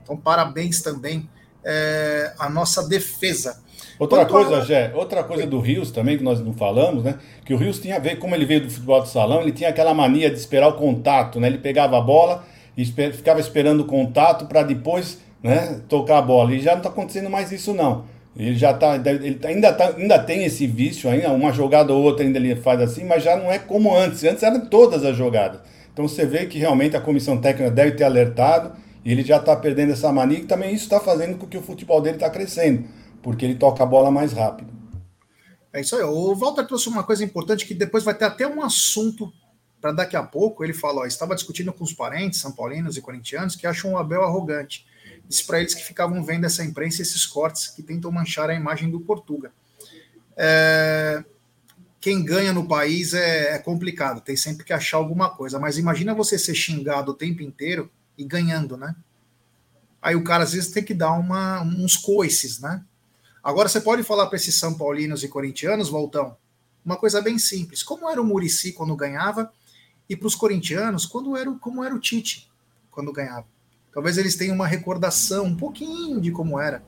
Então, 0.09 0.17
parabéns 0.17 0.81
também 0.81 1.29
é, 1.63 2.33
a 2.39 2.49
nossa 2.49 2.87
defesa. 2.89 3.61
Outra 3.99 4.25
Quanto 4.25 4.31
coisa, 4.31 4.57
a... 4.57 4.65
Gé, 4.65 4.91
outra 4.95 5.23
coisa 5.23 5.45
do 5.45 5.59
Rios 5.59 5.91
também, 5.91 6.17
que 6.17 6.23
nós 6.23 6.39
não 6.39 6.53
falamos, 6.53 7.03
né? 7.03 7.19
Que 7.45 7.53
o 7.53 7.57
Rios 7.57 7.79
tinha 7.79 7.97
a 7.97 7.99
ver, 7.99 8.17
como 8.17 8.33
ele 8.33 8.45
veio 8.45 8.61
do 8.61 8.71
futebol 8.71 9.01
de 9.03 9.09
salão, 9.09 9.41
ele 9.41 9.51
tinha 9.51 9.69
aquela 9.69 9.93
mania 9.93 10.31
de 10.31 10.37
esperar 10.37 10.67
o 10.69 10.73
contato, 10.73 11.39
né? 11.39 11.47
Ele 11.47 11.59
pegava 11.59 11.97
a 11.97 12.01
bola 12.01 12.43
e 12.75 12.81
esper... 12.81 13.13
ficava 13.13 13.39
esperando 13.39 13.81
o 13.81 13.85
contato 13.85 14.47
para 14.47 14.63
depois 14.63 15.19
né, 15.43 15.81
tocar 15.87 16.17
a 16.17 16.21
bola. 16.23 16.55
E 16.55 16.59
já 16.59 16.71
não 16.71 16.79
está 16.79 16.89
acontecendo 16.89 17.29
mais 17.29 17.51
isso, 17.51 17.71
não. 17.73 18.05
Ele 18.35 18.55
já 18.55 18.73
tá, 18.73 18.95
ele 18.95 19.39
ainda, 19.43 19.73
tá, 19.73 19.93
ainda 19.95 20.17
tem 20.17 20.43
esse 20.45 20.65
vício 20.65 21.09
ainda, 21.09 21.29
uma 21.31 21.51
jogada 21.51 21.93
ou 21.93 22.01
outra 22.01 22.25
ainda 22.25 22.39
ele 22.39 22.55
faz 22.55 22.81
assim, 22.81 23.03
mas 23.03 23.21
já 23.21 23.35
não 23.35 23.51
é 23.51 23.59
como 23.59 23.95
antes. 23.95 24.23
Antes 24.23 24.41
eram 24.41 24.65
todas 24.65 25.03
as 25.03 25.15
jogadas. 25.15 25.59
Então 25.93 26.07
você 26.07 26.25
vê 26.25 26.45
que 26.45 26.57
realmente 26.57 26.95
a 26.95 27.01
comissão 27.01 27.37
técnica 27.37 27.69
deve 27.69 27.91
ter 27.91 28.05
alertado 28.05 28.71
e 29.03 29.11
ele 29.11 29.23
já 29.23 29.37
está 29.37 29.55
perdendo 29.55 29.93
essa 29.93 30.11
mania 30.11 30.39
e 30.39 30.45
também 30.45 30.73
isso 30.73 30.83
está 30.83 30.99
fazendo 30.99 31.37
com 31.37 31.47
que 31.47 31.57
o 31.57 31.61
futebol 31.61 32.01
dele 32.01 32.17
está 32.17 32.29
crescendo, 32.29 32.87
porque 33.23 33.45
ele 33.45 33.55
toca 33.55 33.83
a 33.83 33.85
bola 33.85 34.11
mais 34.11 34.33
rápido. 34.33 34.73
É 35.71 35.81
isso 35.81 35.95
aí. 35.95 36.03
O 36.03 36.35
Walter 36.35 36.65
trouxe 36.65 36.89
uma 36.89 37.03
coisa 37.03 37.23
importante 37.23 37.65
que 37.65 37.73
depois 37.73 38.03
vai 38.03 38.13
ter 38.13 38.25
até 38.25 38.47
um 38.47 38.61
assunto 38.63 39.31
para 39.79 39.91
daqui 39.91 40.15
a 40.15 40.23
pouco. 40.23 40.63
Ele 40.63 40.73
falou: 40.73 41.05
estava 41.05 41.35
discutindo 41.35 41.71
com 41.71 41.83
os 41.83 41.93
parentes, 41.93 42.39
são 42.39 42.51
paulinos 42.51 42.97
e 42.97 43.01
corintianos, 43.01 43.55
que 43.55 43.67
acham 43.67 43.93
o 43.93 43.97
Abel 43.97 44.23
arrogante. 44.23 44.85
Disse 45.27 45.45
para 45.45 45.59
eles 45.59 45.75
que 45.75 45.83
ficavam 45.83 46.23
vendo 46.23 46.45
essa 46.45 46.63
imprensa 46.63 47.01
esses 47.01 47.25
cortes 47.25 47.67
que 47.67 47.83
tentam 47.83 48.11
manchar 48.11 48.49
a 48.49 48.55
imagem 48.55 48.89
do 48.89 48.99
Portuga. 48.99 49.51
É... 50.35 51.23
Quem 52.01 52.23
ganha 52.23 52.53
no 52.53 52.65
país 52.65 53.13
é, 53.13 53.55
é 53.55 53.59
complicado, 53.59 54.21
tem 54.21 54.35
sempre 54.35 54.63
que 54.63 54.71
achar 54.71 54.97
alguma 54.97 55.29
coisa. 55.29 55.59
Mas 55.59 55.77
imagina 55.77 56.15
você 56.15 56.39
ser 56.39 56.55
xingado 56.55 57.11
o 57.11 57.13
tempo 57.13 57.43
inteiro 57.43 57.91
e 58.19 58.25
ganhando, 58.25 58.75
né? 58.75 58.93
Aí 60.01 60.15
o 60.15 60.23
cara 60.23 60.43
às 60.43 60.51
vezes 60.51 60.71
tem 60.71 60.83
que 60.83 60.93
dar 60.93 61.13
uma, 61.13 61.61
uns 61.61 61.95
coices, 61.95 62.59
né? 62.59 62.83
Agora 63.41 63.69
você 63.69 63.79
pode 63.79 64.03
falar 64.03 64.27
para 64.27 64.35
esses 64.35 64.59
São 64.59 64.77
Paulinos 64.77 65.23
e 65.23 65.29
corintianos, 65.29 65.89
Voltão, 65.89 66.35
uma 66.83 66.97
coisa 66.97 67.21
bem 67.21 67.39
simples. 67.39 67.81
Como 67.81 68.09
era 68.09 68.21
o 68.21 68.25
Murici 68.25 68.73
quando 68.73 68.95
ganhava 68.95 69.51
e 70.09 70.15
para 70.17 70.27
os 70.27 70.35
corintianos, 70.35 71.05
quando 71.05 71.35
era, 71.37 71.49
como 71.53 71.83
era 71.83 71.95
o 71.95 71.99
Tite 71.99 72.51
quando 72.91 73.13
ganhava. 73.13 73.47
Talvez 73.93 74.17
eles 74.17 74.35
tenham 74.35 74.55
uma 74.55 74.67
recordação 74.67 75.45
um 75.45 75.55
pouquinho 75.55 76.19
de 76.19 76.31
como 76.31 76.59
era. 76.59 76.83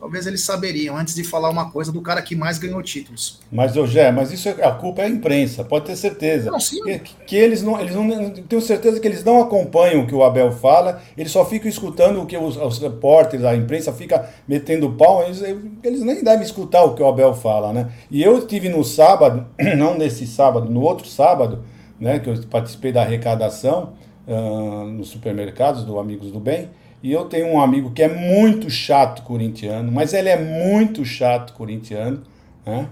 Talvez 0.00 0.26
eles 0.26 0.42
saberiam 0.42 0.96
antes 0.96 1.14
de 1.14 1.24
falar 1.24 1.50
uma 1.50 1.70
coisa 1.70 1.90
do 1.90 2.00
cara 2.00 2.22
que 2.22 2.36
mais 2.36 2.58
ganhou 2.58 2.82
títulos. 2.82 3.40
Mas, 3.50 3.72
Jé, 3.90 4.12
mas 4.12 4.32
isso 4.32 4.48
é, 4.48 4.64
a 4.64 4.70
culpa 4.70 5.02
é 5.02 5.06
a 5.06 5.08
imprensa, 5.08 5.64
pode 5.64 5.86
ter 5.86 5.96
certeza. 5.96 6.50
Não, 6.50 6.60
sim. 6.60 6.82
Que, 6.82 6.98
que, 7.26 7.36
eles 7.36 7.62
não, 7.62 7.80
eles 7.80 7.94
não. 7.94 8.30
Tenho 8.30 8.62
certeza 8.62 9.00
que 9.00 9.08
eles 9.08 9.24
não 9.24 9.42
acompanham 9.42 10.02
o 10.02 10.06
que 10.06 10.14
o 10.14 10.22
Abel 10.22 10.52
fala, 10.52 11.02
eles 11.16 11.32
só 11.32 11.44
ficam 11.44 11.68
escutando 11.68 12.22
o 12.22 12.26
que 12.26 12.36
os, 12.36 12.56
os 12.56 12.78
repórteres, 12.78 13.44
a 13.44 13.56
imprensa 13.56 13.92
fica 13.92 14.28
metendo 14.46 14.92
pau, 14.92 15.24
eles, 15.24 15.42
eles 15.82 16.00
nem 16.02 16.22
devem 16.22 16.44
escutar 16.44 16.84
o 16.84 16.94
que 16.94 17.02
o 17.02 17.06
Abel 17.06 17.34
fala, 17.34 17.72
né? 17.72 17.90
E 18.10 18.22
eu 18.22 18.46
tive 18.46 18.68
no 18.68 18.84
sábado, 18.84 19.46
não 19.76 19.98
nesse 19.98 20.26
sábado, 20.26 20.70
no 20.70 20.80
outro 20.80 21.08
sábado, 21.08 21.64
né, 21.98 22.18
que 22.18 22.30
eu 22.30 22.40
participei 22.48 22.92
da 22.92 23.02
arrecadação 23.02 23.94
uh, 24.26 24.84
nos 24.84 25.08
supermercados 25.08 25.84
do 25.84 25.98
Amigos 25.98 26.30
do 26.30 26.38
Bem. 26.38 26.68
E 27.02 27.12
eu 27.12 27.26
tenho 27.26 27.46
um 27.46 27.60
amigo 27.60 27.90
que 27.92 28.02
é 28.02 28.08
muito 28.08 28.68
chato 28.68 29.22
corintiano, 29.22 29.90
mas 29.92 30.12
ele 30.12 30.28
é 30.28 30.38
muito 30.38 31.04
chato 31.04 31.52
corintiano, 31.52 32.22
né? 32.66 32.88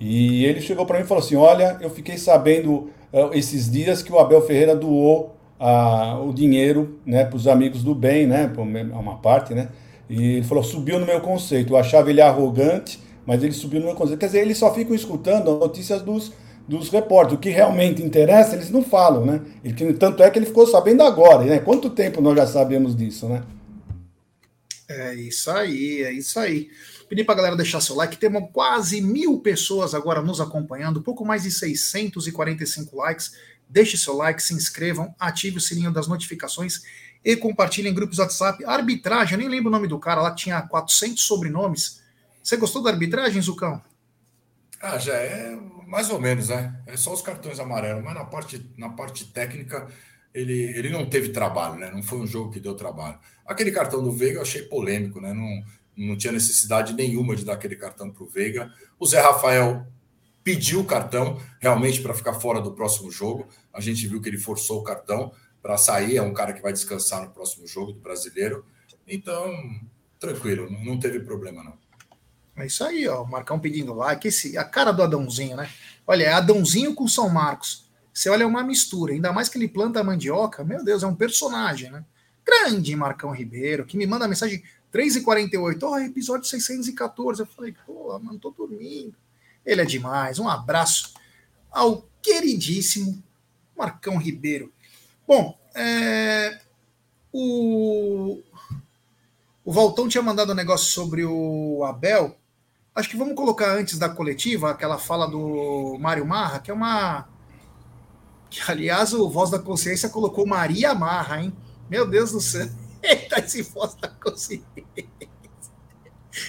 E 0.00 0.44
ele 0.44 0.60
chegou 0.60 0.86
para 0.86 0.98
mim 0.98 1.04
e 1.04 1.08
falou 1.08 1.22
assim: 1.22 1.34
Olha, 1.34 1.76
eu 1.80 1.90
fiquei 1.90 2.16
sabendo 2.16 2.90
uh, 3.12 3.30
esses 3.32 3.70
dias 3.70 4.02
que 4.02 4.12
o 4.12 4.18
Abel 4.18 4.40
Ferreira 4.42 4.76
doou 4.76 5.36
uh, 5.58 6.28
o 6.28 6.32
dinheiro 6.32 7.00
né, 7.04 7.24
para 7.24 7.36
os 7.36 7.48
amigos 7.48 7.82
do 7.82 7.94
bem, 7.94 8.26
né? 8.26 8.50
Uma 8.92 9.16
parte, 9.16 9.54
né? 9.54 9.68
E 10.08 10.36
ele 10.36 10.44
falou: 10.44 10.62
subiu 10.62 10.98
no 11.00 11.06
meu 11.06 11.20
conceito. 11.20 11.72
Eu 11.72 11.76
achava 11.76 12.10
ele 12.10 12.20
arrogante, 12.20 13.00
mas 13.26 13.42
ele 13.42 13.52
subiu 13.52 13.80
no 13.80 13.86
meu 13.86 13.94
conceito. 13.94 14.20
Quer 14.20 14.26
dizer, 14.26 14.40
eles 14.40 14.58
só 14.58 14.72
ficam 14.72 14.94
escutando 14.94 15.58
notícias 15.58 16.00
dos, 16.00 16.32
dos 16.68 16.90
repórteres. 16.90 17.38
O 17.38 17.40
que 17.40 17.48
realmente 17.48 18.02
interessa, 18.02 18.54
eles 18.54 18.70
não 18.70 18.82
falam, 18.82 19.24
né? 19.24 19.40
Ele, 19.64 19.94
tanto 19.94 20.22
é 20.22 20.30
que 20.30 20.38
ele 20.38 20.46
ficou 20.46 20.66
sabendo 20.66 21.02
agora, 21.02 21.44
né? 21.44 21.58
Quanto 21.58 21.88
tempo 21.88 22.20
nós 22.20 22.36
já 22.36 22.46
sabemos 22.46 22.94
disso, 22.94 23.26
né? 23.26 23.42
É 24.86 25.14
isso 25.14 25.50
aí, 25.50 26.02
é 26.02 26.12
isso 26.12 26.38
aí. 26.38 26.68
Pedir 27.08 27.24
para 27.24 27.34
a 27.34 27.36
galera 27.36 27.56
deixar 27.56 27.80
seu 27.80 27.96
like. 27.96 28.18
Temos 28.18 28.50
quase 28.52 29.00
mil 29.00 29.40
pessoas 29.40 29.94
agora 29.94 30.22
nos 30.22 30.40
acompanhando, 30.40 31.02
pouco 31.02 31.24
mais 31.24 31.42
de 31.42 31.50
645 31.50 32.96
likes. 32.96 33.32
Deixe 33.68 33.98
seu 33.98 34.14
like, 34.14 34.42
se 34.42 34.54
inscrevam, 34.54 35.14
ative 35.18 35.58
o 35.58 35.60
sininho 35.60 35.92
das 35.92 36.06
notificações 36.06 36.82
e 37.24 37.36
compartilhem 37.36 37.92
em 37.92 37.94
grupos 37.94 38.18
WhatsApp. 38.18 38.64
Arbitragem, 38.64 39.34
eu 39.34 39.38
nem 39.38 39.48
lembro 39.48 39.68
o 39.68 39.72
nome 39.72 39.86
do 39.86 39.98
cara 39.98 40.22
lá, 40.22 40.34
tinha 40.34 40.62
400 40.62 41.22
sobrenomes. 41.22 42.00
Você 42.42 42.56
gostou 42.56 42.82
da 42.82 42.90
arbitragem, 42.90 43.42
Zucão? 43.42 43.82
Ah, 44.80 44.98
já 44.98 45.14
é 45.14 45.56
mais 45.86 46.10
ou 46.10 46.20
menos, 46.20 46.50
né? 46.50 46.80
É 46.86 46.96
só 46.96 47.12
os 47.12 47.22
cartões 47.22 47.58
amarelos, 47.58 48.04
mas 48.04 48.14
na 48.14 48.24
parte, 48.24 48.70
na 48.76 48.90
parte 48.90 49.24
técnica 49.26 49.88
ele, 50.32 50.52
ele 50.76 50.90
não 50.90 51.08
teve 51.08 51.30
trabalho, 51.30 51.76
né? 51.76 51.90
Não 51.90 52.02
foi 52.02 52.18
um 52.18 52.26
jogo 52.26 52.50
que 52.50 52.60
deu 52.60 52.74
trabalho. 52.74 53.18
Aquele 53.46 53.72
cartão 53.72 54.02
do 54.02 54.12
Veiga 54.12 54.38
eu 54.38 54.42
achei 54.42 54.62
polêmico, 54.62 55.20
né? 55.20 55.32
Não, 55.32 55.64
não 55.96 56.16
tinha 56.16 56.32
necessidade 56.32 56.92
nenhuma 56.92 57.34
de 57.34 57.44
dar 57.44 57.54
aquele 57.54 57.74
cartão 57.74 58.10
para 58.10 58.22
o 58.22 58.28
Veiga. 58.28 58.72
O 58.98 59.06
Zé 59.06 59.20
Rafael 59.20 59.86
pediu 60.44 60.80
o 60.80 60.84
cartão 60.84 61.40
realmente 61.60 62.00
para 62.00 62.14
ficar 62.14 62.34
fora 62.34 62.60
do 62.60 62.72
próximo 62.72 63.10
jogo. 63.10 63.48
A 63.72 63.80
gente 63.80 64.06
viu 64.06 64.20
que 64.20 64.28
ele 64.28 64.38
forçou 64.38 64.80
o 64.80 64.84
cartão 64.84 65.32
para 65.60 65.76
sair. 65.76 66.16
É 66.16 66.22
um 66.22 66.32
cara 66.32 66.52
que 66.52 66.62
vai 66.62 66.72
descansar 66.72 67.22
no 67.22 67.30
próximo 67.30 67.66
jogo 67.66 67.92
do 67.92 68.00
brasileiro. 68.00 68.64
Então, 69.06 69.52
tranquilo, 70.18 70.70
não 70.84 71.00
teve 71.00 71.20
problema 71.20 71.64
não. 71.64 71.87
É 72.62 72.66
isso 72.66 72.84
aí, 72.84 73.06
ó. 73.08 73.22
O 73.22 73.30
Marcão 73.30 73.58
pedindo 73.58 73.94
like. 73.94 74.28
Esse, 74.28 74.56
a 74.56 74.64
cara 74.64 74.92
do 74.92 75.02
Adãozinho, 75.02 75.56
né? 75.56 75.68
Olha, 76.06 76.24
é 76.24 76.32
Adãozinho 76.32 76.94
com 76.94 77.06
São 77.06 77.28
Marcos. 77.28 77.88
Você 78.12 78.28
olha, 78.28 78.42
é 78.42 78.46
uma 78.46 78.62
mistura. 78.62 79.12
Ainda 79.12 79.32
mais 79.32 79.48
que 79.48 79.58
ele 79.58 79.68
planta 79.68 80.02
mandioca. 80.02 80.64
Meu 80.64 80.84
Deus, 80.84 81.02
é 81.02 81.06
um 81.06 81.14
personagem, 81.14 81.90
né? 81.90 82.04
Grande 82.44 82.96
Marcão 82.96 83.30
Ribeiro, 83.30 83.84
que 83.84 83.96
me 83.96 84.06
manda 84.06 84.24
a 84.24 84.28
mensagem 84.28 84.62
3h48. 84.92 85.82
Ó, 85.82 85.90
oh, 85.92 85.98
episódio 85.98 86.48
614. 86.48 87.40
Eu 87.40 87.46
falei, 87.46 87.74
pô, 87.86 88.18
mano, 88.18 88.38
tô 88.38 88.50
dormindo. 88.50 89.14
Ele 89.64 89.82
é 89.82 89.84
demais. 89.84 90.38
Um 90.38 90.48
abraço 90.48 91.14
ao 91.70 92.08
queridíssimo 92.22 93.22
Marcão 93.76 94.16
Ribeiro. 94.16 94.72
Bom, 95.26 95.56
é, 95.74 96.60
o, 97.32 98.42
o 99.64 99.72
Valtão 99.72 100.08
tinha 100.08 100.22
mandado 100.22 100.52
um 100.52 100.56
negócio 100.56 100.86
sobre 100.86 101.24
o 101.24 101.84
Abel. 101.84 102.36
Acho 102.98 103.10
que 103.10 103.16
vamos 103.16 103.36
colocar 103.36 103.78
antes 103.78 103.96
da 103.96 104.08
coletiva 104.08 104.70
aquela 104.70 104.98
fala 104.98 105.30
do 105.30 105.96
Mário 106.00 106.26
Marra, 106.26 106.58
que 106.58 106.68
é 106.68 106.74
uma. 106.74 107.28
Que, 108.50 108.58
aliás, 108.68 109.12
o 109.14 109.30
Voz 109.30 109.50
da 109.50 109.58
Consciência 109.60 110.08
colocou 110.08 110.44
Maria 110.44 110.96
Marra, 110.96 111.40
hein? 111.40 111.56
Meu 111.88 112.10
Deus 112.10 112.32
do 112.32 112.40
céu. 112.40 112.68
Eita, 113.00 113.38
esse 113.38 113.62
Voz 113.62 113.94
da 113.94 114.08
Consciência. 114.08 114.66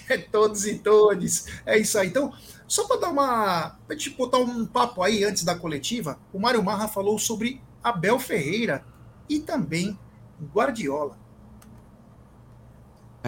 É 0.10 0.18
todos 0.18 0.66
e 0.66 0.80
todos. 0.80 1.46
É 1.68 1.78
isso 1.78 2.00
aí. 2.00 2.08
Então, 2.08 2.34
só 2.68 2.88
para 2.88 3.02
dar 3.02 3.10
uma. 3.12 3.78
Pra 3.86 3.96
gente 3.96 4.10
botar 4.18 4.40
um 4.40 4.66
papo 4.66 5.04
aí 5.04 5.24
antes 5.24 5.44
da 5.44 5.54
coletiva, 5.54 6.18
o 6.34 6.40
Mário 6.40 6.64
Marra 6.64 6.88
falou 6.88 7.20
sobre 7.20 7.62
Abel 7.84 8.18
Ferreira 8.18 8.84
e 9.30 9.40
também 9.40 10.00
Guardiola. 10.52 11.16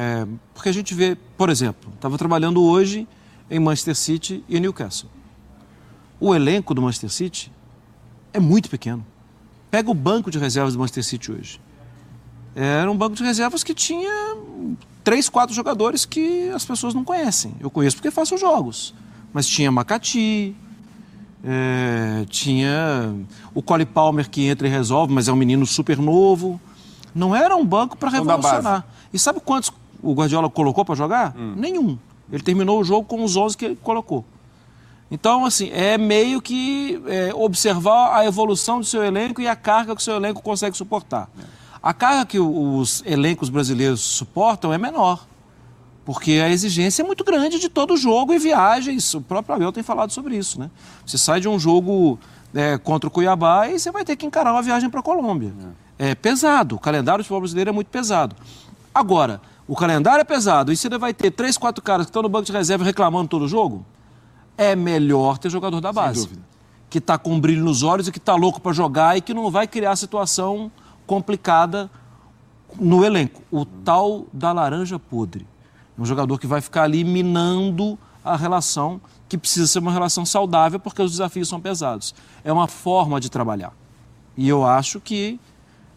É, 0.02 0.26
porque 0.56 0.68
a 0.68 0.72
gente 0.72 0.96
vê, 0.96 1.16
por 1.38 1.48
exemplo, 1.48 1.92
estava 1.94 2.18
trabalhando 2.18 2.64
hoje 2.64 3.08
em 3.52 3.60
Manchester 3.60 3.96
City 3.96 4.44
e 4.50 4.60
Newcastle. 4.60 5.08
O 6.20 6.34
elenco 6.34 6.74
do 6.74 6.82
Manchester 6.82 7.12
City 7.12 7.52
é 8.34 8.40
muito 8.40 8.68
pequeno. 8.68 9.06
Pega 9.70 9.92
o 9.92 9.94
banco 9.94 10.32
de 10.32 10.40
reservas 10.40 10.74
do 10.74 10.80
Manchester 10.80 11.04
City 11.04 11.32
hoje. 11.32 11.62
Era 12.56 12.90
um 12.90 12.98
banco 12.98 13.16
de 13.16 13.24
reservas 13.24 13.64
que 13.64 13.76
tinha 13.76 14.38
três, 15.04 15.30
quatro 15.30 15.54
jogadores 15.54 16.04
que 16.04 16.50
as 16.50 16.66
pessoas 16.66 16.96
não 16.96 17.04
conhecem. 17.04 17.54
Eu 17.60 17.70
conheço 17.70 17.98
porque 17.98 18.10
faço 18.10 18.36
jogos. 18.40 18.96
Mas 19.32 19.46
tinha 19.46 19.72
Macati, 19.72 20.56
é, 21.44 22.26
tinha 22.28 23.16
o 23.54 23.62
Cole 23.62 23.86
Palmer 23.86 24.28
que 24.28 24.48
entra 24.48 24.68
e 24.68 24.72
resolve, 24.72 25.14
mas 25.14 25.28
é 25.28 25.32
um 25.32 25.36
menino 25.36 25.64
super 25.68 26.00
novo. 26.00 26.60
Não 27.14 27.36
era 27.36 27.56
um 27.56 27.66
banco 27.66 27.96
para 27.96 28.10
revolucionar. 28.10 28.84
E 29.14 29.20
sabe 29.20 29.40
quantos 29.42 29.72
o 30.02 30.14
Guardiola 30.14 30.50
colocou 30.50 30.84
para 30.84 30.96
jogar? 30.96 31.36
Hum. 31.38 31.54
Nenhum. 31.56 31.98
Ele 32.32 32.44
terminou 32.44 32.80
o 32.80 32.84
jogo 32.84 33.06
com 33.06 33.24
os 33.24 33.36
11 33.36 33.58
que 33.58 33.66
ele 33.66 33.76
colocou. 33.76 34.24
Então, 35.10 35.44
assim, 35.44 35.70
é 35.72 35.98
meio 35.98 36.42
que 36.42 37.02
é, 37.06 37.34
observar 37.36 38.18
a 38.18 38.26
evolução 38.26 38.80
do 38.80 38.86
seu 38.86 39.04
elenco 39.04 39.42
e 39.42 39.48
a 39.48 39.56
carga 39.56 39.94
que 39.94 40.02
o 40.02 40.04
seu 40.04 40.16
elenco 40.16 40.42
consegue 40.42 40.78
suportar. 40.78 41.30
É. 41.38 41.44
A 41.84 41.94
carga 41.94 42.26
que 42.26 42.40
os 42.40 43.04
elencos 43.06 43.50
brasileiros 43.50 44.00
suportam 44.00 44.72
é 44.72 44.78
menor, 44.78 45.28
porque 46.06 46.34
a 46.34 46.50
exigência 46.50 47.02
é 47.02 47.06
muito 47.06 47.26
grande 47.26 47.60
de 47.60 47.68
todo 47.68 47.98
jogo 47.98 48.34
e 48.34 48.40
viagens. 48.40 49.14
O 49.14 49.22
próprio 49.22 49.56
Abel 49.56 49.72
tem 49.74 49.84
falado 49.84 50.12
sobre 50.12 50.38
isso, 50.38 50.60
né? 50.60 50.70
Você 51.06 51.18
sai 51.18 51.42
de 51.42 51.50
um 51.50 51.60
jogo 51.60 52.18
é, 52.54 52.78
contra 52.78 53.08
o 53.08 53.12
Cuiabá 53.12 53.68
e 53.68 53.80
você 53.80 53.92
vai 53.92 54.06
ter 54.06 54.16
que 54.16 54.26
encarar 54.26 54.54
uma 54.54 54.62
viagem 54.62 54.90
para 54.90 55.02
a 55.02 55.04
Colômbia. 55.04 55.52
É. 56.00 56.12
é 56.12 56.16
pesado, 56.16 56.76
o 56.76 56.80
calendário 56.80 57.22
do 57.22 57.26
futebol 57.26 57.42
brasileiro 57.42 57.70
é 57.70 57.74
muito 57.74 57.88
pesado. 57.88 58.36
Agora, 58.94 59.42
o 59.72 59.76
calendário 59.78 60.20
é 60.20 60.26
pesado 60.26 60.74
e 60.74 60.76
você 60.76 60.90
vai 60.98 61.14
ter 61.14 61.32
três, 61.32 61.58
quatro 61.58 61.82
caras 61.82 62.06
que 62.06 62.10
estão 62.10 62.22
no 62.22 62.28
banco 62.28 62.44
de 62.44 62.52
reserva 62.52 62.84
reclamando 62.84 63.30
todo 63.30 63.46
o 63.46 63.48
jogo, 63.48 63.86
é 64.58 64.76
melhor 64.76 65.38
ter 65.38 65.50
jogador 65.50 65.80
da 65.80 65.94
base. 65.94 66.30
Que 66.90 66.98
está 66.98 67.18
com 67.18 67.32
um 67.32 67.40
brilho 67.40 67.64
nos 67.64 67.82
olhos 67.82 68.06
e 68.06 68.12
que 68.12 68.18
está 68.18 68.36
louco 68.36 68.60
para 68.60 68.74
jogar 68.74 69.18
e 69.18 69.22
que 69.22 69.34
não 69.34 69.50
vai 69.50 69.66
criar 69.68 69.96
situação 69.96 70.70
complicada 71.08 71.90
no 72.78 73.06
elenco. 73.06 73.42
O 73.50 73.64
tal 73.64 74.26
da 74.34 74.52
laranja 74.52 75.00
podre. 75.00 75.48
Um 75.98 76.04
jogador 76.04 76.38
que 76.38 76.46
vai 76.46 76.60
ficar 76.60 76.84
ali 76.84 77.06
minando 77.06 77.98
a 78.26 78.36
relação, 78.36 79.00
que 79.30 79.38
precisa 79.38 79.68
ser 79.68 79.80
uma 79.80 79.94
relação 79.94 80.26
saudável 80.26 80.82
porque 80.82 81.02
os 81.02 81.12
desafios 81.12 81.48
são 81.48 81.62
pesados. 81.62 82.14
É 82.44 82.52
uma 82.52 82.68
forma 82.68 83.22
de 83.22 83.30
trabalhar. 83.30 83.72
E 84.36 84.50
eu 84.50 84.66
acho 84.66 85.00
que 85.00 85.40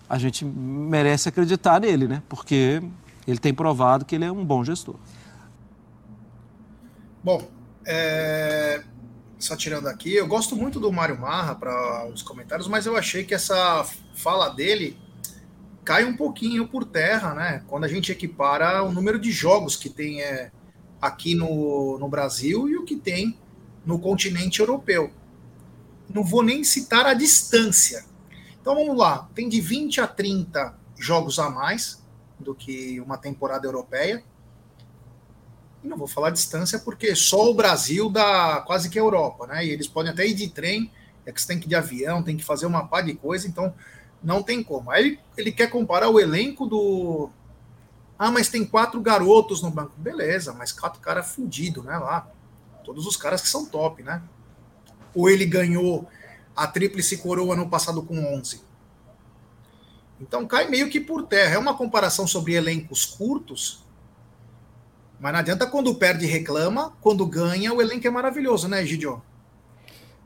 a 0.08 0.16
gente 0.16 0.44
merece 0.44 1.28
acreditar 1.28 1.80
nele, 1.80 2.06
né? 2.06 2.22
Porque 2.28 2.80
ele 3.26 3.38
tem 3.38 3.54
provado 3.54 4.04
que 4.04 4.14
ele 4.14 4.24
é 4.24 4.32
um 4.32 4.44
bom 4.44 4.64
gestor. 4.64 4.96
Bom, 7.22 7.48
é... 7.86 8.82
só 9.38 9.56
tirando 9.56 9.86
aqui, 9.86 10.14
eu 10.14 10.26
gosto 10.26 10.54
muito 10.54 10.78
do 10.78 10.92
Mário 10.92 11.18
Marra 11.18 11.54
para 11.54 12.06
os 12.08 12.22
comentários, 12.22 12.68
mas 12.68 12.86
eu 12.86 12.96
achei 12.96 13.24
que 13.24 13.34
essa 13.34 13.86
fala 14.14 14.48
dele 14.50 14.98
cai 15.84 16.04
um 16.04 16.16
pouquinho 16.16 16.66
por 16.66 16.84
terra, 16.84 17.34
né? 17.34 17.62
Quando 17.66 17.84
a 17.84 17.88
gente 17.88 18.10
equipara 18.10 18.82
o 18.82 18.92
número 18.92 19.18
de 19.18 19.30
jogos 19.30 19.76
que 19.76 19.88
tem 19.88 20.22
é, 20.22 20.50
aqui 21.00 21.34
no, 21.34 21.98
no 21.98 22.08
Brasil 22.08 22.68
e 22.68 22.76
o 22.76 22.84
que 22.84 22.96
tem 22.96 23.38
no 23.84 23.98
continente 23.98 24.60
europeu. 24.60 25.12
Não 26.08 26.22
vou 26.24 26.42
nem 26.42 26.64
citar 26.64 27.06
a 27.06 27.14
distância. 27.14 28.04
Então 28.60 28.74
vamos 28.74 28.96
lá, 28.96 29.28
tem 29.34 29.48
de 29.48 29.60
20 29.60 30.00
a 30.00 30.06
30 30.06 30.74
jogos 30.96 31.38
a 31.38 31.50
mais 31.50 32.03
do 32.44 32.54
que 32.54 33.00
uma 33.00 33.18
temporada 33.18 33.66
europeia. 33.66 34.22
E 35.82 35.88
não 35.88 35.96
vou 35.96 36.06
falar 36.06 36.30
distância 36.30 36.78
porque 36.78 37.16
só 37.16 37.50
o 37.50 37.54
Brasil 37.54 38.08
dá 38.08 38.62
quase 38.66 38.88
que 38.88 38.98
a 38.98 39.02
Europa, 39.02 39.46
né? 39.46 39.66
E 39.66 39.70
eles 39.70 39.88
podem 39.88 40.12
até 40.12 40.26
ir 40.26 40.34
de 40.34 40.48
trem, 40.48 40.90
é 41.26 41.32
que 41.32 41.40
você 41.40 41.48
tem 41.48 41.58
que 41.58 41.66
ir 41.66 41.70
de 41.70 41.74
avião, 41.74 42.22
tem 42.22 42.36
que 42.36 42.44
fazer 42.44 42.66
uma 42.66 42.86
pá 42.86 43.00
de 43.00 43.14
coisa, 43.14 43.48
então 43.48 43.74
não 44.22 44.42
tem 44.42 44.62
como. 44.62 44.90
Aí 44.90 45.18
ele, 45.36 45.52
quer 45.52 45.68
comparar 45.68 46.08
o 46.08 46.20
elenco 46.20 46.66
do, 46.66 47.28
Ah, 48.18 48.30
mas 48.30 48.48
tem 48.48 48.64
quatro 48.64 49.00
garotos 49.00 49.60
no 49.60 49.70
banco. 49.70 49.92
Beleza, 49.96 50.52
mas 50.52 50.72
quatro 50.72 51.00
caras 51.00 51.32
fudidos, 51.32 51.84
né? 51.84 51.98
Lá. 51.98 52.28
Todos 52.84 53.06
os 53.06 53.16
caras 53.16 53.42
que 53.42 53.48
são 53.48 53.66
top, 53.66 54.02
né? 54.02 54.22
Ou 55.14 55.28
ele 55.28 55.46
ganhou 55.46 56.08
a 56.54 56.66
tríplice 56.66 57.16
coroa 57.18 57.56
no 57.56 57.68
passado 57.68 58.02
com 58.02 58.16
11. 58.36 58.62
Então 60.26 60.46
cai 60.46 60.68
meio 60.68 60.88
que 60.88 60.98
por 60.98 61.24
terra. 61.24 61.54
É 61.54 61.58
uma 61.58 61.76
comparação 61.76 62.26
sobre 62.26 62.54
elencos 62.54 63.04
curtos, 63.04 63.84
mas 65.20 65.32
não 65.32 65.40
adianta 65.40 65.66
quando 65.66 65.94
perde 65.94 66.26
reclama, 66.26 66.92
quando 67.00 67.26
ganha 67.26 67.72
o 67.72 67.80
elenco 67.80 68.06
é 68.06 68.10
maravilhoso, 68.10 68.68
né, 68.68 68.84
Gidio? 68.84 69.22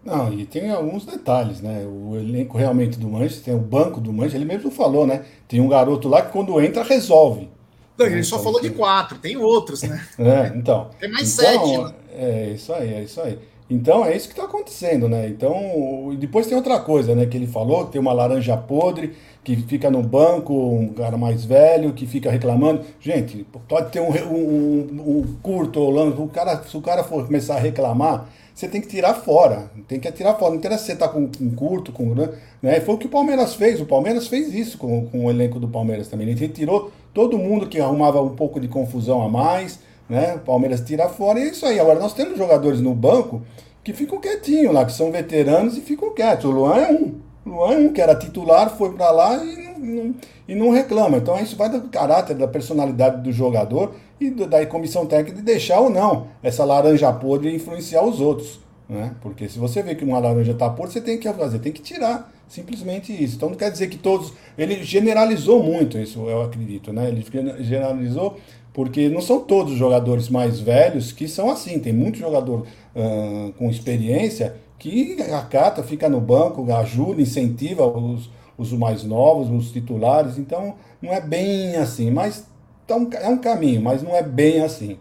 Não, 0.05 0.33
e 0.33 0.47
tem 0.47 0.71
alguns 0.71 1.05
detalhes, 1.05 1.61
né? 1.61 1.85
O 1.85 2.17
elenco 2.17 2.57
realmente 2.57 2.99
do 2.99 3.09
Manchester, 3.09 3.45
tem 3.45 3.55
o 3.55 3.59
banco 3.59 4.01
do 4.01 4.13
Manchester, 4.13 4.41
ele 4.41 4.49
mesmo 4.49 4.71
falou, 4.71 5.07
né? 5.07 5.25
Tem 5.47 5.61
um 5.61 5.69
garoto 5.69 6.09
lá 6.09 6.23
que 6.23 6.33
quando 6.33 6.61
entra 6.61 6.83
resolve. 6.83 7.51
Não, 7.99 8.07
ele 8.07 8.23
só 8.23 8.39
falou 8.39 8.61
de 8.61 8.71
quatro, 8.71 9.19
tem 9.19 9.37
outros, 9.37 9.83
né? 9.83 10.07
É, 10.19 10.53
então. 10.57 10.91
Tem 11.01 11.11
mais 11.11 11.37
então, 11.39 11.67
sete. 11.67 11.79
Né? 11.79 11.95
É 12.13 12.51
isso 12.55 12.73
aí, 12.73 12.95
é 12.95 13.03
isso 13.03 13.21
aí. 13.21 13.39
Então 13.71 14.05
é 14.05 14.17
isso 14.17 14.29
que 14.29 14.33
está 14.33 14.45
acontecendo, 14.45 15.09
né? 15.09 15.29
Então, 15.29 16.17
depois 16.19 16.47
tem 16.47 16.57
outra 16.57 16.81
coisa, 16.81 17.15
né? 17.15 17.27
Que 17.27 17.37
ele 17.37 17.47
falou, 17.47 17.87
tem 17.87 18.01
uma 18.01 18.13
laranja 18.13 18.57
podre 18.57 19.13
que 19.45 19.57
fica 19.57 19.91
no 19.91 20.03
banco, 20.03 20.55
um 20.55 20.89
cara 20.89 21.19
mais 21.19 21.45
velho 21.45 21.93
que 21.93 22.07
fica 22.07 22.31
reclamando. 22.31 22.83
Gente, 22.99 23.47
pode 23.69 23.91
ter 23.91 24.01
um, 24.01 24.11
um, 24.11 25.19
um 25.19 25.37
curto 25.43 25.81
ou 25.81 25.91
longo, 25.91 26.23
o 26.23 26.29
cara, 26.29 26.63
se 26.63 26.77
o 26.77 26.81
cara 26.81 27.05
for 27.05 27.27
começar 27.27 27.57
a 27.57 27.61
reclamar, 27.61 28.29
você 28.55 28.67
tem 28.67 28.81
que 28.81 28.89
tirar 28.89 29.15
fora. 29.15 29.71
Tem 29.87 30.01
que 30.01 30.11
tirar 30.11 30.35
fora. 30.35 30.51
Não 30.51 30.59
interessa 30.59 30.85
se 30.85 30.93
você 30.93 30.97
tá 30.97 31.07
com, 31.07 31.29
com 31.29 31.51
curto, 31.51 31.93
com. 31.93 32.13
Né? 32.61 32.81
Foi 32.81 32.95
o 32.95 32.99
que 32.99 33.07
o 33.07 33.11
Palmeiras 33.11 33.55
fez. 33.55 33.81
O 33.81 33.87
Palmeiras 33.87 34.27
fez 34.27 34.53
isso 34.53 34.77
com, 34.79 35.07
com 35.07 35.27
o 35.27 35.31
elenco 35.31 35.61
do 35.61 35.69
Palmeiras 35.69 36.09
também. 36.09 36.29
Ele 36.29 36.41
retirou 36.41 36.91
todo 37.15 37.39
mundo 37.39 37.69
que 37.69 37.79
arrumava 37.79 38.21
um 38.21 38.35
pouco 38.35 38.59
de 38.59 38.67
confusão 38.67 39.23
a 39.23 39.29
mais 39.29 39.79
né? 40.09 40.35
O 40.37 40.41
Palmeiras 40.41 40.81
tira 40.81 41.09
fora 41.09 41.39
e 41.39 41.45
é 41.45 41.49
isso 41.51 41.67
aí. 41.67 41.79
Agora, 41.79 41.99
nós 41.99 42.15
temos 42.15 42.39
jogadores 42.39 42.81
no 42.81 42.95
banco 42.95 43.43
que 43.85 43.93
ficam 43.93 44.21
quietinhos 44.21 44.73
lá, 44.73 44.85
que 44.85 44.93
são 44.93 45.11
veteranos 45.11 45.77
e 45.77 45.81
ficam 45.81 46.15
quietos. 46.15 46.45
O 46.45 46.51
Luan 46.51 46.77
é 46.77 46.93
um. 46.93 47.15
O 47.47 47.51
Luan 47.51 47.73
é 47.73 47.79
um 47.79 47.93
que 47.93 48.01
era 48.01 48.15
titular, 48.15 48.71
foi 48.71 48.93
para 48.93 49.11
lá 49.11 49.37
e 49.43 49.57
não, 49.57 49.79
não, 49.79 50.15
e 50.47 50.55
não 50.55 50.71
reclama. 50.71 51.17
Então, 51.17 51.39
isso 51.41 51.57
vai 51.57 51.71
do 51.71 51.83
caráter, 51.89 52.37
da 52.37 52.49
personalidade 52.49 53.23
do 53.23 53.33
jogador 53.33 53.95
e 54.21 54.31
do, 54.31 54.47
da 54.47 54.65
comissão 54.67 55.07
técnica 55.07 55.37
de 55.37 55.43
deixar 55.43 55.81
ou 55.81 55.91
não 55.91 56.29
essa 56.43 56.65
laranja 56.65 57.13
podre 57.13 57.55
influenciar 57.55 58.03
os 58.03 58.21
outros. 58.21 58.61
Né? 58.89 59.15
Porque 59.21 59.49
se 59.49 59.59
você 59.59 59.83
vê 59.83 59.95
que 59.95 60.05
uma 60.05 60.19
laranja 60.19 60.53
está 60.53 60.69
podre, 60.71 60.93
você 60.93 61.01
tem 61.01 61.19
que 61.19 61.31
fazer, 61.33 61.59
tem 61.59 61.73
que 61.73 61.83
tirar. 61.83 62.33
Simplesmente 62.49 63.13
isso. 63.13 63.37
Então 63.37 63.51
não 63.51 63.57
quer 63.57 63.71
dizer 63.71 63.89
que 63.89 63.99
todos. 63.99 64.33
Ele 64.57 64.83
generalizou 64.83 65.63
muito 65.63 65.99
isso, 65.99 66.27
eu 66.29 66.41
acredito, 66.41 66.93
né? 66.95 67.09
Ele 67.09 67.23
generalizou 67.61 68.39
porque 68.73 69.09
não 69.09 69.21
são 69.21 69.41
todos 69.41 69.73
os 69.73 69.79
jogadores 69.79 70.29
mais 70.29 70.61
velhos 70.61 71.13
que 71.13 71.27
são 71.27 71.51
assim. 71.51 71.79
Tem 71.79 71.93
muito 71.93 72.19
jogador 72.19 72.67
com 73.57 73.71
experiência 73.71 74.57
que 74.79 75.21
acata, 75.33 75.83
fica 75.83 76.09
no 76.09 76.21
banco, 76.21 76.71
ajuda, 76.73 77.21
incentiva 77.21 77.87
os, 77.87 78.31
os 78.57 78.73
mais 78.73 79.05
novos, 79.05 79.51
os 79.51 79.73
titulares. 79.73 80.39
Então, 80.39 80.77
não 81.03 81.13
é 81.13 81.21
bem 81.21 81.77
assim. 81.77 82.11
Mas 82.11 82.47
então, 82.89 83.07
é 83.13 83.29
um 83.29 83.37
caminho, 83.37 83.83
mas 83.83 84.03
não 84.03 84.17
é 84.17 84.23
bem 84.23 84.63
assim. 84.63 84.99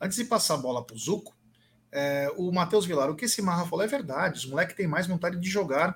Antes 0.00 0.16
de 0.16 0.24
passar 0.24 0.54
a 0.54 0.56
bola 0.56 0.82
para 0.82 0.96
o 0.96 0.98
Zuco, 0.98 1.34
é, 1.92 2.32
o 2.34 2.50
Matheus 2.50 2.86
Vilar, 2.86 3.10
o 3.10 3.14
que 3.14 3.26
esse 3.26 3.42
Marra 3.42 3.66
falou 3.66 3.84
é 3.84 3.88
verdade. 3.88 4.38
Os 4.38 4.46
moleques 4.46 4.74
têm 4.74 4.86
mais 4.86 5.06
vontade 5.06 5.38
de 5.38 5.46
jogar. 5.46 5.94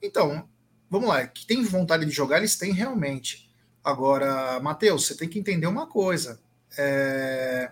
Então, 0.00 0.48
vamos 0.88 1.08
lá, 1.08 1.26
que 1.26 1.44
tem 1.44 1.64
vontade 1.64 2.06
de 2.06 2.12
jogar, 2.12 2.38
eles 2.38 2.56
têm 2.56 2.72
realmente. 2.72 3.45
Agora, 3.86 4.58
Matheus, 4.58 5.06
você 5.06 5.14
tem 5.14 5.28
que 5.28 5.38
entender 5.38 5.68
uma 5.68 5.86
coisa. 5.86 6.40
É... 6.76 7.70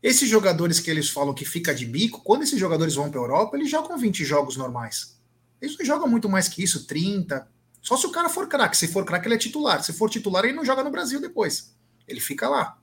Esses 0.00 0.28
jogadores 0.28 0.78
que 0.78 0.88
eles 0.88 1.10
falam 1.10 1.34
que 1.34 1.44
fica 1.44 1.74
de 1.74 1.84
bico, 1.84 2.22
quando 2.22 2.44
esses 2.44 2.56
jogadores 2.56 2.94
vão 2.94 3.10
para 3.10 3.18
a 3.18 3.24
Europa, 3.24 3.56
eles 3.56 3.68
jogam 3.68 3.98
20 3.98 4.24
jogos 4.24 4.56
normais. 4.56 5.20
Eles 5.60 5.76
não 5.76 5.84
jogam 5.84 6.06
muito 6.06 6.28
mais 6.28 6.48
que 6.48 6.62
isso, 6.62 6.86
30. 6.86 7.44
Só 7.82 7.96
se 7.96 8.06
o 8.06 8.12
cara 8.12 8.28
for 8.28 8.46
craque. 8.46 8.76
Se 8.76 8.86
for 8.86 9.04
craque, 9.04 9.26
ele 9.26 9.34
é 9.34 9.38
titular. 9.38 9.82
Se 9.82 9.92
for 9.92 10.08
titular, 10.08 10.44
ele 10.44 10.54
não 10.54 10.64
joga 10.64 10.84
no 10.84 10.92
Brasil 10.92 11.20
depois. 11.20 11.74
Ele 12.06 12.20
fica 12.20 12.48
lá. 12.48 12.78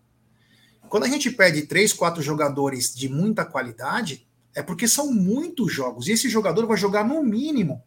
Quando 0.90 1.06
a 1.06 1.08
gente 1.08 1.32
pede 1.32 1.62
três, 1.62 1.94
quatro 1.94 2.22
jogadores 2.22 2.94
de 2.94 3.08
muita 3.08 3.46
qualidade, 3.46 4.28
é 4.54 4.62
porque 4.62 4.86
são 4.86 5.14
muitos 5.14 5.72
jogos. 5.72 6.10
E 6.10 6.12
esse 6.12 6.28
jogador 6.28 6.68
vai 6.68 6.76
jogar 6.76 7.06
no 7.06 7.24
mínimo 7.24 7.82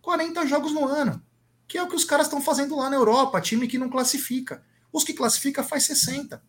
40 0.00 0.46
jogos 0.46 0.72
no 0.72 0.86
ano 0.86 1.20
que 1.68 1.76
é 1.76 1.82
o 1.82 1.88
que 1.88 1.94
os 1.94 2.04
caras 2.04 2.26
estão 2.26 2.40
fazendo 2.40 2.74
lá 2.74 2.88
na 2.88 2.96
Europa, 2.96 3.40
time 3.42 3.68
que 3.68 3.78
não 3.78 3.90
classifica. 3.90 4.64
Os 4.90 5.04
que 5.04 5.12
classifica 5.12 5.62
faz 5.62 5.84
60. 5.84 6.42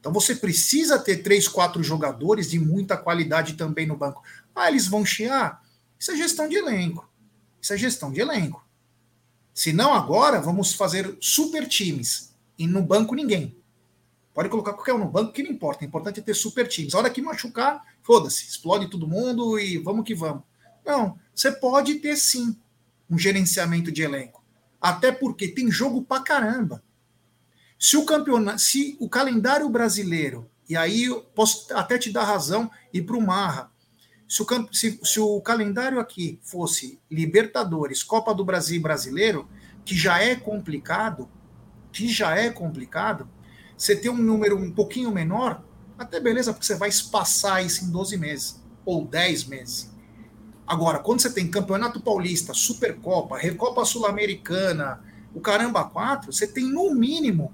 Então 0.00 0.10
você 0.10 0.34
precisa 0.34 0.98
ter 0.98 1.18
três, 1.18 1.46
quatro 1.46 1.82
jogadores 1.82 2.50
de 2.50 2.58
muita 2.58 2.96
qualidade 2.96 3.52
também 3.52 3.86
no 3.86 3.98
banco. 3.98 4.22
Ah, 4.54 4.68
eles 4.68 4.86
vão 4.86 5.04
chiar? 5.04 5.62
Isso 5.98 6.10
é 6.12 6.16
gestão 6.16 6.48
de 6.48 6.56
elenco. 6.56 7.08
Isso 7.60 7.74
é 7.74 7.76
gestão 7.76 8.10
de 8.10 8.20
elenco. 8.20 8.66
Se 9.52 9.70
não 9.70 9.92
agora, 9.92 10.40
vamos 10.40 10.72
fazer 10.72 11.18
super 11.20 11.68
times. 11.68 12.34
E 12.58 12.66
no 12.66 12.82
banco 12.82 13.14
ninguém. 13.14 13.54
Pode 14.32 14.48
colocar 14.48 14.72
qualquer 14.72 14.94
um 14.94 14.98
no 14.98 15.10
banco 15.10 15.32
que 15.32 15.42
não 15.42 15.50
importa. 15.50 15.84
O 15.84 15.86
importante 15.86 16.20
é 16.20 16.22
ter 16.22 16.32
super 16.32 16.66
times. 16.66 16.94
A 16.94 16.98
hora 16.98 17.10
que 17.10 17.20
machucar, 17.20 17.84
foda-se, 18.00 18.46
explode 18.46 18.88
todo 18.88 19.06
mundo 19.06 19.58
e 19.58 19.76
vamos 19.76 20.06
que 20.06 20.14
vamos. 20.14 20.42
Não, 20.86 21.18
você 21.34 21.52
pode 21.52 21.96
ter 21.96 22.16
sim 22.16 22.56
um 23.10 23.18
gerenciamento 23.18 23.90
de 23.90 24.02
elenco. 24.02 24.44
Até 24.80 25.10
porque 25.10 25.48
tem 25.48 25.70
jogo 25.70 26.02
pra 26.02 26.20
caramba. 26.20 26.82
Se 27.78 27.96
o 27.96 28.04
campeonato, 28.04 28.60
se 28.60 28.96
o 29.00 29.08
calendário 29.08 29.68
brasileiro, 29.68 30.48
e 30.68 30.76
aí 30.76 31.04
eu 31.04 31.22
posso 31.22 31.66
até 31.74 31.98
te 31.98 32.12
dar 32.12 32.24
razão 32.24 32.70
e 32.92 33.02
para 33.02 33.16
o 33.16 33.20
Marra, 33.20 33.70
se 34.28 34.42
o, 34.42 34.46
se, 34.72 35.00
se 35.02 35.18
o 35.18 35.40
calendário 35.40 35.98
aqui 35.98 36.38
fosse 36.42 37.00
Libertadores, 37.10 38.02
Copa 38.02 38.32
do 38.32 38.44
Brasil 38.44 38.76
e 38.76 38.82
Brasileiro, 38.82 39.48
que 39.84 39.96
já 39.96 40.22
é 40.22 40.36
complicado, 40.36 41.28
que 41.90 42.06
já 42.06 42.36
é 42.36 42.48
complicado, 42.48 43.28
você 43.76 43.96
ter 43.96 44.10
um 44.10 44.16
número 44.16 44.56
um 44.56 44.70
pouquinho 44.70 45.10
menor, 45.10 45.64
até 45.98 46.20
beleza, 46.20 46.52
porque 46.52 46.66
você 46.66 46.76
vai 46.76 46.88
espaçar 46.88 47.64
isso 47.64 47.84
em 47.84 47.90
12 47.90 48.16
meses 48.16 48.62
ou 48.84 49.04
10 49.04 49.44
meses. 49.46 49.90
Agora, 50.70 51.00
quando 51.00 51.20
você 51.20 51.32
tem 51.32 51.50
Campeonato 51.50 52.00
Paulista, 52.00 52.54
Supercopa, 52.54 53.36
Recopa 53.36 53.84
Sul-Americana, 53.84 55.02
o 55.34 55.40
Caramba 55.40 55.82
4, 55.82 56.32
você 56.32 56.46
tem 56.46 56.64
no 56.64 56.94
mínimo, 56.94 57.52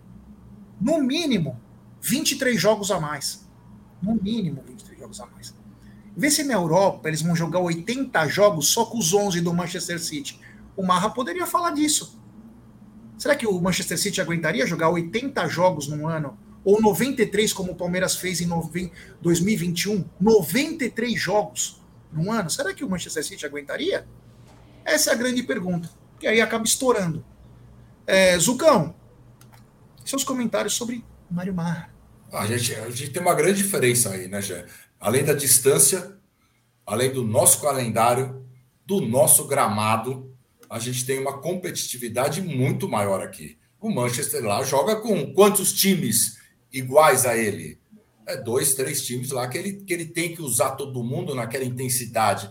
no 0.79 1.03
mínimo, 1.03 1.59
23 2.03 2.61
jogos 2.61 2.91
a 2.91 3.01
mais. 3.01 3.49
No 4.03 4.17
mínimo, 4.17 4.63
23 4.69 5.01
jogos 5.01 5.19
a 5.19 5.27
mais. 5.29 5.55
Vê 6.15 6.31
se 6.31 6.45
na 6.45 6.53
Europa 6.53 7.09
eles 7.09 7.23
vão 7.23 7.35
jogar 7.35 7.61
80 7.61 8.29
jogos 8.29 8.69
só 8.69 8.85
com 8.85 8.99
os 8.99 9.15
11 9.15 9.41
do 9.41 9.55
Manchester 9.55 9.99
City. 9.99 10.39
O 10.77 10.83
Marra 10.83 11.09
poderia 11.09 11.47
falar 11.47 11.71
disso. 11.71 12.21
Será 13.17 13.35
que 13.35 13.47
o 13.47 13.59
Manchester 13.59 13.99
City 13.99 14.21
aguentaria 14.21 14.67
jogar 14.67 14.91
80 14.91 15.49
jogos 15.49 15.89
num 15.89 16.07
ano? 16.07 16.39
Ou 16.63 16.83
93, 16.83 17.51
como 17.55 17.73
o 17.73 17.77
Palmeiras 17.77 18.15
fez 18.15 18.43
em 18.43 18.49
2021? 19.23 20.05
93 20.21 21.19
jogos 21.19 21.86
num 22.17 22.33
ano? 22.33 22.51
Será 22.51 22.73
que 22.73 22.85
o 22.85 22.89
Manchester 22.89 23.25
City 23.25 23.45
aguentaria? 23.45 24.07
Essa 24.85 25.11
é 25.11 25.13
a 25.15 25.17
grande 25.17 25.43
pergunta. 25.43 25.91
E 26.21 26.27
aí 26.27 26.41
acaba 26.41 26.65
estourando. 26.65 27.25
É, 28.07 28.39
Zucão, 28.39 28.95
seus 30.05 30.25
comentários 30.25 30.75
sobre 30.75 31.05
Mário 31.31 31.55
Mar. 31.55 31.93
A 32.33 32.47
gente, 32.47 32.75
a 32.75 32.91
gente 32.91 33.11
tem 33.11 33.23
uma 33.23 33.35
grande 33.35 33.63
diferença 33.63 34.11
aí, 34.11 34.29
né, 34.29 34.41
Gé? 34.41 34.67
Além 34.99 35.25
da 35.25 35.33
distância, 35.33 36.17
além 36.87 37.13
do 37.13 37.25
nosso 37.25 37.61
calendário, 37.61 38.47
do 38.85 39.01
nosso 39.01 39.47
gramado, 39.47 40.33
a 40.71 40.79
gente 40.79 41.05
tem 41.05 41.19
uma 41.19 41.39
competitividade 41.41 42.41
muito 42.41 42.89
maior 42.89 43.23
aqui. 43.23 43.59
O 43.81 43.91
Manchester 43.91 44.45
lá 44.45 44.63
joga 44.63 44.97
com 44.97 45.33
quantos 45.33 45.73
times 45.73 46.39
iguais 46.73 47.27
a 47.27 47.37
ele? 47.37 47.79
É 48.27 48.37
dois, 48.37 48.75
três 48.75 49.05
times 49.05 49.31
lá 49.31 49.49
que 49.49 49.57
ele, 49.57 49.73
que 49.75 49.93
ele 49.93 50.07
tem 50.07 50.35
que 50.35 50.43
usar 50.43 50.73
todo 50.73 51.03
mundo 51.05 51.35
naquela 51.35 51.65
intensidade. 51.65 52.51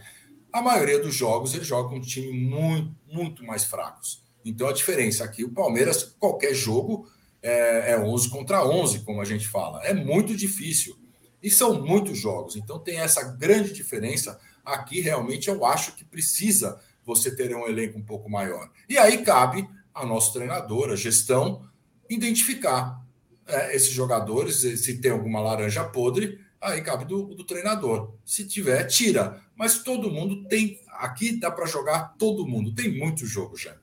A 0.51 0.61
maioria 0.61 0.99
dos 0.99 1.13
jogos 1.13 1.53
ele 1.53 1.65
joga 1.65 1.89
com 1.89 1.97
um 1.97 2.01
time 2.01 2.32
muito, 2.32 2.95
muito 3.07 3.43
mais 3.43 3.65
fracos. 3.65 4.23
Então 4.43 4.67
a 4.67 4.73
diferença 4.73 5.23
aqui, 5.23 5.43
o 5.43 5.51
Palmeiras, 5.51 6.15
qualquer 6.17 6.53
jogo 6.53 7.09
é, 7.41 7.91
é 7.91 7.99
11 7.99 8.30
contra 8.30 8.65
11, 8.65 8.99
como 8.99 9.21
a 9.21 9.26
gente 9.26 9.47
fala. 9.47 9.84
É 9.84 9.93
muito 9.93 10.36
difícil. 10.36 10.97
E 11.43 11.51
são 11.51 11.82
muitos 11.84 12.17
jogos. 12.17 12.55
Então 12.55 12.80
tem 12.80 12.99
essa 12.99 13.23
grande 13.23 13.73
diferença. 13.73 14.39
Aqui 14.63 15.01
realmente 15.01 15.49
eu 15.49 15.65
acho 15.65 15.95
que 15.95 16.05
precisa 16.05 16.80
você 17.05 17.36
ter 17.36 17.55
um 17.55 17.67
elenco 17.67 17.99
um 17.99 18.03
pouco 18.03 18.30
maior. 18.30 18.69
E 18.89 18.97
aí 18.97 19.23
cabe 19.23 19.67
a 19.93 20.05
nosso 20.05 20.34
treinador, 20.34 20.89
a 20.89 20.95
gestão, 20.95 21.67
identificar 22.09 23.05
é, 23.47 23.75
esses 23.75 23.89
jogadores, 23.89 24.57
se 24.57 24.99
tem 24.99 25.11
alguma 25.11 25.39
laranja 25.39 25.83
podre, 25.83 26.39
aí 26.59 26.81
cabe 26.81 27.05
do, 27.05 27.35
do 27.35 27.43
treinador. 27.43 28.15
Se 28.25 28.45
tiver, 28.45 28.83
tira. 28.85 29.41
Mas 29.55 29.79
todo 29.79 30.11
mundo 30.11 30.47
tem. 30.47 30.81
Aqui 30.93 31.39
dá 31.39 31.51
para 31.51 31.65
jogar 31.65 32.15
todo 32.17 32.47
mundo. 32.47 32.73
Tem 32.73 32.91
muito 32.97 33.25
jogo 33.25 33.55
já. 33.55 33.75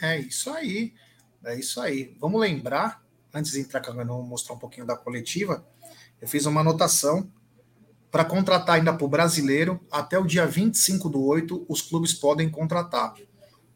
É 0.00 0.18
isso 0.18 0.50
aí. 0.50 0.94
É 1.44 1.58
isso 1.58 1.80
aí. 1.80 2.16
Vamos 2.20 2.40
lembrar, 2.40 3.02
antes 3.32 3.52
de 3.52 3.60
entrar, 3.60 3.80
vamos 3.80 4.28
mostrar 4.28 4.54
um 4.54 4.58
pouquinho 4.58 4.86
da 4.86 4.96
coletiva, 4.96 5.64
eu 6.20 6.26
fiz 6.26 6.46
uma 6.46 6.60
anotação 6.60 7.30
para 8.10 8.24
contratar 8.24 8.76
ainda 8.76 8.92
para 8.92 9.04
o 9.04 9.08
brasileiro, 9.08 9.80
até 9.90 10.18
o 10.18 10.26
dia 10.26 10.46
25 10.46 11.08
do 11.08 11.22
8, 11.22 11.66
os 11.68 11.82
clubes 11.82 12.14
podem 12.14 12.48
contratar. 12.48 13.14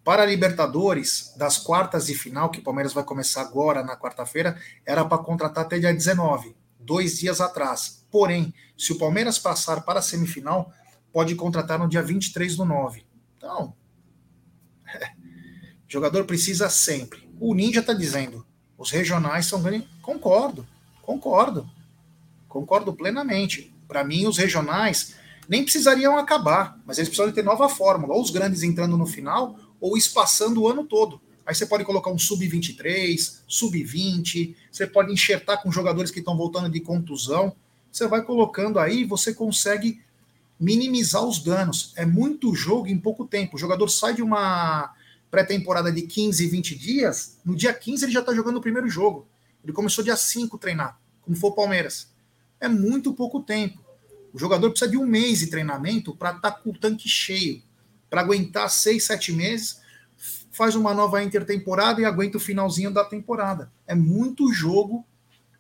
Para 0.03 0.23
a 0.23 0.27
Libertadores, 0.27 1.35
das 1.37 1.59
quartas 1.59 2.07
de 2.07 2.15
final, 2.15 2.51
que 2.51 2.61
o 2.61 2.63
Palmeiras 2.63 2.93
vai 2.93 3.05
começar 3.05 3.43
agora 3.43 3.83
na 3.83 3.97
quarta-feira, 3.97 4.59
era 4.87 5.05
para 5.05 5.19
contratar 5.19 5.65
até 5.65 5.79
dia 5.79 5.93
19, 5.93 6.57
dois 6.79 7.19
dias 7.19 7.41
atrás. 7.41 8.05
Porém, 8.11 8.55
se 8.77 8.93
o 8.93 8.99
Palmeiras 8.99 9.39
passar 9.39 9.83
para 9.83 9.99
a 9.99 10.03
semifinal, 10.03 10.73
pode 11.13 11.35
contratar 11.35 11.79
no 11.79 11.89
dia 11.89 12.03
23 12.03 12.57
do 12.57 12.65
9. 12.65 13.05
Então, 13.37 13.75
é, 14.95 15.13
jogador 15.87 16.25
precisa 16.25 16.71
sempre. 16.71 17.31
O 17.39 17.55
Ninja 17.55 17.81
está 17.81 17.93
dizendo, 17.93 18.47
os 18.79 18.91
regionais 18.91 19.47
são 19.47 19.63
grandes. 19.63 19.89
Concordo, 20.01 20.67
concordo. 21.03 21.69
Concordo 22.49 22.93
plenamente. 22.95 23.73
Para 23.87 24.03
mim, 24.03 24.27
os 24.27 24.39
regionais 24.39 25.15
nem 25.49 25.63
precisariam 25.63 26.17
acabar, 26.17 26.79
mas 26.87 26.97
eles 26.97 27.09
precisam 27.09 27.33
ter 27.33 27.43
nova 27.43 27.69
fórmula, 27.69 28.15
ou 28.15 28.23
os 28.23 28.31
grandes 28.31 28.63
entrando 28.63 28.97
no 28.97 29.07
final, 29.07 29.59
ou 29.81 29.97
espaçando 29.97 30.63
o 30.63 30.69
ano 30.69 30.85
todo. 30.85 31.21
Aí 31.47 31.55
você 31.55 31.67
pode 31.67 31.85
colocar 31.85 32.11
um 32.11 32.19
sub-23, 32.19 33.41
sub-20, 33.47 34.55
você 34.71 34.87
pode 34.87 35.13
enxertar 35.13 35.63
com 35.63 35.73
jogadores 35.73 36.11
que 36.11 36.21
estão 36.21 36.37
voltando 36.37 36.69
de 36.69 36.81
contusão. 36.81 37.55
Você 37.91 38.07
vai 38.07 38.23
colocando 38.23 38.79
aí, 38.79 39.05
você 39.05 39.35
consegue 39.35 40.01
minimizar 40.61 41.25
os 41.25 41.43
danos. 41.43 41.93
É 41.97 42.05
muito 42.05 42.55
jogo 42.55 42.87
em 42.87 42.99
pouco 42.99 43.25
tempo. 43.25 43.57
O 43.57 43.59
jogador 43.59 43.89
sai 43.89 44.15
de 44.15 44.23
uma 44.23 44.95
pré-temporada 45.31 45.91
de 45.91 46.03
15, 46.03 46.47
20 46.47 46.75
dias, 46.77 47.39
no 47.45 47.55
dia 47.55 47.73
15 47.73 48.05
ele 48.05 48.13
já 48.13 48.21
está 48.21 48.35
jogando 48.35 48.57
o 48.57 48.61
primeiro 48.61 48.89
jogo. 48.89 49.27
Ele 49.63 49.73
começou 49.73 50.03
dia 50.03 50.17
5 50.17 50.59
treinar, 50.59 50.99
como 51.23 51.37
foi 51.37 51.51
o 51.51 51.55
Palmeiras. 51.55 52.09
É 52.61 52.69
muito 52.69 53.15
pouco 53.15 53.41
tempo. 53.41 53.79
O 54.33 54.39
jogador 54.39 54.71
precisa 54.71 54.91
de 54.91 54.97
um 54.97 55.07
mês 55.07 55.39
de 55.39 55.47
treinamento 55.47 56.15
para 56.15 56.31
estar 56.31 56.51
tá 56.51 56.59
com 56.59 56.71
o 56.71 56.79
tanque 56.79 57.09
cheio, 57.09 57.63
para 58.11 58.21
aguentar 58.21 58.69
seis, 58.69 59.05
sete 59.05 59.33
meses, 59.33 59.81
faz 60.51 60.75
uma 60.75 60.93
nova 60.93 61.23
intertemporada 61.23 62.01
e 62.01 62.05
aguenta 62.05 62.37
o 62.37 62.41
finalzinho 62.41 62.91
da 62.91 63.05
temporada. 63.05 63.71
É 63.87 63.95
muito 63.95 64.53
jogo 64.53 65.07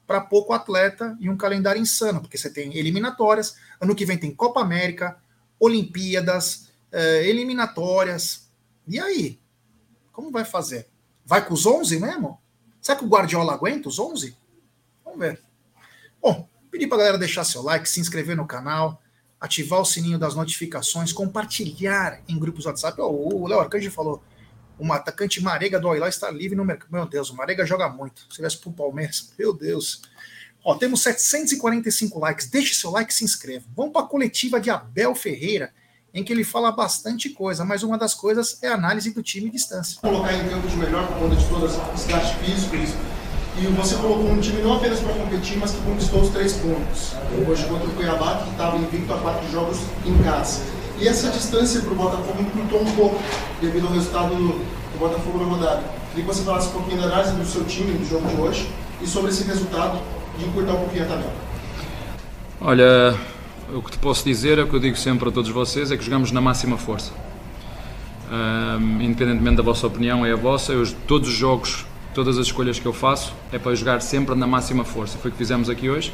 para 0.07 0.21
pouco 0.21 0.53
atleta 0.53 1.17
e 1.21 1.31
um 1.31 1.37
calendário 1.37 1.81
insano, 1.81 2.21
porque 2.21 2.37
você 2.37 2.51
tem 2.51 2.77
eliminatórias, 2.77 3.57
ano 3.81 3.95
que 3.95 4.05
vem 4.05 4.19
tem 4.19 4.35
Copa 4.35 4.61
América, 4.61 5.17
Olimpíadas, 5.59 6.69
eh, 6.91 7.29
eliminatórias. 7.29 8.51
E 8.89 8.99
aí? 8.99 9.39
Como 10.11 10.33
vai 10.33 10.45
fazer? 10.45 10.89
Vai 11.25 11.47
com 11.47 11.55
os 11.55 11.65
11 11.65 12.01
mesmo? 12.01 12.41
Será 12.83 12.99
que 12.99 13.05
o 13.05 13.09
Guardiola 13.09 13.55
aguenta 13.55 13.89
os 13.89 14.01
11? 14.01 14.37
Vamos 15.05 15.21
ver. 15.21 15.41
Bom, 16.21 16.49
pedir 16.71 16.89
para 16.89 16.99
galera 16.99 17.19
deixar 17.19 17.45
seu 17.45 17.63
like, 17.63 17.89
se 17.89 18.01
inscrever 18.01 18.37
no 18.37 18.47
canal, 18.47 19.01
ativar 19.41 19.81
o 19.81 19.85
sininho 19.85 20.19
das 20.19 20.35
notificações, 20.35 21.13
compartilhar 21.13 22.21
em 22.29 22.39
grupos 22.39 22.67
WhatsApp. 22.67 23.01
Oh, 23.01 23.43
o 23.43 23.47
Léo 23.47 23.61
Arcanjo 23.61 23.91
falou: 23.91 24.23
o 24.79 24.93
atacante 24.93 25.43
Marega 25.43 25.81
do 25.81 25.89
Oiló 25.89 26.07
está 26.07 26.31
livre 26.31 26.57
no 26.57 26.65
mercado. 26.65 26.91
Meu 26.91 27.07
Deus, 27.07 27.31
o 27.31 27.37
Marega 27.37 27.65
joga 27.65 27.89
muito. 27.89 28.23
Se 28.31 28.41
para 28.59 28.71
o 28.71 28.73
Palmeiras, 28.73 29.33
meu 29.39 29.53
Deus. 29.53 30.03
Ó, 30.63 30.75
temos 30.75 31.03
745 31.03 32.19
likes. 32.19 32.47
Deixe 32.49 32.75
seu 32.75 32.91
like 32.91 33.11
e 33.11 33.15
se 33.15 33.25
inscreva. 33.25 33.65
Vamos 33.75 33.93
para 33.93 34.03
a 34.03 34.09
coletiva 34.09 34.61
de 34.61 34.69
Abel 34.69 35.15
Ferreira 35.15 35.73
em 36.13 36.25
que 36.25 36.33
ele 36.33 36.45
fala 36.45 36.73
bastante 36.73 37.31
coisa, 37.31 37.65
mas 37.65 37.83
uma 37.83 37.97
das 37.97 38.15
coisas 38.15 38.61
é 38.63 38.69
a 38.69 38.75
análise 38.75 39.13
do 39.13 39.23
time 39.23 39.47
e 39.47 39.51
distância. 39.51 40.01
Colocar 40.01 40.35
em 40.35 40.49
campo 40.49 40.67
de 40.67 40.77
melhor 40.77 41.07
conta 41.19 41.37
de 41.37 41.49
todas 41.49 41.79
as 41.79 41.95
desgaste 41.95 42.37
físicos, 42.45 42.91
e 43.61 43.67
você 43.67 43.95
colocou 43.97 44.31
um 44.31 44.41
time 44.41 44.63
não 44.63 44.77
apenas 44.77 45.01
para 45.01 45.13
competir, 45.13 45.59
mas 45.59 45.73
que 45.73 45.83
conquistou 45.83 46.23
os 46.23 46.31
três 46.31 46.55
pontos. 46.55 47.15
Hoje 47.47 47.67
contra 47.67 47.87
o 47.87 47.91
Cuiabá, 47.91 48.43
que 48.43 48.51
estava 48.51 48.79
invicto 48.79 49.13
a 49.13 49.19
quatro 49.19 49.51
jogos 49.53 49.79
em 50.07 50.17
casa. 50.23 50.63
E 50.99 51.07
essa 51.07 51.31
distância 51.31 51.83
para 51.83 51.93
o 51.93 51.95
Botafogo 51.95 52.41
encurtou 52.41 52.81
um 52.81 52.93
pouco, 52.93 53.21
devido 53.61 53.87
ao 53.87 53.93
resultado 53.93 54.35
do 54.35 54.99
Botafogo 54.99 55.39
na 55.39 55.45
rodada. 55.45 55.83
Queria 56.11 56.25
que 56.25 56.35
você 56.35 56.43
falasse 56.43 56.69
um 56.69 56.73
pouquinho 56.73 57.03
da 57.03 57.07
análise 57.09 57.33
do 57.35 57.45
seu 57.45 57.65
time 57.65 57.93
no 57.93 58.07
jogo 58.07 58.27
de 58.29 58.41
hoje 58.41 58.69
e 59.03 59.07
sobre 59.07 59.31
esse 59.31 59.45
resultado 59.45 60.01
de 60.39 60.47
encurtar 60.47 60.73
um 60.73 60.81
pouquinho 60.81 61.05
a 61.05 61.09
tabela. 61.09 61.33
Olha, 62.63 63.15
o 63.75 63.83
que 63.83 63.93
te 63.93 63.99
posso 63.99 64.25
dizer 64.25 64.59
é 64.59 64.63
o 64.63 64.67
que 64.67 64.75
eu 64.75 64.81
digo 64.81 64.97
sempre 64.97 65.29
a 65.29 65.33
todos 65.33 65.51
vocês: 65.51 65.91
é 65.91 65.97
que 65.97 66.05
jogamos 66.05 66.33
na 66.33 66.41
máxima 66.41 66.79
força. 66.79 67.13
Um, 68.33 69.03
independentemente 69.03 69.57
da 69.57 69.63
vossa 69.63 69.87
opinião, 69.87 70.25
é 70.25 70.33
a 70.33 70.37
vossa. 70.37 70.73
Eu, 70.73 70.87
todos 71.07 71.29
os 71.29 71.35
jogos, 71.35 71.87
todas 72.15 72.39
as 72.39 72.47
escolhas 72.47 72.79
que 72.79 72.87
eu 72.87 72.93
faço 72.93 73.33
é 73.53 73.59
para 73.59 73.75
jogar 73.75 74.01
sempre 74.01 74.35
na 74.35 74.47
máxima 74.47 74.85
força. 74.85 75.19
Foi 75.19 75.31
o 75.31 75.33
que 75.33 75.39
fizemos 75.39 75.69
aqui 75.69 75.89
hoje. 75.89 76.13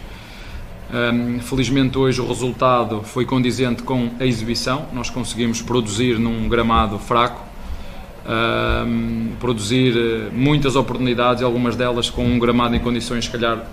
Um, 0.93 1.41
felizmente 1.41 1.99
hoje 1.99 2.21
o 2.21 2.29
resultado 2.29 3.03
foi 3.03 3.25
condizente 3.25 3.83
com 3.83 4.11
a 4.21 4.25
exibição. 4.25 4.87
Nós 4.93 5.11
conseguimos 5.11 5.61
produzir 5.61 6.19
num 6.19 6.49
gramado 6.49 6.99
fraco, 6.99 7.45
um, 8.27 9.33
produzir 9.41 9.97
eh, 9.97 10.31
muitas 10.33 10.77
oportunidades, 10.77 11.43
algumas 11.43 11.77
delas 11.77 12.11
com 12.11 12.25
um 12.25 12.39
gramado 12.39 12.75
em 12.75 12.81
condições, 12.81 13.25
se 13.25 13.31
calhar, 13.31 13.65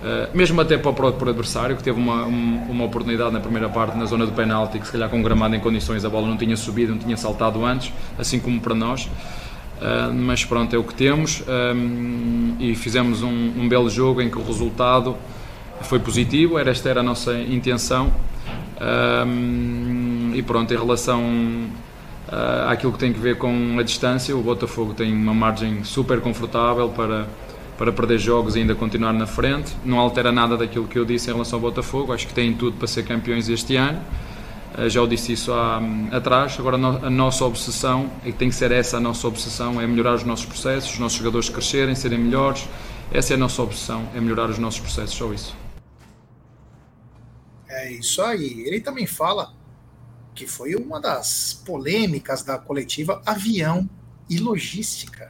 Uh, 0.00 0.34
mesmo 0.34 0.58
até 0.58 0.78
para 0.78 0.90
o 0.90 0.94
próprio 0.94 1.28
adversário, 1.28 1.76
que 1.76 1.82
teve 1.82 2.00
uma, 2.00 2.24
uma 2.24 2.84
oportunidade 2.84 3.30
na 3.34 3.40
primeira 3.40 3.68
parte 3.68 3.98
na 3.98 4.06
zona 4.06 4.24
do 4.24 4.32
penalti, 4.32 4.78
que 4.78 4.86
se 4.86 4.92
calhar 4.92 5.10
com 5.10 5.18
um 5.18 5.22
gramado 5.22 5.54
em 5.54 5.60
condições 5.60 6.06
a 6.06 6.08
bola 6.08 6.26
não 6.26 6.38
tinha 6.38 6.56
subido, 6.56 6.92
não 6.92 6.98
tinha 6.98 7.18
saltado 7.18 7.62
antes, 7.66 7.92
assim 8.18 8.40
como 8.40 8.58
para 8.62 8.74
nós. 8.74 9.10
Uh, 9.80 10.12
mas 10.12 10.44
pronto, 10.44 10.76
é 10.76 10.78
o 10.78 10.84
que 10.84 10.92
temos 10.92 11.42
um, 11.48 12.54
e 12.60 12.74
fizemos 12.74 13.22
um, 13.22 13.28
um, 13.28 13.66
belo 13.66 13.88
jogo 13.88 14.20
em 14.20 14.28
que 14.28 14.38
o 14.38 14.42
resultado 14.42 15.16
foi 15.80 15.98
positivo, 15.98 16.58
era, 16.58 16.70
esta 16.70 16.90
era 16.90 17.00
a 17.00 17.02
nossa 17.02 17.32
intenção. 17.38 18.12
Um, 19.26 20.32
e 20.34 20.42
pronto, 20.42 20.72
em 20.74 20.76
relação 20.76 21.22
uh, 21.22 22.68
àquilo 22.68 22.92
que 22.92 22.98
tem 22.98 23.10
que 23.10 23.18
ver 23.18 23.38
com 23.38 23.78
a 23.78 23.82
distância, 23.82 24.36
o 24.36 24.42
Botafogo 24.42 24.92
tem 24.92 25.12
uma 25.12 25.32
margem 25.32 25.82
super 25.82 26.20
confortável 26.20 26.90
para 26.90 27.26
para 27.80 27.90
perder 27.90 28.18
jogos 28.18 28.56
e 28.56 28.58
ainda 28.58 28.74
continuar 28.74 29.14
na 29.14 29.26
frente. 29.26 29.74
Não 29.82 29.98
altera 29.98 30.30
nada 30.30 30.54
daquilo 30.54 30.86
que 30.86 30.98
eu 30.98 31.04
disse 31.06 31.30
em 31.30 31.32
relação 31.32 31.56
ao 31.56 31.62
Botafogo. 31.62 32.12
Acho 32.12 32.26
que 32.26 32.34
têm 32.34 32.52
tudo 32.52 32.76
para 32.76 32.86
ser 32.86 33.04
campeões 33.04 33.48
este 33.48 33.74
ano. 33.74 33.98
Eh, 34.78 34.88
já 34.88 35.02
o 35.02 35.06
disse 35.06 35.32
isso 35.32 35.52
há, 35.52 35.80
atrás. 36.12 36.56
Agora, 36.58 36.76
a 36.76 37.10
nossa 37.10 37.44
obsessão, 37.44 38.10
e 38.24 38.32
tem 38.32 38.48
que 38.48 38.54
ser 38.54 38.70
essa 38.72 38.96
a 38.96 39.00
nossa 39.00 39.26
obsessão, 39.26 39.80
é 39.80 39.86
melhorar 39.86 40.14
os 40.14 40.24
nossos 40.24 40.46
processos, 40.46 40.92
os 40.92 40.98
nossos 40.98 41.18
jogadores 41.18 41.48
crescerem, 41.48 41.94
serem 41.94 42.18
melhores. 42.18 42.68
Essa 43.12 43.34
é 43.34 43.36
a 43.36 43.38
nossa 43.38 43.62
obsessão, 43.62 44.08
é 44.14 44.20
melhorar 44.20 44.48
os 44.48 44.58
nossos 44.58 44.80
processos, 44.80 45.16
só 45.16 45.32
isso. 45.32 45.56
É 47.68 47.92
isso 47.92 48.22
aí. 48.22 48.62
Ele 48.66 48.80
também 48.80 49.06
fala 49.06 49.52
que 50.34 50.46
foi 50.46 50.74
uma 50.74 51.00
das 51.00 51.60
polêmicas 51.66 52.42
da 52.42 52.56
coletiva 52.56 53.20
avião 53.26 53.88
e 54.28 54.38
logística. 54.38 55.26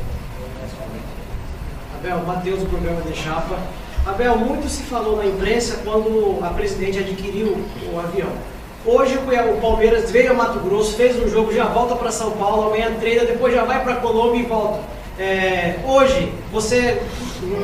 Abel, 1.97 2.25
Matheus 2.25 2.61
do 2.61 2.67
programa 2.67 3.01
de 3.03 3.15
Chapa. 3.15 3.59
Abel, 4.07 4.39
muito 4.39 4.69
se 4.69 4.83
falou 4.85 5.17
na 5.17 5.27
imprensa 5.27 5.79
quando 5.85 6.43
a 6.43 6.51
presidente 6.51 6.99
adquiriu 6.99 7.57
o 7.93 7.99
avião. 7.99 8.60
Hoje 8.85 9.19
o 9.19 9.61
Palmeiras 9.61 10.11
veio 10.11 10.31
a 10.31 10.35
Mato 10.35 10.59
Grosso, 10.61 10.97
fez 10.97 11.23
um 11.23 11.29
jogo, 11.29 11.53
já 11.53 11.67
volta 11.67 11.95
para 11.95 12.11
São 12.11 12.31
Paulo, 12.33 12.69
amanhã 12.69 12.95
treina, 12.99 13.27
depois 13.27 13.55
já 13.55 13.63
vai 13.63 13.85
para 13.85 13.97
Colômbia 13.97 14.41
e 14.41 14.45
volta. 14.45 14.81
É, 15.19 15.81
hoje, 15.85 16.33
você, 16.51 16.99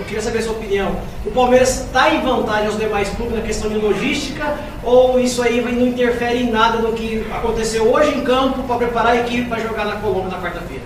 queria 0.07 0.21
saber 0.21 0.41
a 0.41 0.43
sua 0.43 0.53
opinião, 0.53 0.95
o 1.25 1.31
Palmeiras 1.31 1.87
está 1.87 2.15
em 2.15 2.21
vantagem 2.21 2.67
aos 2.67 2.77
demais 2.77 3.09
clubes 3.09 3.35
na 3.35 3.41
questão 3.41 3.71
de 3.71 3.77
logística 3.77 4.59
ou 4.83 5.19
isso 5.19 5.43
aí 5.43 5.63
não 5.63 5.87
interfere 5.87 6.43
em 6.43 6.51
nada 6.51 6.79
no 6.81 6.93
que 6.93 7.27
aconteceu 7.33 7.91
hoje 7.91 8.11
em 8.11 8.21
campo 8.21 8.63
para 8.65 8.77
preparar 8.77 9.13
a 9.13 9.17
equipe 9.17 9.49
para 9.49 9.61
jogar 9.61 9.87
na 9.87 9.97
Colômbia 9.97 10.29
na 10.29 10.39
quarta-feira? 10.39 10.83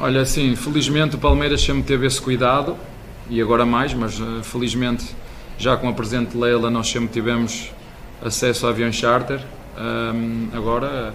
Olha, 0.00 0.24
sim, 0.24 0.56
felizmente 0.56 1.16
o 1.16 1.18
Palmeiras 1.18 1.60
sempre 1.60 1.82
teve 1.82 2.06
esse 2.06 2.22
cuidado 2.22 2.74
e 3.28 3.42
agora 3.42 3.66
mais, 3.66 3.92
mas 3.92 4.18
uh, 4.18 4.42
felizmente 4.42 5.14
já 5.58 5.76
com 5.76 5.90
a 5.90 5.92
presente 5.92 6.38
Leila 6.38 6.70
nós 6.70 6.88
sempre 6.88 7.08
tivemos 7.08 7.70
acesso 8.24 8.66
a 8.66 8.70
avião 8.70 8.90
charter. 8.92 9.40
Um, 9.76 10.48
agora 10.52 11.14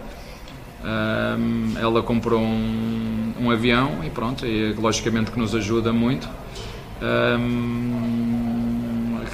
um, 0.84 1.74
ela 1.80 2.02
comprou 2.02 2.40
um, 2.42 3.34
um, 3.42 3.52
avião 3.52 4.04
e 4.04 4.10
pronto, 4.10 4.46
e 4.46 4.74
logicamente 4.74 5.32
que 5.32 5.40
nos 5.40 5.54
ajuda 5.54 5.92
muito, 5.92 6.30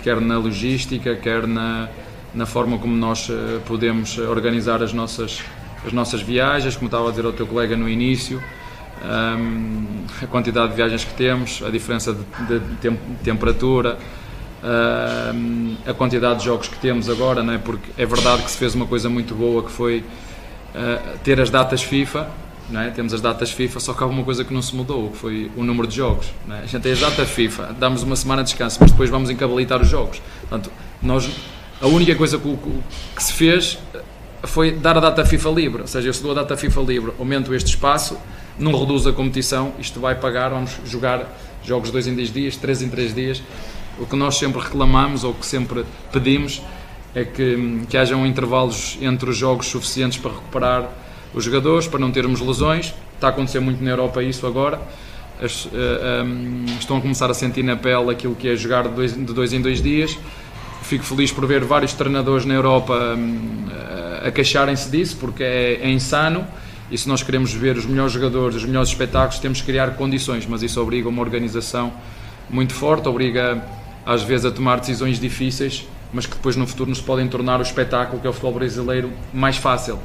quer 0.01 0.19
na 0.19 0.37
logística, 0.37 1.15
quer 1.15 1.45
na, 1.45 1.89
na 2.33 2.45
forma 2.45 2.77
como 2.79 2.95
nós 2.95 3.29
uh, 3.29 3.61
podemos 3.65 4.17
organizar 4.17 4.81
as 4.81 4.93
nossas, 4.93 5.43
as 5.85 5.91
nossas 5.91 6.21
viagens, 6.21 6.75
como 6.75 6.87
estava 6.87 7.07
a 7.07 7.11
dizer 7.11 7.25
ao 7.25 7.33
teu 7.33 7.45
colega 7.45 7.75
no 7.75 7.87
início 7.87 8.41
a 10.21 10.27
quantidade 10.27 10.71
de 10.71 10.75
viagens 10.75 11.03
que 11.03 11.13
temos, 11.13 11.63
a 11.65 11.69
diferença 11.69 12.13
de, 12.13 12.59
de, 12.59 12.89
de 12.89 12.97
temperatura, 13.23 13.97
um, 14.63 15.75
a 15.85 15.93
quantidade 15.93 16.39
de 16.39 16.45
jogos 16.45 16.67
que 16.67 16.77
temos 16.79 17.09
agora, 17.09 17.41
não 17.41 17.53
é? 17.53 17.57
porque 17.57 17.89
é 17.97 18.05
verdade 18.05 18.43
que 18.43 18.51
se 18.51 18.57
fez 18.57 18.75
uma 18.75 18.85
coisa 18.85 19.09
muito 19.09 19.33
boa 19.33 19.63
que 19.63 19.71
foi 19.71 20.03
uh, 20.75 21.17
ter 21.23 21.39
as 21.39 21.49
datas 21.49 21.81
FIFA 21.81 22.29
não 22.69 22.81
é? 22.81 22.89
temos 22.91 23.13
as 23.13 23.21
datas 23.21 23.51
FIFA, 23.51 23.79
só 23.79 23.93
que 23.93 24.03
há 24.03 24.05
uma 24.05 24.23
coisa 24.23 24.45
que 24.45 24.53
não 24.53 24.61
se 24.61 24.75
mudou, 24.75 25.09
que 25.09 25.17
foi 25.17 25.51
o 25.55 25.63
número 25.63 25.87
de 25.87 25.95
jogos. 25.95 26.27
É? 26.49 26.59
A 26.59 26.65
gente 26.65 26.81
tem 26.81 26.91
as 26.91 26.99
datas 26.99 27.29
FIFA, 27.29 27.75
damos 27.79 28.03
uma 28.03 28.15
semana 28.15 28.43
de 28.43 28.49
descanso, 28.49 28.77
mas 28.79 28.91
depois 28.91 29.09
vamos 29.09 29.29
encabalitar 29.29 29.81
os 29.81 29.87
jogos. 29.87 30.21
Portanto, 30.41 30.71
nós, 31.01 31.29
a 31.81 31.87
única 31.87 32.15
coisa 32.15 32.37
que, 32.37 32.57
que 33.15 33.23
se 33.23 33.33
fez 33.33 33.79
foi 34.43 34.71
dar 34.71 34.97
a 34.97 34.99
data 34.99 35.25
FIFA 35.25 35.49
livre, 35.49 35.81
ou 35.81 35.87
seja, 35.87 36.07
eu 36.09 36.13
se 36.13 36.21
dou 36.21 36.31
a 36.31 36.35
data 36.35 36.55
FIFA 36.55 36.81
livre, 36.81 37.13
aumento 37.17 37.53
este 37.53 37.69
espaço, 37.69 38.17
não 38.57 38.77
reduz 38.77 39.07
a 39.07 39.11
competição, 39.11 39.73
isto 39.79 39.99
vai 39.99 40.15
pagar, 40.15 40.49
vamos 40.49 40.77
jogar 40.85 41.27
jogos 41.63 41.91
2 41.91 42.07
em 42.07 42.15
10 42.15 42.33
dias, 42.33 42.55
3 42.55 42.83
em 42.83 42.89
3 42.89 43.15
dias. 43.15 43.43
O 43.99 44.05
que 44.05 44.15
nós 44.15 44.37
sempre 44.37 44.61
reclamamos 44.61 45.23
ou 45.23 45.33
que 45.33 45.45
sempre 45.45 45.83
pedimos 46.11 46.61
é 47.13 47.25
que, 47.25 47.81
que 47.89 47.97
hajam 47.97 48.25
intervalos 48.25 48.97
entre 49.01 49.29
os 49.29 49.35
jogos 49.35 49.67
suficientes 49.67 50.17
para 50.17 50.31
recuperar 50.31 50.89
os 51.33 51.43
jogadores, 51.43 51.87
para 51.87 51.99
não 51.99 52.11
termos 52.11 52.39
lesões. 52.39 52.93
Está 53.15 53.27
a 53.27 53.29
acontecer 53.29 53.59
muito 53.59 53.83
na 53.83 53.91
Europa 53.91 54.23
isso 54.23 54.47
agora. 54.47 54.79
As, 55.41 55.65
uh, 55.65 55.69
eh, 55.73 56.23
um, 56.23 56.65
ehm, 56.67 56.77
estão 56.79 56.97
a 56.97 57.01
começar 57.01 57.29
a 57.29 57.33
sentir 57.33 57.63
na 57.63 57.75
pele 57.75 58.11
aquilo 58.11 58.35
que 58.35 58.49
é 58.49 58.55
jogar 58.55 58.87
de 58.87 58.95
dois, 58.95 59.13
de 59.13 59.33
dois 59.33 59.53
em 59.53 59.61
dois 59.61 59.81
dias. 59.81 60.17
Fico 60.81 61.03
feliz 61.03 61.31
por 61.31 61.45
ver 61.45 61.63
vários 61.63 61.93
treinadores 61.93 62.45
na 62.45 62.53
Europa 62.53 62.93
um, 63.17 63.67
a 64.25 64.31
queixarem-se 64.31 64.89
disso, 64.89 65.17
porque 65.19 65.43
é, 65.43 65.79
é 65.81 65.89
insano. 65.89 66.45
E 66.91 66.97
se 66.97 67.07
nós 67.07 67.21
queremos 67.21 67.53
ver 67.53 67.77
os 67.77 67.85
melhores 67.85 68.11
jogadores, 68.11 68.55
os 68.55 68.65
melhores 68.65 68.89
espetáculos, 68.89 69.39
temos 69.39 69.59
que 69.61 69.67
criar 69.67 69.91
condições, 69.91 70.45
mas 70.45 70.63
isso 70.63 70.81
obriga 70.81 71.07
uma 71.07 71.21
organização 71.21 71.93
muito 72.49 72.73
forte, 72.73 73.07
obriga 73.07 73.63
às 74.09 74.23
vezes 74.23 74.43
a 74.43 74.51
tomar 74.51 74.79
decisões 74.79 75.19
difíceis, 75.19 75.87
mas 76.11 76.25
que 76.25 76.33
depois 76.33 76.55
no 76.55 76.65
futuro 76.65 76.89
nos 76.89 76.99
podem 76.99 77.27
tornar 77.27 77.59
o 77.59 77.61
espetáculo 77.61 78.19
que 78.19 78.25
é 78.25 78.29
o 78.31 78.33
futebol 78.33 78.53
brasileiro 78.53 79.11
mais 79.31 79.57
fácil. 79.57 79.99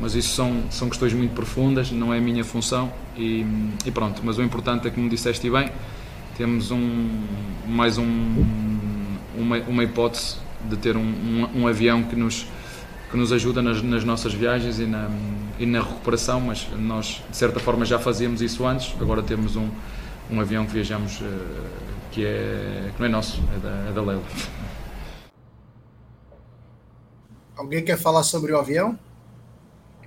Mas 0.00 0.16
isso 0.16 0.34
são, 0.34 0.64
são 0.70 0.88
questões 0.88 1.12
muito 1.12 1.34
profundas, 1.34 1.92
não 1.92 2.12
é 2.12 2.18
a 2.18 2.20
minha 2.20 2.42
função 2.42 2.92
e, 3.16 3.46
e 3.86 3.92
pronto. 3.92 4.20
Mas 4.24 4.38
o 4.38 4.42
importante 4.42 4.88
é 4.88 4.90
que, 4.90 4.96
como 4.96 5.08
disseste 5.08 5.48
bem, 5.48 5.70
temos 6.36 6.72
um, 6.72 7.08
mais 7.64 7.96
um, 7.96 8.44
uma, 9.36 9.58
uma 9.68 9.84
hipótese 9.84 10.38
de 10.68 10.76
ter 10.76 10.96
um, 10.96 11.00
um, 11.00 11.62
um 11.62 11.66
avião 11.68 12.02
que 12.02 12.16
nos 12.16 12.44
que 13.08 13.16
nos 13.16 13.32
ajuda 13.32 13.62
nas, 13.62 13.80
nas, 13.80 14.04
nossas 14.04 14.34
viagens 14.34 14.78
e 14.78 14.84
na, 14.84 15.08
e 15.58 15.64
na 15.64 15.80
recuperação, 15.80 16.42
mas 16.42 16.66
nós 16.78 17.22
de 17.30 17.36
certa 17.38 17.58
forma 17.58 17.86
já 17.86 17.98
fazíamos 17.98 18.42
isso 18.42 18.66
antes, 18.66 18.94
agora 19.00 19.22
temos 19.22 19.56
um, 19.56 19.70
um 20.30 20.38
avião 20.38 20.66
que 20.66 20.74
viajamos 20.74 21.18
uh, 21.22 21.87
que, 22.18 22.26
é, 22.26 22.90
que 22.96 22.98
não 22.98 23.06
é 23.06 23.08
nosso, 23.08 23.40
é 23.54 23.58
da, 23.60 23.70
é 23.90 23.92
da 23.92 24.02
Leila. 24.02 24.24
Alguém 27.56 27.84
quer 27.84 27.96
falar 27.96 28.24
sobre 28.24 28.50
o 28.52 28.58
avião? 28.58 28.98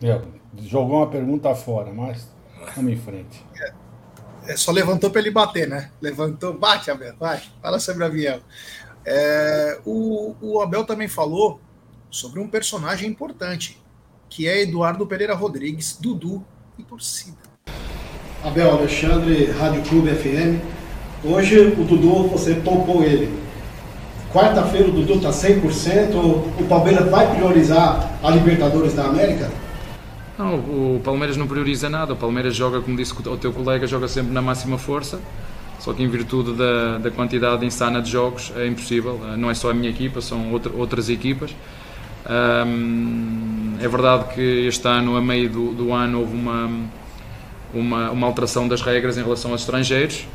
É, 0.04 0.22
jogou 0.58 0.98
uma 0.98 1.08
pergunta 1.08 1.56
fora, 1.56 1.94
mas 1.94 2.28
vamos 2.76 2.92
em 2.92 2.98
frente. 2.98 3.46
É, 3.58 4.52
é 4.52 4.58
só 4.58 4.74
levantou 4.74 5.10
para 5.10 5.22
ele 5.22 5.32
bater, 5.32 5.70
né? 5.70 5.90
Levantou, 6.02 6.58
bate, 6.58 6.92
Abel, 6.92 7.16
vai, 7.18 7.42
fala 7.62 7.80
sobre 7.80 8.04
o 8.04 8.08
avião. 8.08 8.42
É, 9.06 9.80
o, 9.86 10.36
o 10.42 10.62
Abel 10.62 10.84
também 10.84 11.08
falou 11.08 11.62
sobre 12.10 12.42
um 12.42 12.48
personagem 12.50 13.10
importante, 13.10 13.82
que 14.30 14.50
é 14.50 14.64
Eduardo 14.64 15.08
Pereira 15.08 15.34
Rodrigues, 15.34 15.98
Dudu 15.98 16.46
e 16.78 16.84
torcida. 16.84 17.38
Abel 18.44 18.70
Alexandre, 18.70 19.46
Rádio 19.52 19.82
Clube 19.84 20.10
FM. 20.14 20.81
Hoje 21.24 21.60
o 21.60 21.84
Dudu, 21.84 22.28
você 22.28 22.56
poupou 22.56 23.04
ele. 23.04 23.32
Quarta-feira 24.34 24.88
o 24.88 24.92
Dudu 24.92 25.16
está 25.16 25.30
100%. 25.30 26.16
O 26.16 26.66
Palmeiras 26.68 27.10
vai 27.10 27.36
priorizar 27.36 28.12
a 28.24 28.30
Libertadores 28.32 28.94
da 28.94 29.06
América? 29.06 29.50
Não, 30.38 30.56
o 30.56 31.02
Palmeiras 31.04 31.38
não 31.38 31.48
prioriza 31.48 31.90
nada. 31.90 32.14
O 32.14 32.16
Palmeiras 32.16 32.56
joga, 32.56 32.82
como 32.82 32.98
disse 32.98 33.14
o 33.14 33.38
teu 33.38 33.54
colega, 33.54 33.86
joga 33.86 34.08
sempre 34.08 34.32
na 34.32 34.42
máxima 34.42 34.78
força. 34.78 35.20
Só 35.80 35.94
que 35.94 36.04
em 36.04 36.08
virtude 36.08 36.54
da, 36.54 36.98
da 37.00 37.12
quantidade 37.12 37.66
insana 37.66 38.02
de 38.02 38.10
jogos 38.10 38.52
é 38.56 38.68
impossível. 38.68 39.20
Não 39.38 39.50
é 39.50 39.54
só 39.54 39.72
a 39.72 39.74
minha 39.74 39.90
equipa, 39.90 40.22
são 40.22 40.52
outra, 40.52 40.72
outras 40.76 41.10
equipas. 41.10 41.56
Um, 42.30 43.78
é 43.80 43.88
verdade 43.88 44.34
que 44.34 44.68
este 44.68 44.88
ano, 44.88 45.18
a 45.18 45.22
meio 45.22 45.50
do, 45.50 45.74
do 45.74 45.92
ano, 45.92 46.20
houve 46.20 46.36
uma, 46.36 46.70
uma, 47.74 48.12
uma, 48.12 48.28
alteração 48.28 48.68
das 48.68 48.82
regras 48.82 49.18
em 49.18 49.24
relação 49.24 49.52
aos 49.52 49.62
estrangeiros, 49.62 50.28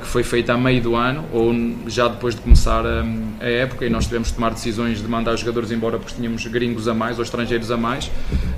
que 0.00 0.06
foi 0.06 0.22
feita 0.22 0.54
a 0.54 0.58
meio 0.58 0.82
do 0.82 0.96
ano, 0.96 1.24
ou 1.32 1.52
já 1.86 2.08
depois 2.08 2.34
de 2.34 2.40
começar 2.40 2.84
a, 2.84 3.04
a, 3.40 3.48
época, 3.48 3.86
e 3.86 3.90
nós 3.90 4.06
tivemos 4.06 4.28
de 4.28 4.34
tomar 4.34 4.50
decisões 4.50 5.00
de 5.00 5.06
mandar 5.06 5.34
os 5.34 5.40
jogadores 5.40 5.70
embora 5.70 5.98
porque 5.98 6.14
tínhamos 6.14 6.44
gringos 6.46 6.88
a 6.88 6.94
mais, 6.94 7.18
ou 7.18 7.24
estrangeiros 7.24 7.70
a 7.70 7.76
mais, 7.76 8.10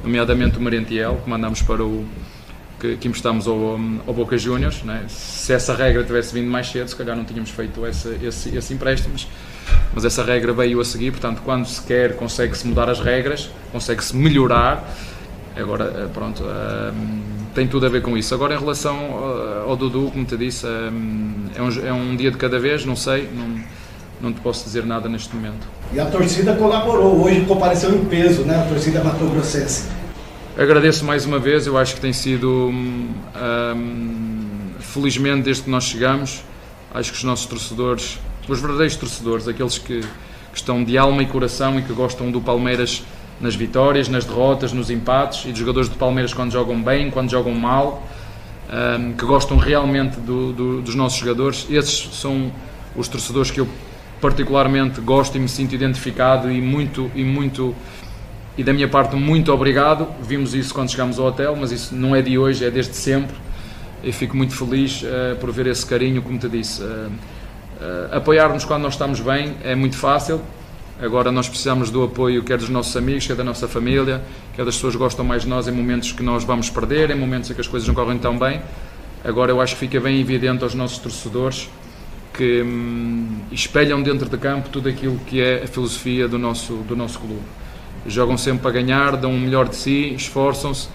nomeadamente 0.02 0.58
o 0.58 0.60
Marentiel, 0.60 1.20
que 1.22 1.28
mandamos 1.28 1.60
para 1.62 1.84
o. 1.84 2.06
que, 2.80 2.96
que 2.96 3.08
emprestámos 3.08 3.46
ao, 3.46 3.78
ao 4.06 4.14
Boca 4.14 4.38
Juniors. 4.38 4.82
Né? 4.82 5.04
Se 5.08 5.52
essa 5.52 5.74
regra 5.74 6.02
tivesse 6.02 6.32
vindo 6.34 6.50
mais 6.50 6.68
cedo, 6.68 6.88
se 6.88 6.96
calhar 6.96 7.16
não 7.16 7.24
tínhamos 7.24 7.50
feito 7.50 7.86
esse, 7.86 8.08
esse, 8.22 8.56
esse 8.56 8.74
empréstimo 8.74 9.14
mas 9.94 10.04
essa 10.04 10.24
regra 10.24 10.52
veio 10.52 10.80
a 10.80 10.84
seguir, 10.84 11.10
portanto, 11.10 11.42
quando 11.44 11.66
se 11.66 11.82
quer, 11.82 12.16
consegue-se 12.16 12.66
mudar 12.66 12.88
as 12.88 13.00
regras, 13.00 13.50
consegue-se 13.70 14.16
melhorar. 14.16 14.88
Agora, 15.54 15.84
eh, 15.84 16.08
pronto, 16.12 16.42
tem 17.54 17.66
tudo 17.66 17.86
a 17.86 17.88
ver 17.88 18.02
com 18.02 18.16
isso. 18.16 18.34
Agora, 18.34 18.54
em 18.54 18.58
relação 18.58 18.96
ao, 18.96 19.70
ao 19.70 19.76
Dudu, 19.76 20.10
como 20.10 20.24
te 20.24 20.36
disse, 20.36 20.66
uh, 20.66 20.92
é, 21.54 21.62
um, 21.62 21.86
é 21.86 21.92
um 21.92 22.16
dia 22.16 22.30
de 22.30 22.36
cada 22.36 22.58
vez, 22.58 22.84
não 22.84 22.96
sei, 22.96 23.28
não, 23.34 23.60
não 24.20 24.32
te 24.32 24.40
posso 24.40 24.64
dizer 24.64 24.84
nada 24.84 25.08
neste 25.08 25.34
momento. 25.34 25.66
E 25.92 26.00
a 26.00 26.06
torcida 26.06 26.54
colaborou, 26.54 27.24
hoje 27.24 27.44
compareceu 27.44 27.94
em 27.94 28.04
peso, 28.04 28.42
né? 28.42 28.56
A 28.56 28.66
torcida 28.66 29.02
Mato 29.04 29.24
Grossense. 29.26 29.88
Agradeço 30.56 31.04
mais 31.04 31.24
uma 31.24 31.38
vez, 31.38 31.66
eu 31.66 31.78
acho 31.78 31.94
que 31.94 32.00
tem 32.00 32.12
sido, 32.12 32.48
um, 32.50 33.08
felizmente, 34.80 35.42
desde 35.42 35.62
que 35.62 35.70
nós 35.70 35.84
chegamos, 35.84 36.42
acho 36.92 37.10
que 37.10 37.16
os 37.16 37.24
nossos 37.24 37.46
torcedores 37.46 38.18
os 38.48 38.60
verdadeiros 38.60 38.96
torcedores, 38.96 39.46
aqueles 39.46 39.78
que, 39.78 40.00
que, 40.00 40.56
estão 40.56 40.82
de 40.82 40.98
alma 40.98 41.22
e 41.22 41.26
coração 41.26 41.78
e 41.78 41.82
que 41.82 41.92
gostam 41.92 42.30
do 42.30 42.40
Palmeiras 42.40 43.02
nas 43.42 43.54
vitórias, 43.54 44.08
nas 44.08 44.24
derrotas, 44.24 44.72
nos 44.72 44.88
empates 44.88 45.44
e 45.44 45.48
dos 45.48 45.58
jogadores 45.58 45.88
do 45.88 45.96
Palmeiras 45.96 46.32
quando 46.32 46.52
jogam 46.52 46.80
bem, 46.80 47.10
quando 47.10 47.30
jogam 47.30 47.52
mal, 47.54 48.06
um, 48.98 49.12
que 49.12 49.24
gostam 49.24 49.56
realmente 49.56 50.18
do, 50.20 50.52
do, 50.52 50.80
dos 50.80 50.94
nossos 50.94 51.18
jogadores. 51.18 51.66
Esses 51.68 52.08
são 52.14 52.50
os 52.96 53.08
torcedores 53.08 53.50
que 53.50 53.60
eu 53.60 53.68
particularmente 54.20 55.00
gosto 55.00 55.36
e 55.36 55.40
me 55.40 55.48
sinto 55.48 55.74
identificado 55.74 56.50
e 56.50 56.60
muito 56.60 57.10
e 57.14 57.24
muito 57.24 57.74
e 58.56 58.62
da 58.62 58.72
minha 58.72 58.88
parte 58.88 59.16
muito 59.16 59.52
obrigado. 59.52 60.06
Vimos 60.22 60.54
isso 60.54 60.72
quando 60.72 60.90
chegámos 60.90 61.18
ao 61.18 61.26
hotel, 61.26 61.56
mas 61.56 61.72
isso 61.72 61.94
não 61.94 62.14
é 62.14 62.22
de 62.22 62.38
hoje, 62.38 62.64
é 62.64 62.70
desde 62.70 62.94
sempre. 62.94 63.36
E 64.04 64.12
fico 64.12 64.36
muito 64.36 64.54
feliz 64.54 65.02
uh, 65.02 65.36
por 65.40 65.50
ver 65.50 65.66
esse 65.66 65.84
carinho, 65.84 66.22
como 66.22 66.38
te 66.38 66.48
disse. 66.48 66.82
Uh, 66.82 67.10
Uh, 67.82 68.14
Apoiar-nos 68.16 68.64
quando 68.64 68.82
nós 68.82 68.94
estamos 68.94 69.18
bem 69.18 69.56
é 69.64 69.74
muito 69.74 69.96
fácil. 69.96 70.40
Agora 71.02 71.32
nós 71.32 71.48
precisamos 71.48 71.90
do 71.90 72.04
apoio 72.04 72.44
quer 72.44 72.56
dos 72.56 72.68
nossos 72.68 72.96
amigos, 72.96 73.26
quer 73.26 73.34
da 73.34 73.42
nossa 73.42 73.66
família, 73.66 74.22
quer 74.54 74.64
das 74.64 74.76
pessoas 74.76 74.94
que 74.94 75.00
gostam 75.00 75.24
mais 75.24 75.42
de 75.42 75.48
nós 75.48 75.66
em 75.66 75.72
momentos 75.72 76.12
que 76.12 76.22
nós 76.22 76.44
vamos 76.44 76.70
perder, 76.70 77.10
em 77.10 77.18
momentos 77.18 77.50
em 77.50 77.54
que 77.54 77.60
as 77.60 77.66
coisas 77.66 77.88
não 77.88 77.94
correm 77.94 78.18
tão 78.18 78.38
bem. 78.38 78.62
Agora 79.24 79.50
eu 79.50 79.60
acho 79.60 79.74
que 79.74 79.80
fica 79.80 79.98
bem 79.98 80.20
evidente 80.20 80.62
aos 80.62 80.74
nossos 80.74 80.98
torcedores 80.98 81.68
que 82.32 82.62
hum, 82.62 83.40
espelham 83.50 84.00
dentro 84.00 84.28
de 84.28 84.38
campo 84.38 84.68
tudo 84.68 84.88
aquilo 84.88 85.18
que 85.26 85.40
é 85.40 85.64
a 85.64 85.66
filosofia 85.66 86.28
do 86.28 86.38
nosso, 86.38 86.74
do 86.86 86.94
nosso 86.94 87.18
clube. 87.18 87.42
Jogam 88.06 88.38
sempre 88.38 88.62
para 88.62 88.70
ganhar, 88.70 89.16
dão 89.16 89.34
o 89.34 89.38
melhor 89.38 89.68
de 89.68 89.74
si, 89.74 90.14
esforçam-se. 90.14 90.88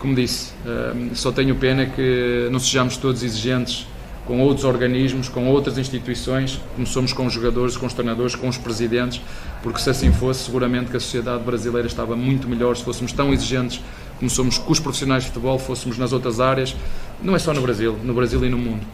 Como 0.00 0.12
disse, 0.12 0.54
hum, 0.66 1.10
só 1.14 1.30
tenho 1.30 1.54
pena 1.54 1.86
que 1.86 2.48
não 2.50 2.58
sejamos 2.58 2.96
todos 2.96 3.22
exigentes 3.22 3.86
com 4.26 4.40
outros 4.40 4.64
organismos, 4.64 5.28
com 5.28 5.48
outras 5.48 5.78
instituições, 5.78 6.60
como 6.74 6.86
somos 6.86 7.12
com 7.12 7.26
os 7.26 7.32
jogadores, 7.32 7.76
com 7.76 7.86
os 7.86 7.92
treinadores, 7.92 8.34
com 8.34 8.48
os 8.48 8.56
presidentes, 8.56 9.20
porque 9.62 9.80
se 9.80 9.90
assim 9.90 10.12
fosse, 10.12 10.44
seguramente 10.44 10.90
que 10.90 10.96
a 10.96 11.00
sociedade 11.00 11.42
brasileira 11.42 11.88
estava 11.88 12.14
muito 12.14 12.48
melhor 12.48 12.76
se 12.76 12.84
fôssemos 12.84 13.12
tão 13.12 13.32
exigentes 13.32 13.80
como 14.18 14.30
somos 14.30 14.56
com 14.56 14.70
os 14.70 14.78
profissionais 14.78 15.24
de 15.24 15.30
futebol, 15.30 15.58
fôssemos 15.58 15.98
nas 15.98 16.12
outras 16.12 16.38
áreas, 16.38 16.76
não 17.20 17.34
é 17.34 17.40
só 17.40 17.52
no 17.52 17.60
Brasil, 17.60 17.98
no 18.04 18.14
Brasil 18.14 18.44
e 18.44 18.48
no 18.48 18.56
mundo. 18.56 18.86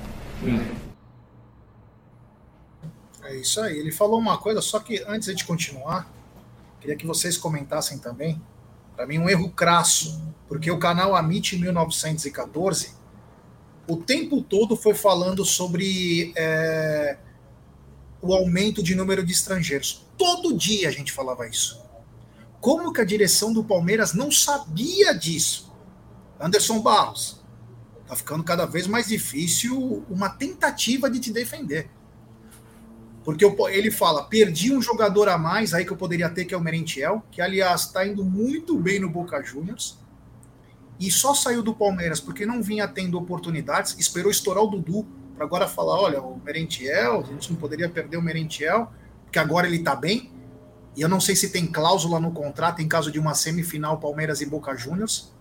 É 3.25 3.37
isso 3.37 3.61
aí. 3.61 3.79
Ele 3.79 3.93
falou 3.93 4.19
uma 4.19 4.39
coisa, 4.39 4.63
só 4.63 4.81
que 4.81 5.05
antes 5.07 5.37
de 5.37 5.45
continuar, 5.45 6.11
queria 6.81 6.97
que 6.97 7.07
vocês 7.07 7.37
comentassem 7.37 7.99
também. 7.99 8.41
Para 8.97 9.07
mim, 9.07 9.19
um 9.19 9.29
erro 9.29 9.51
crasso, 9.51 10.19
porque 10.49 10.71
o 10.71 10.79
canal 10.79 11.15
Amit 11.15 11.59
1914 11.59 12.98
o 13.89 13.97
tempo 13.97 14.43
todo 14.43 14.77
foi 14.77 14.95
falando 14.95 15.45
sobre 15.45 16.33
é, 16.37 17.17
o 18.21 18.35
aumento 18.35 18.83
de 18.83 18.95
número 18.95 19.25
de 19.25 19.33
estrangeiros. 19.33 20.07
Todo 20.17 20.57
dia 20.57 20.89
a 20.89 20.93
gente 20.93 21.11
falava 21.11 21.49
isso. 21.49 21.83
Como 22.61 22.93
que 22.93 23.01
a 23.01 23.05
direção 23.05 23.53
do 23.53 23.65
Palmeiras 23.65 24.13
não 24.13 24.31
sabia 24.31 25.15
disso? 25.15 25.73
Anderson 26.39 26.81
Barros, 26.81 27.43
tá 28.07 28.15
ficando 28.15 28.45
cada 28.45 28.67
vez 28.67 28.87
mais 28.87 29.09
difícil 29.09 30.05
uma 30.11 30.29
tentativa 30.29 31.11
de 31.11 31.19
te 31.19 31.33
defender. 31.33 31.91
Porque 33.25 33.45
ele 33.71 33.91
fala, 33.91 34.25
perdi 34.25 34.73
um 34.73 34.83
jogador 34.83 35.29
a 35.29 35.39
mais 35.39 35.73
aí 35.73 35.85
que 35.85 35.93
eu 35.93 35.97
poderia 35.97 36.29
ter, 36.29 36.45
que 36.45 36.55
é 36.55 36.57
o 36.57 36.61
Merentiel, 36.61 37.23
que 37.31 37.41
aliás 37.41 37.83
está 37.83 38.07
indo 38.07 38.25
muito 38.25 38.79
bem 38.79 39.01
no 39.01 39.09
Boca 39.09 39.43
Juniors. 39.43 39.99
E 40.99 41.11
só 41.11 41.35
saiu 41.35 41.63
do 41.63 41.75
Palmeiras 41.75 42.21
porque 42.21 42.45
não 42.45 42.63
vinha 42.63 42.89
tendo 42.89 43.19
oportunidades, 43.19 43.97
esperou 43.99 44.31
estourar 44.31 44.65
o 44.65 44.67
Dudu 44.67 45.07
para 45.37 45.45
agora 45.45 45.69
falar, 45.69 46.01
olha, 46.01 46.21
o 46.21 46.41
Merentiel, 46.45 47.21
a 47.21 47.23
gente 47.23 47.53
não 47.53 47.59
poderia 47.59 47.89
perder 47.89 48.17
o 48.17 48.23
Merentiel, 48.23 48.93
porque 49.25 49.39
agora 49.39 49.67
ele 49.67 49.77
está 49.77 49.95
bem. 49.95 50.33
E 50.97 51.01
eu 51.01 51.09
não 51.09 51.21
sei 51.21 51.37
se 51.37 51.51
tem 51.51 51.65
cláusula 51.65 52.19
no 52.19 52.33
contrato 52.33 52.83
em 52.83 52.89
caso 52.89 53.13
de 53.13 53.21
uma 53.21 53.35
semifinal 53.35 53.99
Palmeiras 53.99 54.41
e 54.41 54.47
Boca 54.47 54.75
Juniors. 54.75 55.33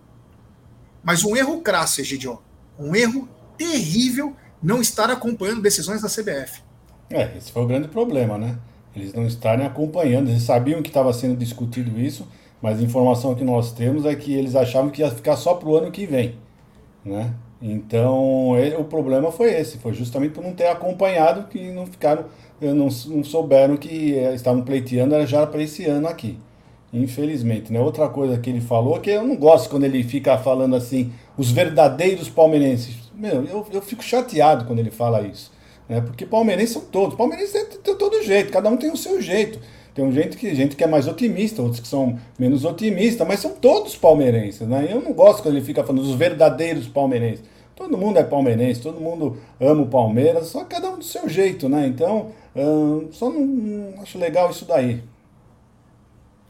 Mas 1.02 1.24
um 1.24 1.36
erro 1.36 1.60
crasso, 1.62 2.00
Egidio. 2.00 2.40
Um 2.78 2.94
erro 2.94 3.28
terrível 3.56 4.36
não 4.62 4.80
estar 4.80 5.10
acompanhando 5.10 5.60
decisões 5.60 6.00
da 6.00 6.08
CBF. 6.08 6.62
É, 7.10 7.36
esse 7.36 7.50
foi 7.50 7.62
o 7.62 7.66
grande 7.66 7.88
problema, 7.88 8.38
né? 8.38 8.56
Eles 8.94 9.12
não 9.12 9.26
estarem 9.26 9.66
acompanhando. 9.66 10.28
Eles 10.28 10.42
sabiam 10.42 10.80
que 10.80 10.88
estava 10.90 11.12
sendo 11.12 11.36
discutido 11.36 11.98
isso, 11.98 12.28
mas 12.60 12.80
a 12.80 12.82
informação 12.82 13.34
que 13.34 13.44
nós 13.44 13.72
temos 13.72 14.04
é 14.04 14.14
que 14.14 14.34
eles 14.34 14.56
achavam 14.56 14.90
que 14.90 15.02
ia 15.02 15.10
ficar 15.10 15.36
só 15.36 15.54
para 15.54 15.68
o 15.68 15.76
ano 15.76 15.90
que 15.90 16.06
vem, 16.06 16.34
né? 17.04 17.34
Então, 17.60 18.56
ele, 18.56 18.76
o 18.76 18.84
problema 18.84 19.32
foi 19.32 19.52
esse, 19.52 19.78
foi 19.78 19.92
justamente 19.92 20.32
por 20.32 20.44
não 20.44 20.52
ter 20.52 20.68
acompanhado 20.68 21.48
que 21.48 21.70
não 21.72 21.86
ficaram, 21.86 22.26
não, 22.60 22.88
não 23.06 23.24
souberam 23.24 23.76
que 23.76 24.16
eh, 24.16 24.34
estavam 24.34 24.62
pleiteando 24.62 25.26
já 25.26 25.46
para 25.46 25.62
esse 25.62 25.84
ano 25.84 26.06
aqui. 26.06 26.38
Infelizmente, 26.92 27.72
né? 27.72 27.80
Outra 27.80 28.08
coisa 28.08 28.38
que 28.38 28.48
ele 28.48 28.60
falou 28.60 28.98
que 29.00 29.10
eu 29.10 29.24
não 29.24 29.36
gosto 29.36 29.68
quando 29.68 29.84
ele 29.84 30.02
fica 30.04 30.38
falando 30.38 30.74
assim, 30.74 31.12
os 31.36 31.50
verdadeiros 31.50 32.28
palmeirenses. 32.30 32.94
Meu, 33.14 33.44
eu, 33.44 33.66
eu 33.72 33.82
fico 33.82 34.02
chateado 34.02 34.64
quando 34.64 34.78
ele 34.78 34.90
fala 34.90 35.20
isso, 35.22 35.52
né? 35.88 36.00
Porque 36.00 36.24
palmeirenses 36.24 36.74
são 36.74 36.82
todos, 36.82 37.16
palmeirenses 37.16 37.54
é 37.56 37.64
de 37.64 37.94
todo 37.94 38.22
jeito, 38.22 38.52
cada 38.52 38.70
um 38.70 38.76
tem 38.76 38.90
o 38.90 38.96
seu 38.96 39.20
jeito. 39.20 39.58
Tem 39.98 40.12
gente 40.12 40.36
que, 40.36 40.54
gente 40.54 40.76
que 40.76 40.84
é 40.84 40.86
mais 40.86 41.08
otimista, 41.08 41.60
outros 41.60 41.80
que 41.80 41.88
são 41.88 42.20
menos 42.38 42.64
otimistas, 42.64 43.26
mas 43.26 43.40
são 43.40 43.56
todos 43.56 43.96
palmeirenses, 43.96 44.60
né? 44.60 44.86
Eu 44.88 45.02
não 45.02 45.12
gosto 45.12 45.42
quando 45.42 45.56
ele 45.56 45.64
fica 45.66 45.82
falando 45.82 46.04
dos 46.04 46.14
verdadeiros 46.14 46.86
palmeirenses. 46.86 47.44
Todo 47.74 47.98
mundo 47.98 48.16
é 48.16 48.22
palmeirense, 48.22 48.80
todo 48.80 49.00
mundo 49.00 49.40
ama 49.60 49.82
o 49.82 49.88
Palmeiras, 49.88 50.46
só 50.46 50.64
cada 50.64 50.88
um 50.88 50.98
do 50.98 51.04
seu 51.04 51.28
jeito, 51.28 51.68
né? 51.68 51.84
Então, 51.88 52.32
hum, 52.54 53.08
só 53.10 53.28
não, 53.28 53.44
não 53.44 54.00
acho 54.00 54.16
legal 54.18 54.52
isso 54.52 54.64
daí. 54.64 55.02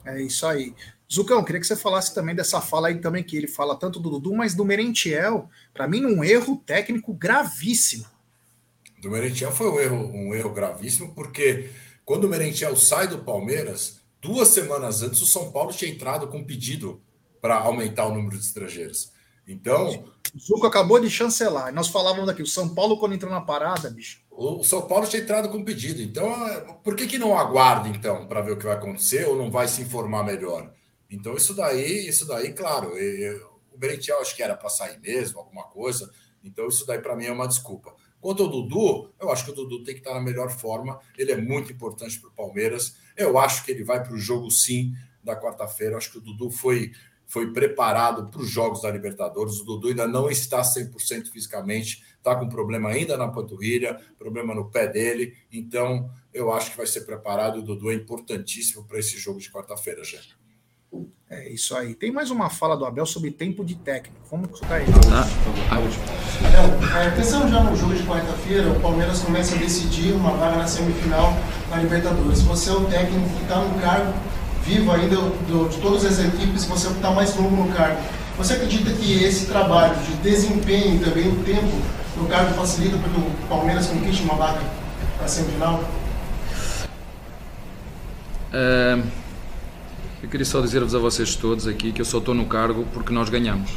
É 0.05 0.21
isso 0.21 0.47
aí. 0.47 0.75
Zucão, 1.11 1.43
queria 1.43 1.59
que 1.63 1.67
você 1.67 1.77
falasse 1.77 2.15
também 2.15 2.35
dessa 2.35 2.61
fala 2.61 2.89
aí 2.89 2.99
também, 2.99 3.25
que 3.25 3.35
ele 3.35 3.49
fala 3.49 3.77
tanto 3.77 3.99
do 3.99 4.11
Dudu, 4.11 4.35
mas 4.35 4.55
do 4.55 4.63
Merentiel, 4.63 5.49
para 5.73 5.89
mim, 5.89 6.05
um 6.05 6.23
erro 6.23 6.63
técnico 6.67 7.15
gravíssimo. 7.15 8.05
Do 9.01 9.11
Merentiel 9.11 9.53
foi 9.53 9.71
um 9.71 9.81
erro, 9.81 9.97
um 10.13 10.35
erro 10.35 10.51
gravíssimo, 10.51 11.15
porque 11.15 11.71
quando 12.09 12.25
o 12.25 12.29
Merentiel 12.31 12.75
sai 12.75 13.07
do 13.07 13.19
Palmeiras, 13.19 14.01
duas 14.19 14.49
semanas 14.49 15.03
antes 15.03 15.21
o 15.21 15.27
São 15.27 15.53
Paulo 15.53 15.75
tinha 15.75 15.91
entrado 15.91 16.27
com 16.27 16.39
um 16.39 16.45
pedido 16.45 17.03
para 17.39 17.59
aumentar 17.59 18.07
o 18.07 18.15
número 18.15 18.39
de 18.39 18.43
estrangeiros. 18.43 19.13
Então. 19.47 20.07
O 20.35 20.41
Zuco 20.41 20.67
acabou 20.67 20.99
de 20.99 21.11
chancelar. 21.11 21.71
Nós 21.71 21.89
falávamos 21.89 22.25
daqui, 22.25 22.41
o 22.41 22.47
São 22.47 22.75
Paulo, 22.75 22.97
quando 22.97 23.15
entrou 23.15 23.31
na 23.31 23.43
parada, 23.43 23.91
bicho. 23.91 24.23
O 24.31 24.65
São 24.65 24.89
Paulo 24.89 25.07
tinha 25.07 25.21
entrado 25.21 25.51
com 25.51 25.63
pedido. 25.63 26.01
Então, 26.01 26.81
por 26.83 26.97
que, 26.97 27.07
que 27.07 27.19
não 27.19 27.37
aguarda, 27.37 27.91
então, 27.91 28.27
para 28.27 28.41
ver 28.41 28.53
o 28.53 28.57
que 28.57 28.65
vai 28.65 28.77
acontecer 28.77 29.27
ou 29.27 29.37
não 29.37 29.51
vai 29.51 29.69
se 29.69 29.83
informar 29.83 30.25
melhor? 30.25 30.73
Então, 31.11 31.35
isso 31.35 31.53
daí, 31.53 32.09
isso 32.09 32.27
daí, 32.27 32.55
claro, 32.55 32.97
eu, 32.97 33.61
o 33.71 33.79
Merentiel 33.79 34.19
acho 34.23 34.35
que 34.35 34.43
era 34.43 34.57
para 34.57 34.71
sair 34.71 34.99
mesmo, 34.99 35.41
alguma 35.41 35.65
coisa. 35.65 36.11
Então, 36.43 36.69
isso 36.69 36.87
daí 36.87 37.01
para 37.01 37.15
mim 37.15 37.27
é 37.27 37.33
uma 37.33 37.47
desculpa. 37.47 37.95
Quanto 38.21 38.43
ao 38.43 38.49
Dudu, 38.49 39.13
eu 39.21 39.31
acho 39.31 39.45
que 39.45 39.51
o 39.53 39.55
Dudu 39.55 39.85
tem 39.85 39.95
que 39.95 40.01
estar 40.01 40.15
na 40.15 40.21
melhor 40.21 40.51
forma. 40.51 40.99
Ele 41.17 41.33
é 41.33 41.37
muito 41.37 41.73
importante 41.73 42.19
para 42.19 42.29
o 42.29 42.33
Palmeiras. 42.33 42.97
Eu 43.17 43.39
acho 43.39 43.65
que 43.65 43.71
ele 43.71 43.85
vai 43.85 44.03
para 44.03 44.13
o 44.13 44.19
jogo 44.19 44.51
sim 44.51 44.93
da 45.23 45.41
quarta-feira. 45.41 45.97
Acho 45.97 46.13
que 46.13 46.19
o 46.19 46.21
Dudu 46.21 46.51
foi, 46.51 46.93
foi 47.27 47.53
preparado 47.53 48.29
para 48.29 48.41
os 48.41 48.49
jogos 48.49 48.83
da 48.83 48.91
Libertadores. 48.91 49.61
O 49.61 49.65
Dudu 49.65 49.89
ainda 49.89 50.07
não 50.07 50.29
está 50.31 50.63
100% 50.63 51.29
fisicamente, 51.29 52.05
está 52.17 52.35
com 52.35 52.49
problema 52.49 52.91
ainda 52.91 53.17
na 53.17 53.29
panturrilha, 53.29 54.01
problema 54.19 54.55
no 54.55 54.71
pé 54.71 54.89
dele. 54.89 55.37
Então, 55.53 56.11
eu 56.33 56.53
acho 56.53 56.71
que 56.71 56.77
vai 56.77 56.87
ser 56.87 57.03
preparado. 57.03 57.59
O 57.59 57.63
Dudu 57.63 57.91
é 57.91 57.95
importantíssimo 57.95 58.85
para 58.85 58.99
esse 58.99 59.19
jogo 59.19 59.39
de 59.41 59.51
quarta-feira, 59.51 60.03
gente. 60.05 60.38
É 61.31 61.51
isso 61.51 61.77
aí. 61.77 61.95
Tem 61.95 62.11
mais 62.11 62.31
uma 62.31 62.49
fala 62.49 62.75
do 62.75 62.87
Abel 62.87 63.05
sobre 63.05 63.31
tempo 63.31 63.63
de 63.63 63.75
técnico. 63.75 64.17
Vamos 64.31 64.49
escutar 64.51 64.81
ele. 64.81 64.91
Ah, 65.13 65.29
Abel, 66.47 67.01
é, 67.01 67.11
pensando 67.11 67.51
já 67.51 67.63
no 67.63 67.77
jogo 67.77 67.95
de 67.95 68.03
quarta-feira, 68.05 68.71
o 68.71 68.81
Palmeiras 68.81 69.21
começa 69.21 69.55
a 69.55 69.59
decidir 69.59 70.13
uma 70.13 70.31
vaga 70.31 70.57
na 70.57 70.67
semifinal 70.67 71.35
na 71.71 71.77
Libertadores. 71.77 72.41
Você 72.43 72.71
é 72.71 72.73
o 72.73 72.87
técnico 72.87 73.29
que 73.29 73.43
está 73.43 73.57
no 73.57 73.79
cargo 73.79 74.15
vivo 74.65 74.91
ainda 74.91 75.17
do, 75.17 75.69
de 75.69 75.79
todas 75.79 76.05
as 76.05 76.19
equipes, 76.19 76.65
você 76.65 76.89
está 76.89 77.11
mais 77.11 77.37
longo 77.37 77.65
no 77.65 77.73
cargo. 77.75 78.01
Você 78.39 78.55
acredita 78.55 78.91
que 78.93 79.23
esse 79.25 79.47
trabalho 79.47 79.97
de 80.03 80.13
desempenho 80.17 80.97
e 80.97 80.99
também 81.05 81.29
o 81.29 81.45
tempo 81.45 81.77
no 82.17 82.27
cargo 82.27 82.55
facilita 82.55 82.97
para 82.97 83.11
que 83.11 83.19
o 83.19 83.49
Palmeiras 83.49 83.87
conquiste 83.87 84.23
uma 84.23 84.35
vaga 84.35 84.61
na 85.21 85.29
semifinal? 85.29 85.85
É 88.53 88.99
eu 90.23 90.29
queria 90.29 90.45
só 90.45 90.61
dizer-vos 90.61 90.95
a 90.95 90.99
vocês 90.99 91.37
todos 91.37 91.67
aqui 91.67 91.93
que 91.93 92.01
eu 92.01 92.05
só 92.05 92.19
estou 92.19 92.35
no 92.35 92.47
cargo 92.47 92.87
porque 92.93 93.13
nós 93.13 93.29
ganhamos. 93.29 93.71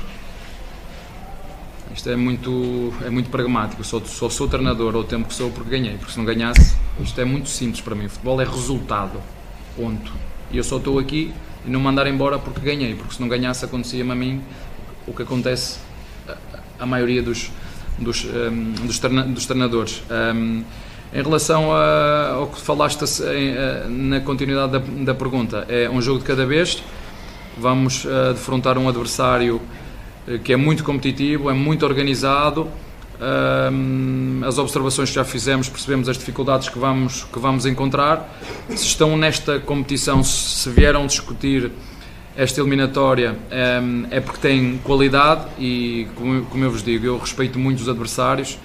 Isto 1.94 2.10
é 2.10 2.16
muito, 2.16 2.94
é 3.06 3.10
muito 3.10 3.30
pragmático. 3.30 3.82
Eu 3.82 3.86
só, 3.86 4.00
só 4.00 4.30
sou 4.30 4.48
treinador 4.48 4.96
ao 4.96 5.04
tempo 5.04 5.28
que 5.28 5.34
sou 5.34 5.52
porque 5.52 5.70
ganhei. 5.70 5.98
Porque 5.98 6.14
se 6.14 6.18
não 6.18 6.26
ganhasse, 6.26 6.76
isto 7.00 7.20
é 7.20 7.26
muito 7.26 7.50
simples 7.50 7.82
para 7.82 7.94
mim. 7.94 8.06
O 8.06 8.10
futebol 8.10 8.42
é 8.42 8.46
resultado. 8.46 9.22
Ponto. 9.76 10.12
E 10.52 10.58
eu 10.58 10.64
só 10.64 10.78
estou 10.78 10.98
aqui 10.98 11.34
e 11.66 11.70
não 11.70 11.80
mandar 11.80 12.08
embora 12.08 12.40
porque 12.40 12.62
ganhei. 12.62 12.96
Porque 12.96 13.14
se 13.14 13.22
não 13.22 13.28
ganhasse, 13.28 13.66
acontecia-me 13.66 14.12
a 14.12 14.16
mim 14.16 14.42
o 15.06 15.14
que 15.14 15.22
acontece 15.22 15.80
a, 16.28 16.38
a 16.80 16.86
maioria 16.86 17.22
dos, 17.22 17.52
dos, 18.00 18.26
um, 18.26 18.72
dos, 18.86 19.00
dos 19.00 19.46
treinadores. 19.46 20.02
Um, 20.10 20.64
em 21.14 21.22
relação 21.22 21.72
a, 21.74 22.32
ao 22.36 22.48
que 22.48 22.62
falaste 22.62 23.04
na 23.90 24.22
continuidade 24.22 24.72
da, 24.72 24.80
da, 24.80 25.14
pergunta, 25.14 25.66
é 25.68 25.90
um 25.90 26.02
jogo 26.02 26.20
de 26.20 26.26
cada 26.26 26.46
vez. 26.46 26.82
Vamos 27.58 28.06
uh, 28.06 28.34
defrontar 28.34 28.78
um 28.78 28.88
adversário 28.88 29.62
uh, 30.28 30.40
que 30.40 30.54
é 30.54 30.56
muito 30.56 30.84
competitivo, 30.84 31.50
é 31.50 31.54
muito 31.54 31.86
organizado. 31.86 32.62
Uh, 33.20 34.46
as 34.46 34.58
observações 34.58 35.10
que 35.10 35.16
já 35.16 35.26
fizemos, 35.26 35.68
percebemos 35.68 36.08
as 36.08 36.18
dificuldades 36.18 36.70
que 36.70 36.80
vamos, 36.80 37.26
que 37.26 37.40
vamos 37.40 37.66
encontrar. 37.66 38.30
Se 38.70 38.86
estão 38.86 39.18
nesta 39.18 39.60
competição, 39.60 40.24
se 40.24 40.70
vieram 40.70 41.06
discutir 41.06 41.72
esta 42.38 42.62
eliminatória, 42.62 43.38
um, 43.84 44.06
é 44.10 44.22
porque 44.22 44.40
têm 44.40 44.80
qualidade 44.82 45.46
e, 45.60 46.08
como, 46.16 46.46
como 46.46 46.64
eu 46.64 46.72
vos 46.72 46.82
digo, 46.82 47.06
eu 47.06 47.18
respeito 47.18 47.60
muito 47.60 47.82
os 47.82 47.90
adversários 47.90 48.58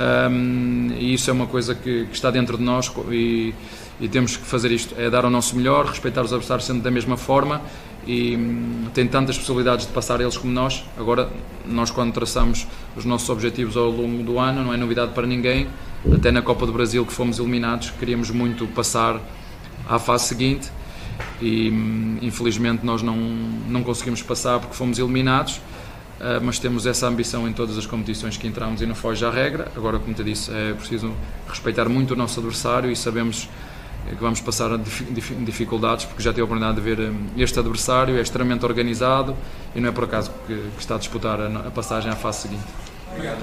um, 0.00 0.94
e 0.98 1.12
isso 1.12 1.28
é 1.28 1.32
uma 1.32 1.46
coisa 1.46 1.74
que, 1.74 2.06
que 2.06 2.14
está 2.14 2.30
dentro 2.30 2.56
de 2.56 2.62
nós 2.62 2.90
e, 3.10 3.54
e, 4.00 4.08
temos 4.08 4.34
que 4.34 4.46
fazer 4.46 4.72
isto, 4.72 4.94
é 4.98 5.10
dar 5.10 5.26
o 5.26 5.30
nosso 5.30 5.54
melhor, 5.54 5.84
respeitar 5.84 6.22
os 6.22 6.32
adversários 6.32 6.66
sempre 6.66 6.80
da 6.80 6.90
mesma 6.90 7.18
forma 7.18 7.60
e 8.06 8.34
um, 8.34 8.86
tem 8.94 9.06
tantas 9.06 9.36
possibilidades 9.36 9.86
de 9.86 9.92
passar 9.92 10.18
eles 10.22 10.38
como 10.38 10.50
nós. 10.52 10.84
Agora, 10.96 11.30
nós 11.66 11.90
quando 11.90 12.14
traçamos 12.14 12.66
os 12.96 13.04
nossos 13.04 13.28
objetivos 13.28 13.76
ao 13.76 13.90
longo 13.90 14.22
do 14.22 14.38
ano, 14.38 14.64
não 14.64 14.72
é 14.72 14.76
novidade 14.78 15.12
para 15.12 15.26
ninguém, 15.26 15.68
até 16.10 16.30
na 16.30 16.40
Copa 16.40 16.64
do 16.64 16.72
Brasil 16.72 17.04
que 17.04 17.12
fomos 17.12 17.38
eliminados, 17.38 17.90
queríamos 17.90 18.30
muito 18.30 18.66
passar 18.68 19.20
à 19.86 19.98
fase 19.98 20.28
seguinte 20.28 20.70
e 21.42 21.68
hum, 21.68 22.16
infelizmente 22.22 22.86
nós 22.86 23.02
não, 23.02 23.16
não 23.16 23.82
conseguimos 23.82 24.22
passar 24.22 24.60
porque 24.60 24.74
fomos 24.74 24.98
eliminados 24.98 25.60
mas 26.42 26.58
temos 26.58 26.86
essa 26.86 27.06
ambição 27.06 27.48
em 27.48 27.52
todas 27.52 27.78
as 27.78 27.86
competições 27.86 28.36
que 28.36 28.46
entramos 28.46 28.82
e 28.82 28.86
não 28.86 28.94
foge 28.94 29.24
à 29.24 29.30
regra. 29.30 29.70
Agora, 29.74 29.98
como 29.98 30.14
te 30.14 30.22
disse, 30.22 30.50
é 30.52 30.74
preciso 30.74 31.14
respeitar 31.48 31.88
muito 31.88 32.12
o 32.12 32.16
nosso 32.16 32.40
adversário 32.40 32.90
e 32.90 32.96
sabemos 32.96 33.48
que 34.08 34.14
vamos 34.16 34.40
passar 34.40 34.70
dificuldades 34.78 36.04
porque 36.04 36.22
já 36.22 36.30
tive 36.30 36.42
a 36.42 36.44
oportunidade 36.44 36.76
de 36.76 36.82
ver 36.82 37.10
hum, 37.10 37.28
este 37.36 37.58
adversário, 37.58 38.16
é 38.16 38.20
extremamente 38.20 38.64
organizado 38.64 39.36
e 39.74 39.80
não 39.80 39.88
é 39.88 39.92
por 39.92 40.04
acaso 40.04 40.30
que, 40.46 40.70
está 40.78 40.96
a 40.96 40.98
disputar 40.98 41.40
a, 41.40 41.68
a, 41.68 41.70
passagem 41.70 42.10
à 42.10 42.16
fase 42.16 42.42
seguinte. 42.42 42.64
Obrigado. 43.12 43.40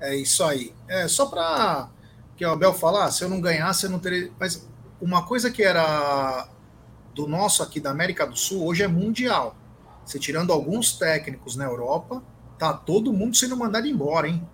É 0.00 0.16
isso 0.16 0.42
aí. 0.44 0.72
É, 0.88 1.06
só 1.08 1.26
para 1.26 1.88
que 2.36 2.44
o 2.44 2.50
Abel 2.50 2.72
falar, 2.72 3.10
se 3.10 3.22
eu 3.22 3.28
não 3.28 3.40
ganhasse, 3.40 3.84
eu 3.84 3.90
não 3.90 3.98
teria. 3.98 4.30
Mas 4.38 4.66
uma 5.00 5.22
coisa 5.22 5.50
que 5.50 5.62
era 5.62 6.48
do 7.14 7.26
nosso 7.26 7.62
aqui 7.62 7.80
da 7.80 7.90
América 7.90 8.26
do 8.26 8.36
Sul, 8.36 8.66
hoje 8.66 8.82
é 8.82 8.88
mundial. 8.88 9.56
Você 10.04 10.18
tirando 10.18 10.52
alguns 10.52 10.92
técnicos 10.94 11.56
na 11.56 11.64
Europa, 11.64 12.22
tá 12.58 12.72
todo 12.72 13.12
mundo 13.12 13.36
sendo 13.36 13.56
mandado 13.56 13.86
embora, 13.86 14.28
hein? 14.28 14.46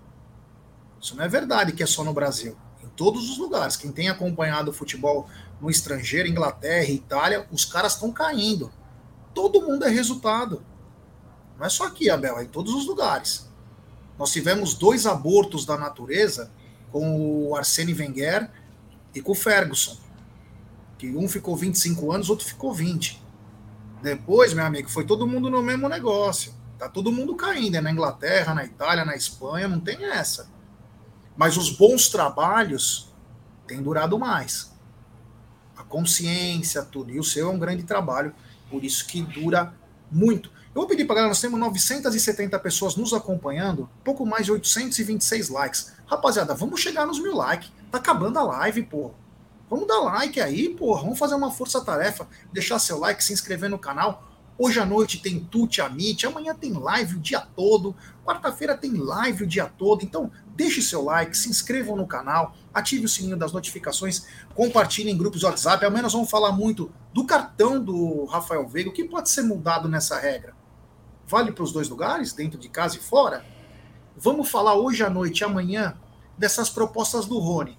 Isso 1.01 1.16
não 1.16 1.24
é 1.24 1.28
verdade 1.28 1.72
que 1.72 1.82
é 1.82 1.86
só 1.86 2.05
no 2.05 2.12
Brasil. 2.12 2.57
Em 2.82 2.88
todos 2.88 3.30
os 3.30 3.38
lugares. 3.38 3.76
Quem 3.76 3.90
tem 3.90 4.09
acompanhado 4.09 4.70
o 4.70 4.74
futebol 4.74 5.28
no 5.61 5.70
estrangeiro, 5.70 6.28
Inglaterra, 6.28 6.90
Itália, 6.90 7.47
os 7.51 7.64
caras 7.64 7.94
estão 7.94 8.12
caindo. 8.12 8.70
Todo 9.34 9.62
mundo 9.62 9.84
é 9.84 9.88
resultado. 9.88 10.62
Não 11.59 11.66
é 11.66 11.68
só 11.68 11.86
aqui, 11.86 12.11
Abel, 12.11 12.38
é 12.38 12.44
em 12.44 12.49
todos 12.49 12.74
os 12.74 12.86
lugares. 12.86 13.49
Nós 14.18 14.30
tivemos 14.32 14.74
dois 14.74 15.07
abortos 15.07 15.64
da 15.64 15.76
natureza 15.76 16.51
com 16.90 17.49
o 17.49 17.57
Arsene 17.57 17.92
Wenger 17.92 18.51
e 19.14 19.20
com 19.20 19.32
o 19.32 19.34
Ferguson. 19.34 19.97
Que 20.99 21.14
um 21.14 21.28
ficou 21.28 21.57
25 21.57 22.12
anos, 22.12 22.30
outro 22.30 22.47
ficou 22.47 22.72
20 22.72 23.25
Depois, 24.07 24.54
meu 24.54 24.64
amigo, 24.64 24.88
foi 24.88 25.04
todo 25.04 25.26
mundo 25.26 25.50
no 25.50 25.61
mesmo 25.61 25.88
negócio. 25.88 26.54
Tá 26.78 26.88
todo 26.88 27.11
mundo 27.11 27.34
caindo, 27.34 27.74
é 27.74 27.80
na 27.80 27.90
Inglaterra, 27.90 28.54
na 28.54 28.64
Itália, 28.64 29.04
na 29.04 29.16
Espanha, 29.16 29.66
não 29.66 29.80
tem 29.80 30.04
essa. 30.04 30.48
Mas 31.36 31.57
os 31.57 31.70
bons 31.70 32.09
trabalhos 32.09 33.12
têm 33.66 33.82
durado 33.82 34.16
mais. 34.16 34.72
A 35.76 35.82
consciência, 35.82 36.84
tudo. 36.84 37.11
E 37.11 37.18
o 37.18 37.24
seu 37.24 37.50
é 37.50 37.52
um 37.52 37.59
grande 37.59 37.82
trabalho, 37.82 38.32
por 38.70 38.84
isso 38.84 39.04
que 39.09 39.20
dura 39.22 39.74
muito. 40.09 40.50
Eu 40.66 40.82
vou 40.82 40.86
pedir 40.86 41.04
para 41.04 41.16
galera, 41.16 41.30
nós 41.30 41.40
temos 41.40 41.59
970 41.59 42.57
pessoas 42.61 42.94
nos 42.94 43.12
acompanhando, 43.12 43.90
pouco 44.04 44.24
mais 44.24 44.46
de 44.46 44.52
826 44.52 45.48
likes. 45.48 45.94
Rapaziada, 46.07 46.54
vamos 46.54 46.80
chegar 46.80 47.09
nos 47.09 47.18
mil 47.18 47.34
likes. 47.34 47.72
Tá 47.90 47.98
acabando 47.98 48.38
a 48.38 48.44
live, 48.44 48.84
pô. 48.84 49.11
Vamos 49.68 49.86
dar 49.88 49.98
like 50.00 50.40
aí, 50.40 50.68
pô. 50.68 50.96
Vamos 50.96 51.18
fazer 51.18 51.34
uma 51.34 51.50
força-tarefa, 51.50 52.28
deixar 52.52 52.78
seu 52.78 52.98
like, 52.98 53.22
se 53.22 53.32
inscrever 53.32 53.68
no 53.68 53.78
canal. 53.78 54.24
Hoje 54.58 54.80
à 54.80 54.86
noite 54.86 55.20
tem 55.20 55.38
Tuti 55.38 55.82
Amit, 55.82 56.26
amanhã 56.26 56.54
tem 56.54 56.72
live 56.72 57.16
o 57.16 57.20
dia 57.20 57.40
todo, 57.40 57.94
quarta-feira 58.24 58.74
tem 58.74 58.90
live 58.94 59.44
o 59.44 59.46
dia 59.46 59.66
todo. 59.66 60.02
Então, 60.02 60.30
deixe 60.54 60.80
seu 60.80 61.04
like, 61.04 61.36
se 61.36 61.50
inscrevam 61.50 61.94
no 61.94 62.06
canal, 62.06 62.54
ative 62.72 63.04
o 63.04 63.08
sininho 63.08 63.36
das 63.36 63.52
notificações, 63.52 64.24
compartilhem 64.54 65.12
em 65.12 65.18
grupos 65.18 65.42
WhatsApp. 65.42 65.84
Ao 65.84 65.90
menos 65.90 66.14
vamos 66.14 66.30
falar 66.30 66.52
muito 66.52 66.90
do 67.12 67.26
cartão 67.26 67.82
do 67.84 68.24
Rafael 68.24 68.66
Veiga. 68.66 68.88
O 68.88 68.94
que 68.94 69.04
pode 69.04 69.28
ser 69.28 69.42
mudado 69.42 69.90
nessa 69.90 70.18
regra? 70.18 70.54
Vale 71.26 71.52
para 71.52 71.64
os 71.64 71.72
dois 71.72 71.90
lugares, 71.90 72.32
dentro 72.32 72.58
de 72.58 72.68
casa 72.70 72.96
e 72.96 73.00
fora? 73.00 73.44
Vamos 74.16 74.48
falar 74.48 74.74
hoje 74.74 75.02
à 75.02 75.10
noite 75.10 75.40
e 75.40 75.44
amanhã 75.44 75.98
dessas 76.38 76.70
propostas 76.70 77.26
do 77.26 77.38
Rony. 77.38 77.76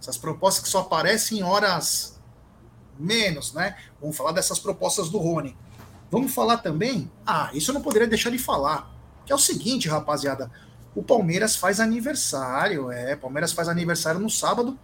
Essas 0.00 0.16
propostas 0.16 0.62
que 0.62 0.68
só 0.68 0.80
aparecem 0.80 1.38
em 1.38 1.42
horas 1.42 2.18
menos, 2.98 3.52
né? 3.52 3.76
Vamos 4.00 4.16
falar 4.16 4.32
dessas 4.32 4.58
propostas 4.58 5.08
do 5.08 5.18
Rony. 5.18 5.56
Vamos 6.10 6.32
falar 6.32 6.58
também. 6.58 7.10
Ah, 7.26 7.50
isso 7.52 7.70
eu 7.70 7.74
não 7.74 7.82
poderia 7.82 8.08
deixar 8.08 8.30
de 8.30 8.38
falar. 8.38 8.90
Que 9.26 9.32
é 9.32 9.34
o 9.34 9.38
seguinte, 9.38 9.88
rapaziada. 9.88 10.50
O 10.94 11.02
Palmeiras 11.02 11.54
faz 11.54 11.80
aniversário. 11.80 12.90
É, 12.90 13.14
Palmeiras 13.14 13.52
faz 13.52 13.68
aniversário 13.68 14.20
no 14.20 14.30
sábado. 14.30 14.78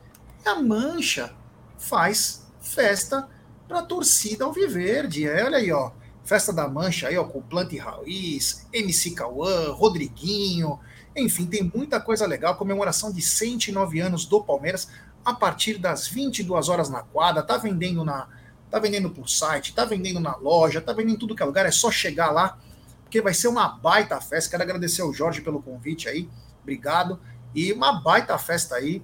E 0.44 0.48
a 0.48 0.56
Mancha 0.60 1.34
faz 1.78 2.46
festa 2.60 3.28
para 3.66 3.80
a 3.80 3.82
torcida 3.82 4.44
Alviverde. 4.44 5.26
É, 5.26 5.44
olha 5.44 5.58
aí, 5.58 5.72
ó. 5.72 5.92
Festa 6.24 6.52
da 6.52 6.68
Mancha 6.68 7.08
aí, 7.08 7.18
ó, 7.18 7.24
com 7.24 7.42
Planta 7.42 7.74
e 7.74 7.78
Raiz, 7.78 8.66
MC 8.72 9.10
Cauã, 9.10 9.72
Rodriguinho. 9.72 10.80
Enfim, 11.14 11.46
tem 11.46 11.70
muita 11.74 12.00
coisa 12.00 12.26
legal. 12.26 12.56
Comemoração 12.56 13.12
de 13.12 13.20
109 13.20 14.00
anos 14.00 14.24
do 14.24 14.42
Palmeiras 14.42 14.88
a 15.24 15.32
partir 15.32 15.78
das 15.78 16.06
22 16.06 16.68
horas 16.68 16.88
na 16.88 17.02
quadra. 17.02 17.42
Tá 17.42 17.56
vendendo 17.56 18.04
na 18.04 18.28
tá 18.70 18.80
vendendo 18.80 19.08
por 19.08 19.28
site, 19.28 19.72
tá 19.72 19.84
vendendo 19.84 20.18
na 20.18 20.34
loja, 20.34 20.80
tá 20.80 20.92
vendendo 20.92 21.14
em 21.14 21.18
tudo 21.18 21.36
que 21.36 21.42
é 21.42 21.46
lugar, 21.46 21.64
é 21.64 21.70
só 21.70 21.92
chegar 21.92 22.32
lá, 22.32 22.58
porque 23.04 23.22
vai 23.22 23.32
ser 23.32 23.46
uma 23.46 23.68
baita 23.68 24.20
festa. 24.20 24.50
Quero 24.50 24.64
agradecer 24.64 25.00
ao 25.00 25.14
Jorge 25.14 25.40
pelo 25.42 25.62
convite 25.62 26.08
aí, 26.08 26.28
obrigado. 26.60 27.20
E 27.54 27.72
uma 27.72 28.00
baita 28.00 28.36
festa 28.36 28.74
aí. 28.74 29.00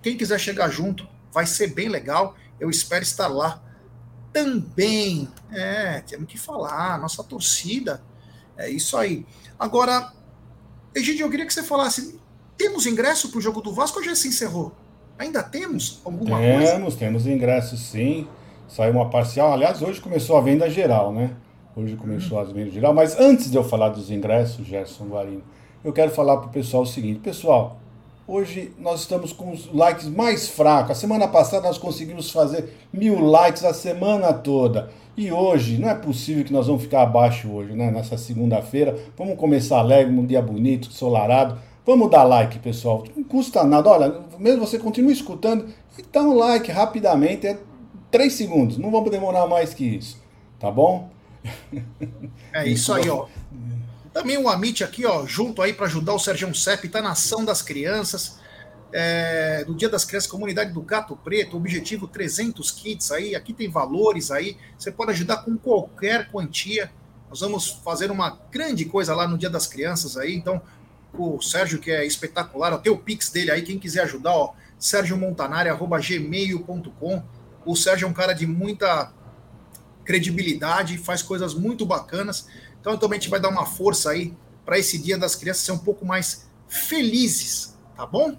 Quem 0.00 0.16
quiser 0.16 0.38
chegar 0.38 0.68
junto, 0.68 1.08
vai 1.32 1.46
ser 1.46 1.74
bem 1.74 1.88
legal. 1.88 2.36
Eu 2.60 2.70
espero 2.70 3.02
estar 3.02 3.26
lá 3.26 3.60
também. 4.32 5.28
É, 5.50 6.00
temos 6.02 6.28
que 6.28 6.38
falar, 6.38 6.96
nossa 7.00 7.24
torcida. 7.24 8.00
É 8.56 8.70
isso 8.70 8.96
aí. 8.96 9.26
Agora, 9.58 10.12
Egidio, 10.94 11.26
eu 11.26 11.30
queria 11.30 11.46
que 11.46 11.52
você 11.52 11.64
falasse: 11.64 12.20
temos 12.56 12.86
ingresso 12.86 13.30
para 13.30 13.38
o 13.38 13.42
jogo 13.42 13.60
do 13.60 13.72
Vasco 13.72 13.98
ou 13.98 14.04
já 14.04 14.14
se 14.14 14.28
encerrou? 14.28 14.72
Ainda 15.22 15.40
temos 15.40 16.00
alguma 16.04 16.36
temos, 16.36 16.56
coisa? 16.56 16.72
Temos, 16.72 16.96
temos 16.96 17.26
ingresso 17.28 17.76
sim. 17.76 18.26
Saiu 18.66 18.92
uma 18.92 19.08
parcial. 19.08 19.52
Aliás, 19.52 19.80
hoje 19.80 20.00
começou 20.00 20.36
a 20.36 20.40
venda 20.40 20.68
geral, 20.68 21.12
né? 21.12 21.30
Hoje 21.76 21.94
começou 21.94 22.40
a 22.40 22.42
venda 22.42 22.68
geral. 22.70 22.92
Mas 22.92 23.16
antes 23.20 23.48
de 23.48 23.56
eu 23.56 23.62
falar 23.62 23.90
dos 23.90 24.10
ingressos, 24.10 24.66
Gerson 24.66 25.04
Guarino, 25.04 25.44
eu 25.84 25.92
quero 25.92 26.10
falar 26.10 26.38
para 26.38 26.48
o 26.48 26.50
pessoal 26.50 26.82
o 26.82 26.86
seguinte: 26.86 27.20
pessoal, 27.20 27.78
hoje 28.26 28.72
nós 28.80 29.02
estamos 29.02 29.32
com 29.32 29.52
os 29.52 29.72
likes 29.72 30.08
mais 30.08 30.48
fracos. 30.48 30.90
A 30.90 30.94
semana 30.96 31.28
passada 31.28 31.68
nós 31.68 31.78
conseguimos 31.78 32.28
fazer 32.32 32.76
mil 32.92 33.20
likes 33.20 33.64
a 33.64 33.72
semana 33.72 34.32
toda. 34.32 34.90
E 35.16 35.30
hoje, 35.30 35.78
não 35.78 35.88
é 35.88 35.94
possível 35.94 36.42
que 36.42 36.52
nós 36.52 36.66
vamos 36.66 36.82
ficar 36.82 37.02
abaixo 37.02 37.48
hoje, 37.48 37.74
né? 37.74 37.92
Nessa 37.92 38.18
segunda-feira. 38.18 38.98
Vamos 39.16 39.36
começar 39.36 39.78
alegre, 39.78 40.12
um 40.12 40.26
dia 40.26 40.42
bonito, 40.42 40.90
solarado. 40.90 41.58
Vamos 41.84 42.10
dar 42.10 42.22
like, 42.22 42.58
pessoal. 42.58 43.04
Não 43.16 43.24
custa 43.24 43.64
nada. 43.64 43.88
Olha, 43.88 44.20
mesmo 44.38 44.66
você 44.66 44.78
continue 44.78 45.12
escutando, 45.12 45.68
e 45.98 46.02
dá 46.12 46.22
um 46.22 46.34
like 46.34 46.70
rapidamente. 46.70 47.46
É 47.46 47.58
Três 48.12 48.34
segundos, 48.34 48.76
não 48.76 48.90
vamos 48.90 49.10
demorar 49.10 49.46
mais 49.46 49.72
que 49.72 49.86
isso, 49.86 50.20
tá 50.60 50.70
bom? 50.70 51.10
É 52.52 52.68
isso 52.68 52.92
aí, 52.92 53.08
ó. 53.08 53.26
Também 54.12 54.36
o 54.36 54.50
Amit 54.50 54.84
aqui, 54.84 55.06
ó, 55.06 55.24
junto 55.24 55.62
aí 55.62 55.72
para 55.72 55.86
ajudar 55.86 56.12
o 56.12 56.18
Sérgio 56.18 56.54
Sepp, 56.54 56.84
tá 56.90 57.00
na 57.00 57.12
ação 57.12 57.42
das 57.42 57.62
crianças, 57.62 58.38
é, 58.92 59.64
do 59.64 59.74
Dia 59.74 59.88
das 59.88 60.04
Crianças, 60.04 60.30
comunidade 60.30 60.74
do 60.74 60.82
Gato 60.82 61.16
Preto, 61.16 61.56
objetivo 61.56 62.06
300 62.06 62.70
kits 62.70 63.10
aí, 63.12 63.34
aqui 63.34 63.54
tem 63.54 63.70
valores 63.70 64.30
aí, 64.30 64.58
você 64.76 64.92
pode 64.92 65.12
ajudar 65.12 65.38
com 65.38 65.56
qualquer 65.56 66.30
quantia. 66.30 66.92
Nós 67.30 67.40
vamos 67.40 67.70
fazer 67.82 68.10
uma 68.10 68.38
grande 68.50 68.84
coisa 68.84 69.14
lá 69.14 69.26
no 69.26 69.38
Dia 69.38 69.48
das 69.48 69.66
Crianças 69.66 70.18
aí, 70.18 70.34
então 70.34 70.60
o 71.12 71.40
Sérgio 71.40 71.78
que 71.78 71.90
é 71.90 72.06
espetacular, 72.06 72.76
tem 72.78 72.92
o 72.92 72.98
pix 72.98 73.30
dele 73.30 73.50
aí, 73.50 73.62
quem 73.62 73.78
quiser 73.78 74.02
ajudar, 74.02 74.32
ó, 74.32 74.54
sergiomontanari@gmail.com 74.78 77.22
o 77.64 77.76
Sérgio 77.76 78.06
é 78.06 78.08
um 78.08 78.12
cara 78.12 78.32
de 78.32 78.46
muita 78.46 79.12
credibilidade, 80.04 80.98
faz 80.98 81.22
coisas 81.22 81.54
muito 81.54 81.86
bacanas. 81.86 82.46
Então 82.80 82.96
também 82.96 83.18
a 83.18 83.20
gente 83.20 83.30
vai 83.30 83.40
dar 83.40 83.48
uma 83.48 83.66
força 83.66 84.10
aí 84.10 84.34
para 84.64 84.78
esse 84.78 84.98
Dia 84.98 85.16
das 85.16 85.34
Crianças 85.34 85.62
ser 85.62 85.72
um 85.72 85.78
pouco 85.78 86.04
mais 86.04 86.48
felizes, 86.68 87.76
tá 87.96 88.04
bom? 88.04 88.36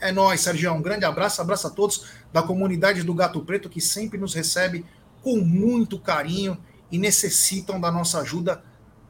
É 0.00 0.12
nóis, 0.12 0.42
Sérgio. 0.42 0.72
Um 0.72 0.82
grande 0.82 1.04
abraço, 1.04 1.40
abraço 1.40 1.66
a 1.66 1.70
todos 1.70 2.04
da 2.32 2.42
comunidade 2.42 3.02
do 3.02 3.14
Gato 3.14 3.40
Preto 3.40 3.70
que 3.70 3.80
sempre 3.80 4.18
nos 4.18 4.34
recebe 4.34 4.84
com 5.22 5.38
muito 5.38 5.98
carinho 5.98 6.58
e 6.90 6.98
necessitam 6.98 7.80
da 7.80 7.90
nossa 7.90 8.20
ajuda 8.20 8.62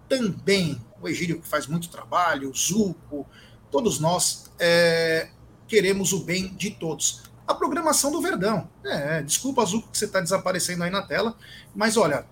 também. 0.08 0.80
O 1.04 1.08
Egílio 1.08 1.40
que 1.40 1.48
faz 1.48 1.66
muito 1.66 1.88
trabalho, 1.88 2.50
o 2.50 2.54
Zuco, 2.54 3.26
todos 3.70 4.00
nós 4.00 4.50
é, 4.58 5.28
queremos 5.66 6.12
o 6.12 6.24
bem 6.24 6.54
de 6.54 6.70
todos 6.70 7.24
a 7.46 7.54
programação 7.54 8.10
do 8.10 8.20
Verdão. 8.20 8.68
É, 8.84 9.22
desculpa, 9.22 9.62
Azul, 9.62 9.82
que 9.82 9.96
você 9.96 10.06
está 10.06 10.20
desaparecendo 10.20 10.82
aí 10.82 10.90
na 10.90 11.02
tela, 11.02 11.36
mas 11.74 11.96
olha, 11.96 12.24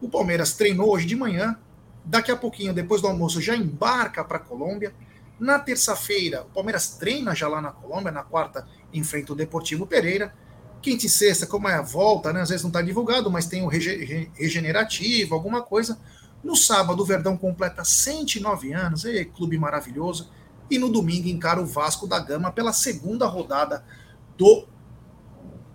o 0.00 0.08
Palmeiras 0.08 0.54
treinou 0.54 0.90
hoje 0.90 1.06
de 1.06 1.16
manhã, 1.16 1.58
daqui 2.04 2.30
a 2.30 2.36
pouquinho, 2.36 2.72
depois 2.72 3.00
do 3.02 3.08
almoço, 3.08 3.40
já 3.40 3.56
embarca 3.56 4.24
para 4.24 4.36
a 4.36 4.40
Colômbia. 4.40 4.94
Na 5.38 5.58
terça-feira, 5.58 6.42
o 6.42 6.54
Palmeiras 6.54 6.90
treina 6.90 7.34
já 7.34 7.48
lá 7.48 7.60
na 7.60 7.72
Colômbia, 7.72 8.12
na 8.12 8.22
quarta, 8.22 8.66
enfrenta 8.92 9.32
o 9.32 9.36
Deportivo 9.36 9.86
Pereira. 9.86 10.32
Quinta 10.80 11.06
e 11.06 11.08
sexta, 11.08 11.46
como 11.46 11.68
é 11.68 11.74
a 11.74 11.82
volta, 11.82 12.32
né? 12.32 12.40
Às 12.40 12.48
vezes 12.48 12.62
não 12.62 12.70
está 12.70 12.82
divulgado, 12.82 13.30
mas 13.30 13.46
tem 13.46 13.62
o 13.62 13.68
rege 13.68 14.30
regenerativo, 14.34 15.34
alguma 15.34 15.62
coisa. 15.62 15.98
No 16.42 16.56
sábado, 16.56 17.02
o 17.02 17.06
Verdão 17.06 17.36
completa 17.36 17.84
109 17.84 18.72
anos, 18.72 19.04
é 19.04 19.24
clube 19.24 19.56
maravilhoso. 19.56 20.30
E 20.70 20.78
no 20.78 20.90
domingo 20.90 21.28
encara 21.28 21.60
o 21.60 21.66
Vasco 21.66 22.06
da 22.06 22.18
Gama 22.18 22.50
pela 22.50 22.72
segunda 22.72 23.26
rodada 23.26 23.84
do 24.36 24.64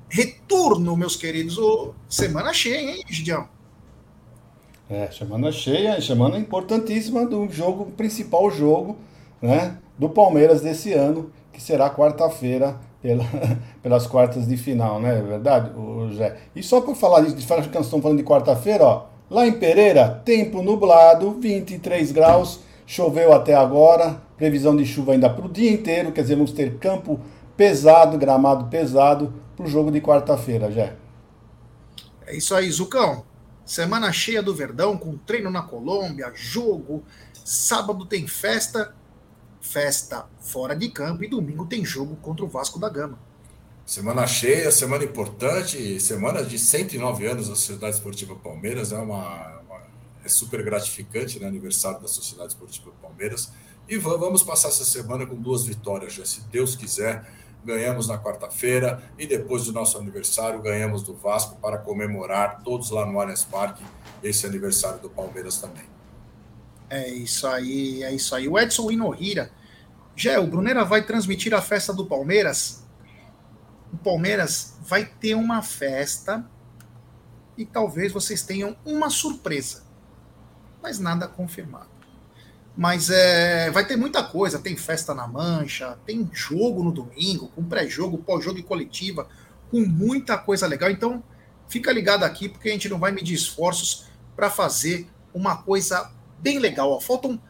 retorno, 0.10 0.98
meus 0.98 1.16
queridos. 1.16 1.58
Oh, 1.58 1.94
semana 2.10 2.54
cheia, 2.54 2.92
hein, 2.92 3.04
Gideão? 3.08 3.48
É, 4.90 5.12
semana 5.12 5.52
cheia, 5.52 6.02
semana 6.02 6.38
importantíssima 6.38 7.26
do 7.26 7.50
jogo, 7.50 7.92
principal 7.92 8.50
jogo, 8.50 8.98
né, 9.42 9.78
do 9.98 10.10
Palmeiras 10.10 10.62
desse 10.62 10.94
ano, 10.94 11.30
que 11.52 11.62
será 11.62 11.90
quarta-feira, 11.90 12.80
pela, 13.02 13.24
pelas 13.84 14.08
quartas 14.08 14.48
de 14.48 14.58
final, 14.58 15.00
né? 15.02 15.20
É 15.20 15.22
verdade, 15.22 15.78
o 15.78 16.10
Jé? 16.12 16.38
E 16.56 16.64
só 16.64 16.82
por 16.82 16.96
falar 16.96 17.22
disso, 17.22 17.36
de 17.36 17.46
que 17.46 17.76
nós 17.76 17.86
estamos 17.86 18.04
falando 18.04 18.18
de 18.18 18.24
quarta-feira, 18.24 18.84
ó, 18.84 19.06
lá 19.30 19.48
em 19.48 19.54
Pereira, 19.54 20.22
tempo 20.24 20.62
nublado, 20.62 21.32
23 21.40 22.12
graus, 22.12 22.62
choveu 22.86 23.34
até 23.34 23.54
agora, 23.54 24.22
previsão 24.38 24.76
de 24.76 24.86
chuva 24.86 25.14
ainda 25.14 25.30
para 25.30 25.46
o 25.46 25.50
dia 25.50 25.72
inteiro, 25.72 26.12
quer 26.12 26.22
dizer, 26.22 26.36
vamos 26.36 26.52
ter 26.52 26.78
campo 26.78 27.20
pesado, 27.56 28.18
gramado 28.18 28.66
pesado, 28.66 29.34
para 29.56 29.66
o 29.66 29.70
jogo 29.70 29.92
de 29.92 30.00
quarta-feira, 30.00 30.72
já. 30.72 30.94
É 32.26 32.36
isso 32.36 32.54
aí, 32.54 32.70
Zucão. 32.70 33.26
Semana 33.66 34.14
cheia 34.14 34.42
do 34.42 34.56
Verdão, 34.56 34.98
com 34.98 35.18
treino 35.18 35.50
na 35.50 35.62
Colômbia, 35.62 36.32
jogo. 36.34 37.04
Sábado 37.34 38.06
tem 38.06 38.28
festa, 38.28 38.94
festa 39.60 40.26
fora 40.40 40.76
de 40.76 40.90
campo, 40.90 41.24
e 41.24 41.28
domingo 41.28 41.66
tem 41.66 41.84
jogo 41.84 42.16
contra 42.18 42.46
o 42.46 42.48
Vasco 42.48 42.80
da 42.80 42.88
Gama. 42.88 43.27
Semana 43.88 44.28
cheia, 44.28 44.70
semana 44.70 45.06
importante, 45.06 45.98
semana 46.02 46.44
de 46.44 46.60
109 46.60 47.26
anos 47.26 47.48
da 47.48 47.56
Sociedade 47.56 47.96
Esportiva 47.96 48.36
Palmeiras, 48.36 48.92
é 48.92 48.98
uma, 48.98 49.62
uma 49.62 49.82
é 50.26 50.28
super 50.28 50.62
gratificante, 50.62 51.40
né? 51.40 51.48
Aniversário 51.48 52.02
da 52.02 52.08
Sociedade 52.10 52.50
Esportiva 52.50 52.92
Palmeiras. 53.02 53.50
E 53.88 53.96
vamos 53.96 54.44
passar 54.44 54.68
essa 54.68 54.84
semana 54.84 55.26
com 55.26 55.36
duas 55.36 55.66
vitórias, 55.66 56.12
já, 56.12 56.26
se 56.26 56.42
Deus 56.52 56.76
quiser 56.76 57.26
ganhamos 57.64 58.10
na 58.10 58.18
quarta-feira 58.18 59.02
e 59.18 59.26
depois 59.26 59.64
do 59.64 59.72
nosso 59.72 59.98
aniversário 59.98 60.62
ganhamos 60.62 61.02
do 61.02 61.14
Vasco 61.14 61.56
para 61.56 61.78
comemorar 61.78 62.62
todos 62.64 62.92
lá 62.92 63.06
no 63.06 63.18
Allianz 63.18 63.46
Parque 63.46 63.84
esse 64.22 64.46
aniversário 64.46 65.00
do 65.00 65.10
Palmeiras 65.10 65.60
também. 65.60 65.86
É 66.90 67.10
isso 67.10 67.48
aí, 67.48 68.04
é 68.04 68.14
isso 68.14 68.36
aí. 68.36 68.50
O 68.50 68.60
Edson 68.60 68.92
Inohira. 68.92 69.50
Já 70.14 70.40
o 70.42 70.48
Brunera 70.48 70.84
vai 70.84 71.06
transmitir 71.06 71.54
a 71.54 71.62
festa 71.62 71.94
do 71.94 72.06
Palmeiras? 72.06 72.86
O 73.94 73.98
Palmeiras 73.98 74.76
vai 74.82 75.06
ter 75.06 75.36
uma 75.36 75.62
festa 75.62 76.46
e 77.58 77.66
talvez 77.66 78.12
vocês 78.12 78.42
tenham 78.42 78.76
uma 78.86 79.10
surpresa, 79.10 79.84
mas 80.82 81.00
nada 81.00 81.28
confirmado. 81.28 81.90
Mas 82.76 83.10
é, 83.10 83.72
vai 83.72 83.88
ter 83.88 83.96
muita 83.96 84.24
coisa, 84.24 84.60
tem 84.60 84.78
festa 84.78 85.14
na 85.16 85.28
mancha, 85.28 85.98
tem 86.06 86.30
jogo 86.32 86.84
no 86.84 86.92
domingo, 86.92 87.48
com 87.48 87.64
pré-jogo, 87.64 88.20
pós-jogo 88.20 88.60
e 88.60 88.64
coletiva, 88.64 89.28
com 89.72 89.80
muita 89.80 90.38
coisa 90.38 90.68
legal. 90.68 90.92
Então, 90.92 91.24
fica 91.68 91.92
ligado 91.92 92.24
aqui, 92.24 92.48
porque 92.48 92.70
a 92.70 92.72
gente 92.72 92.88
não 92.88 93.00
vai 93.00 93.12
medir 93.12 93.34
esforços 93.34 94.06
para 94.36 94.52
fazer 94.52 95.10
uma 95.34 95.58
coisa 95.58 96.12
bem 96.38 96.60
legal. 96.60 96.92
Ó. 96.92 97.00
Faltam 97.00 97.42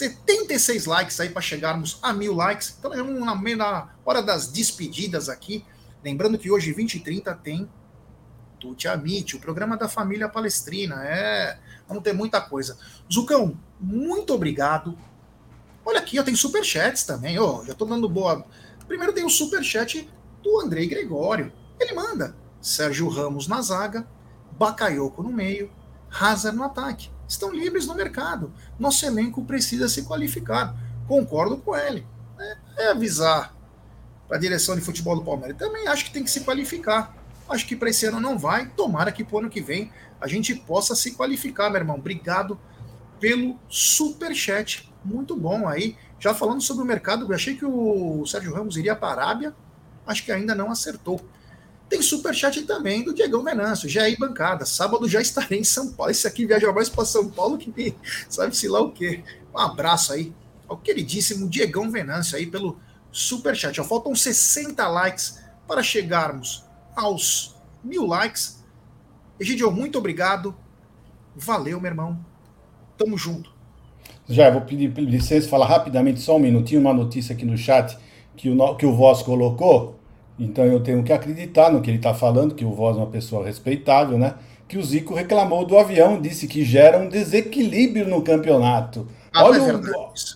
76 0.00 0.86
likes 0.86 1.20
aí 1.20 1.28
para 1.28 1.42
chegarmos 1.42 1.98
a 2.02 2.12
mil 2.12 2.34
likes. 2.34 2.74
Então, 2.78 2.94
é 2.94 3.02
na, 3.02 3.34
na 3.34 3.88
hora 4.04 4.22
das 4.22 4.48
despedidas 4.48 5.28
aqui. 5.28 5.64
Lembrando 6.02 6.38
que 6.38 6.50
hoje, 6.50 6.72
20 6.72 6.94
e 6.94 7.00
30, 7.00 7.34
tem 7.34 7.70
Tuti 8.58 8.88
Amit, 8.88 9.36
o 9.36 9.40
programa 9.40 9.76
da 9.76 9.88
família 9.88 10.28
palestrina. 10.28 11.04
É, 11.04 11.58
vamos 11.86 12.02
ter 12.02 12.14
muita 12.14 12.40
coisa. 12.40 12.78
Zucão, 13.12 13.58
muito 13.78 14.32
obrigado. 14.32 14.96
Olha 15.84 15.98
aqui, 15.98 16.18
ó, 16.18 16.22
tem 16.22 16.34
superchats 16.34 17.04
também. 17.04 17.38
Ó, 17.38 17.62
já 17.64 17.74
tô 17.74 17.84
dando 17.84 18.08
boa. 18.08 18.44
Primeiro 18.88 19.12
tem 19.12 19.24
o 19.24 19.30
superchat 19.30 20.08
do 20.42 20.60
Andrei 20.60 20.86
Gregório. 20.86 21.52
Ele 21.78 21.92
manda 21.92 22.34
Sérgio 22.60 23.08
Ramos 23.08 23.46
na 23.46 23.60
zaga, 23.60 24.06
Bakayoko 24.52 25.22
no 25.22 25.30
meio, 25.30 25.70
Hazard 26.10 26.56
no 26.56 26.64
ataque. 26.64 27.10
Estão 27.30 27.54
livres 27.54 27.86
no 27.86 27.94
mercado. 27.94 28.52
Nosso 28.76 29.06
elenco 29.06 29.44
precisa 29.44 29.88
se 29.88 30.02
qualificar. 30.02 30.74
Concordo 31.06 31.56
com 31.58 31.76
ele. 31.76 32.04
É, 32.36 32.56
é 32.78 32.90
avisar 32.90 33.54
para 34.26 34.36
a 34.36 34.40
direção 34.40 34.74
de 34.74 34.80
futebol 34.80 35.14
do 35.14 35.24
Palmeiras. 35.24 35.56
Também 35.56 35.86
acho 35.86 36.04
que 36.04 36.10
tem 36.10 36.24
que 36.24 36.30
se 36.30 36.40
qualificar. 36.40 37.16
Acho 37.48 37.64
que 37.68 37.76
para 37.76 37.88
esse 37.88 38.04
ano 38.04 38.20
não 38.20 38.36
vai. 38.36 38.68
Tomara 38.70 39.12
que 39.12 39.22
para 39.22 39.36
o 39.36 39.38
ano 39.38 39.48
que 39.48 39.60
vem 39.60 39.92
a 40.20 40.26
gente 40.26 40.56
possa 40.56 40.96
se 40.96 41.12
qualificar, 41.12 41.70
meu 41.70 41.80
irmão. 41.80 41.98
Obrigado 41.98 42.58
pelo 43.20 43.56
super 43.68 44.34
chat. 44.34 44.92
Muito 45.04 45.36
bom 45.36 45.68
aí. 45.68 45.96
Já 46.18 46.34
falando 46.34 46.60
sobre 46.60 46.82
o 46.82 46.86
mercado, 46.86 47.26
eu 47.26 47.34
achei 47.34 47.54
que 47.54 47.64
o 47.64 48.26
Sérgio 48.26 48.52
Ramos 48.52 48.76
iria 48.76 48.96
para 48.96 49.22
a 49.22 49.24
Arábia. 49.26 49.54
Acho 50.04 50.24
que 50.24 50.32
ainda 50.32 50.52
não 50.52 50.68
acertou. 50.68 51.24
Tem 51.90 52.00
super 52.00 52.32
chat 52.32 52.62
também 52.62 53.02
do 53.02 53.12
Diegão 53.12 53.42
Venâncio, 53.42 53.88
já 53.88 54.04
aí 54.04 54.16
bancada. 54.16 54.64
Sábado 54.64 55.08
já 55.08 55.20
estarei 55.20 55.58
em 55.58 55.64
São 55.64 55.92
Paulo. 55.92 56.12
Esse 56.12 56.24
aqui 56.24 56.46
viaja 56.46 56.72
mais 56.72 56.88
para 56.88 57.04
São 57.04 57.28
Paulo 57.28 57.58
que 57.58 57.96
sabe-se 58.28 58.68
lá 58.68 58.80
o 58.80 58.92
quê. 58.92 59.24
Um 59.52 59.58
abraço 59.58 60.12
aí 60.12 60.32
ao 60.68 60.76
queridíssimo 60.76 61.48
Diegão 61.48 61.90
Venâncio 61.90 62.38
aí 62.38 62.46
pelo 62.46 62.78
super 63.10 63.56
chat. 63.56 63.76
faltam 63.82 64.14
60 64.14 64.86
likes 64.86 65.42
para 65.66 65.82
chegarmos 65.82 66.64
aos 66.94 67.56
mil 67.82 68.06
likes. 68.06 68.64
Egidio, 69.40 69.72
muito 69.72 69.98
obrigado. 69.98 70.54
Valeu, 71.34 71.80
meu 71.80 71.90
irmão. 71.90 72.24
Tamo 72.96 73.18
junto. 73.18 73.52
Já 74.28 74.48
vou 74.48 74.60
pedir 74.60 74.92
licença, 75.00 75.48
falar 75.48 75.66
rapidamente, 75.66 76.20
só 76.20 76.36
um 76.36 76.40
minutinho, 76.40 76.80
uma 76.80 76.94
notícia 76.94 77.34
aqui 77.34 77.44
no 77.44 77.58
chat 77.58 77.98
que 78.36 78.48
o, 78.48 78.74
que 78.76 78.86
o 78.86 78.94
Voz 78.94 79.22
colocou. 79.22 79.99
Então 80.40 80.64
eu 80.64 80.80
tenho 80.80 81.02
que 81.02 81.12
acreditar 81.12 81.70
no 81.70 81.82
que 81.82 81.90
ele 81.90 81.98
está 81.98 82.14
falando, 82.14 82.54
que 82.54 82.64
o 82.64 82.72
Voz 82.72 82.96
é 82.96 83.00
uma 83.00 83.06
pessoa 83.06 83.44
respeitável, 83.44 84.16
né? 84.16 84.34
Que 84.66 84.78
o 84.78 84.82
Zico 84.82 85.14
reclamou 85.14 85.66
do 85.66 85.76
avião, 85.76 86.18
disse 86.18 86.46
que 86.46 86.64
gera 86.64 86.98
um 86.98 87.10
desequilíbrio 87.10 88.08
no 88.08 88.22
campeonato. 88.22 89.06
Ah, 89.32 89.44
olha, 89.44 89.58
é 89.58 89.60
o, 89.60 89.80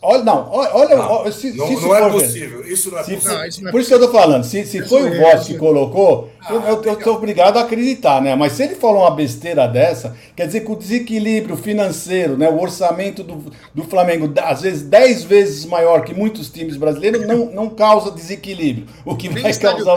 olha, 0.03 0.23
não, 0.23 0.53
olha, 0.53 0.97
não, 0.97 1.33
se, 1.33 1.53
não, 1.53 1.67
se 1.67 1.75
não 1.75 1.97
é 1.97 2.11
possível. 2.11 2.65
Isso 2.65 2.93
não 2.93 2.99
é 2.99 3.03
se, 3.03 3.15
possível. 3.17 3.63
Não, 3.63 3.71
por 3.73 3.81
isso 3.81 3.89
que 3.89 3.95
eu 3.95 4.05
estou 4.05 4.13
falando. 4.13 4.45
Se, 4.45 4.65
se 4.65 4.83
foi 4.83 5.11
o 5.11 5.21
Voss 5.21 5.49
que 5.49 5.59
colocou, 5.59 6.31
ah, 6.41 6.53
eu 6.53 6.93
estou 6.93 7.17
obrigado 7.17 7.57
a 7.57 7.63
acreditar, 7.63 8.23
né? 8.23 8.37
Mas 8.37 8.53
se 8.53 8.63
ele 8.63 8.77
falou 8.77 9.01
uma 9.01 9.11
besteira 9.11 9.67
dessa, 9.67 10.17
quer 10.37 10.47
dizer 10.47 10.61
que 10.61 10.71
o 10.71 10.77
desequilíbrio 10.77 11.57
financeiro, 11.57 12.37
né, 12.37 12.49
o 12.49 12.61
orçamento 12.61 13.25
do, 13.25 13.51
do 13.75 13.83
Flamengo, 13.83 14.33
às 14.41 14.63
vezes 14.63 14.83
10 14.83 15.25
vezes 15.25 15.65
maior 15.67 16.05
que 16.05 16.15
muitos 16.15 16.49
times 16.49 16.77
brasileiros, 16.77 17.27
não, 17.27 17.47
não 17.47 17.71
causa 17.71 18.13
desequilíbrio. 18.13 18.87
O 19.05 19.17
que 19.17 19.29
vai 19.29 19.53
causar. 19.55 19.97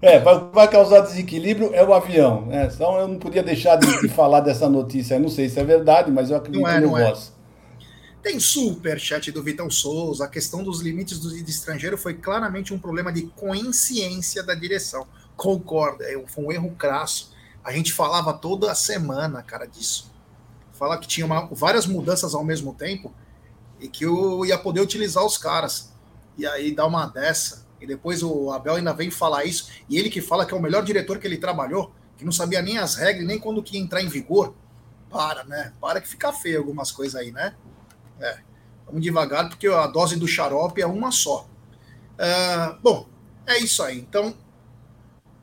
É, 0.00 0.18
vai, 0.18 0.44
vai, 0.52 0.68
causar 0.68 1.00
desequilíbrio 1.00 1.70
é 1.72 1.82
o 1.84 1.94
avião. 1.94 2.42
Né? 2.42 2.68
Então 2.72 2.98
eu 2.98 3.06
não 3.06 3.16
podia 3.16 3.42
deixar 3.42 3.76
de, 3.76 4.00
de 4.00 4.08
falar 4.08 4.40
dessa 4.40 4.68
notícia. 4.68 5.14
Eu 5.14 5.20
não 5.20 5.28
sei 5.28 5.48
se 5.48 5.60
é 5.60 5.64
verdade, 5.64 6.10
mas 6.10 6.30
eu 6.30 6.36
acredito 6.36 6.66
é, 6.66 6.80
no 6.80 6.90
Voss. 6.90 7.31
Tem 8.22 8.38
super 8.38 9.00
chat 9.00 9.32
do 9.32 9.42
Vitão 9.42 9.68
Souza. 9.68 10.24
A 10.24 10.28
questão 10.28 10.62
dos 10.62 10.80
limites 10.80 11.18
do 11.18 11.34
estrangeiro 11.36 11.98
foi 11.98 12.14
claramente 12.14 12.72
um 12.72 12.78
problema 12.78 13.12
de 13.12 13.22
consciência 13.22 14.44
da 14.44 14.54
direção. 14.54 15.08
Concordo, 15.36 16.04
é, 16.04 16.12
foi 16.28 16.44
um 16.44 16.52
erro 16.52 16.70
crasso. 16.78 17.32
A 17.64 17.72
gente 17.72 17.92
falava 17.92 18.32
toda 18.32 18.72
semana, 18.76 19.42
cara, 19.42 19.66
disso. 19.66 20.12
Fala 20.72 20.98
que 20.98 21.08
tinha 21.08 21.26
uma, 21.26 21.46
várias 21.46 21.84
mudanças 21.84 22.32
ao 22.32 22.44
mesmo 22.44 22.72
tempo 22.72 23.12
e 23.80 23.88
que 23.88 24.04
eu 24.04 24.46
ia 24.46 24.56
poder 24.56 24.80
utilizar 24.80 25.24
os 25.24 25.36
caras. 25.36 25.92
E 26.38 26.46
aí 26.46 26.72
dá 26.72 26.86
uma 26.86 27.06
dessa. 27.06 27.66
E 27.80 27.86
depois 27.88 28.22
o 28.22 28.52
Abel 28.52 28.76
ainda 28.76 28.92
vem 28.92 29.10
falar 29.10 29.44
isso. 29.44 29.68
E 29.88 29.98
ele 29.98 30.08
que 30.08 30.20
fala 30.20 30.46
que 30.46 30.54
é 30.54 30.56
o 30.56 30.62
melhor 30.62 30.84
diretor 30.84 31.18
que 31.18 31.26
ele 31.26 31.38
trabalhou, 31.38 31.92
que 32.16 32.24
não 32.24 32.30
sabia 32.30 32.62
nem 32.62 32.78
as 32.78 32.94
regras, 32.94 33.26
nem 33.26 33.40
quando 33.40 33.64
que 33.64 33.76
ia 33.76 33.82
entrar 33.82 34.00
em 34.00 34.08
vigor. 34.08 34.54
Para, 35.10 35.42
né? 35.42 35.72
Para 35.80 36.00
que 36.00 36.08
fica 36.08 36.32
feio 36.32 36.58
algumas 36.58 36.92
coisas 36.92 37.20
aí, 37.20 37.32
né? 37.32 37.54
É, 38.22 38.38
vamos 38.86 39.02
devagar, 39.02 39.48
porque 39.48 39.66
a 39.66 39.86
dose 39.86 40.16
do 40.16 40.28
xarope 40.28 40.80
é 40.80 40.86
uma 40.86 41.10
só. 41.10 41.48
É, 42.16 42.76
bom, 42.80 43.08
é 43.46 43.58
isso 43.58 43.82
aí. 43.82 43.98
Então, 43.98 44.34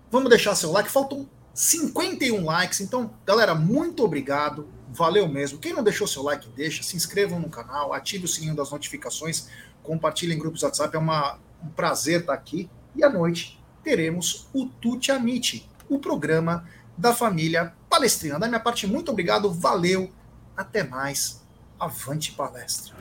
vamos 0.09 0.29
deixar 0.29 0.55
seu 0.55 0.71
like. 0.71 0.89
Faltam 0.89 1.27
51 1.53 2.45
likes. 2.45 2.79
Então, 2.79 3.13
galera, 3.25 3.53
muito 3.53 4.03
obrigado. 4.03 4.67
Valeu 4.91 5.27
mesmo. 5.27 5.59
Quem 5.59 5.73
não 5.73 5.83
deixou 5.83 6.07
seu 6.07 6.23
like, 6.23 6.49
deixa. 6.55 6.81
Se 6.81 6.95
inscrevam 6.95 7.39
no 7.39 7.49
canal, 7.49 7.93
ative 7.93 8.25
o 8.25 8.27
sininho 8.27 8.55
das 8.55 8.71
notificações, 8.71 9.47
compartilhem 9.83 10.37
em 10.37 10.39
grupos 10.39 10.63
WhatsApp. 10.63 10.95
É 10.95 10.99
uma, 10.99 11.37
um 11.61 11.69
prazer 11.69 12.21
estar 12.21 12.33
aqui. 12.33 12.69
E 12.95 13.03
à 13.03 13.09
noite 13.09 13.61
teremos 13.83 14.47
o 14.53 14.65
Tuti 14.65 15.11
Amite, 15.11 15.69
o 15.89 15.99
programa 15.99 16.65
da 16.97 17.13
família 17.13 17.73
palestrina. 17.89 18.39
Da 18.39 18.47
minha 18.47 18.59
parte, 18.59 18.87
muito 18.87 19.11
obrigado. 19.11 19.51
Valeu. 19.51 20.09
Até 20.55 20.83
mais. 20.83 21.38
Avante 21.79 22.33
Palestra! 22.33 22.93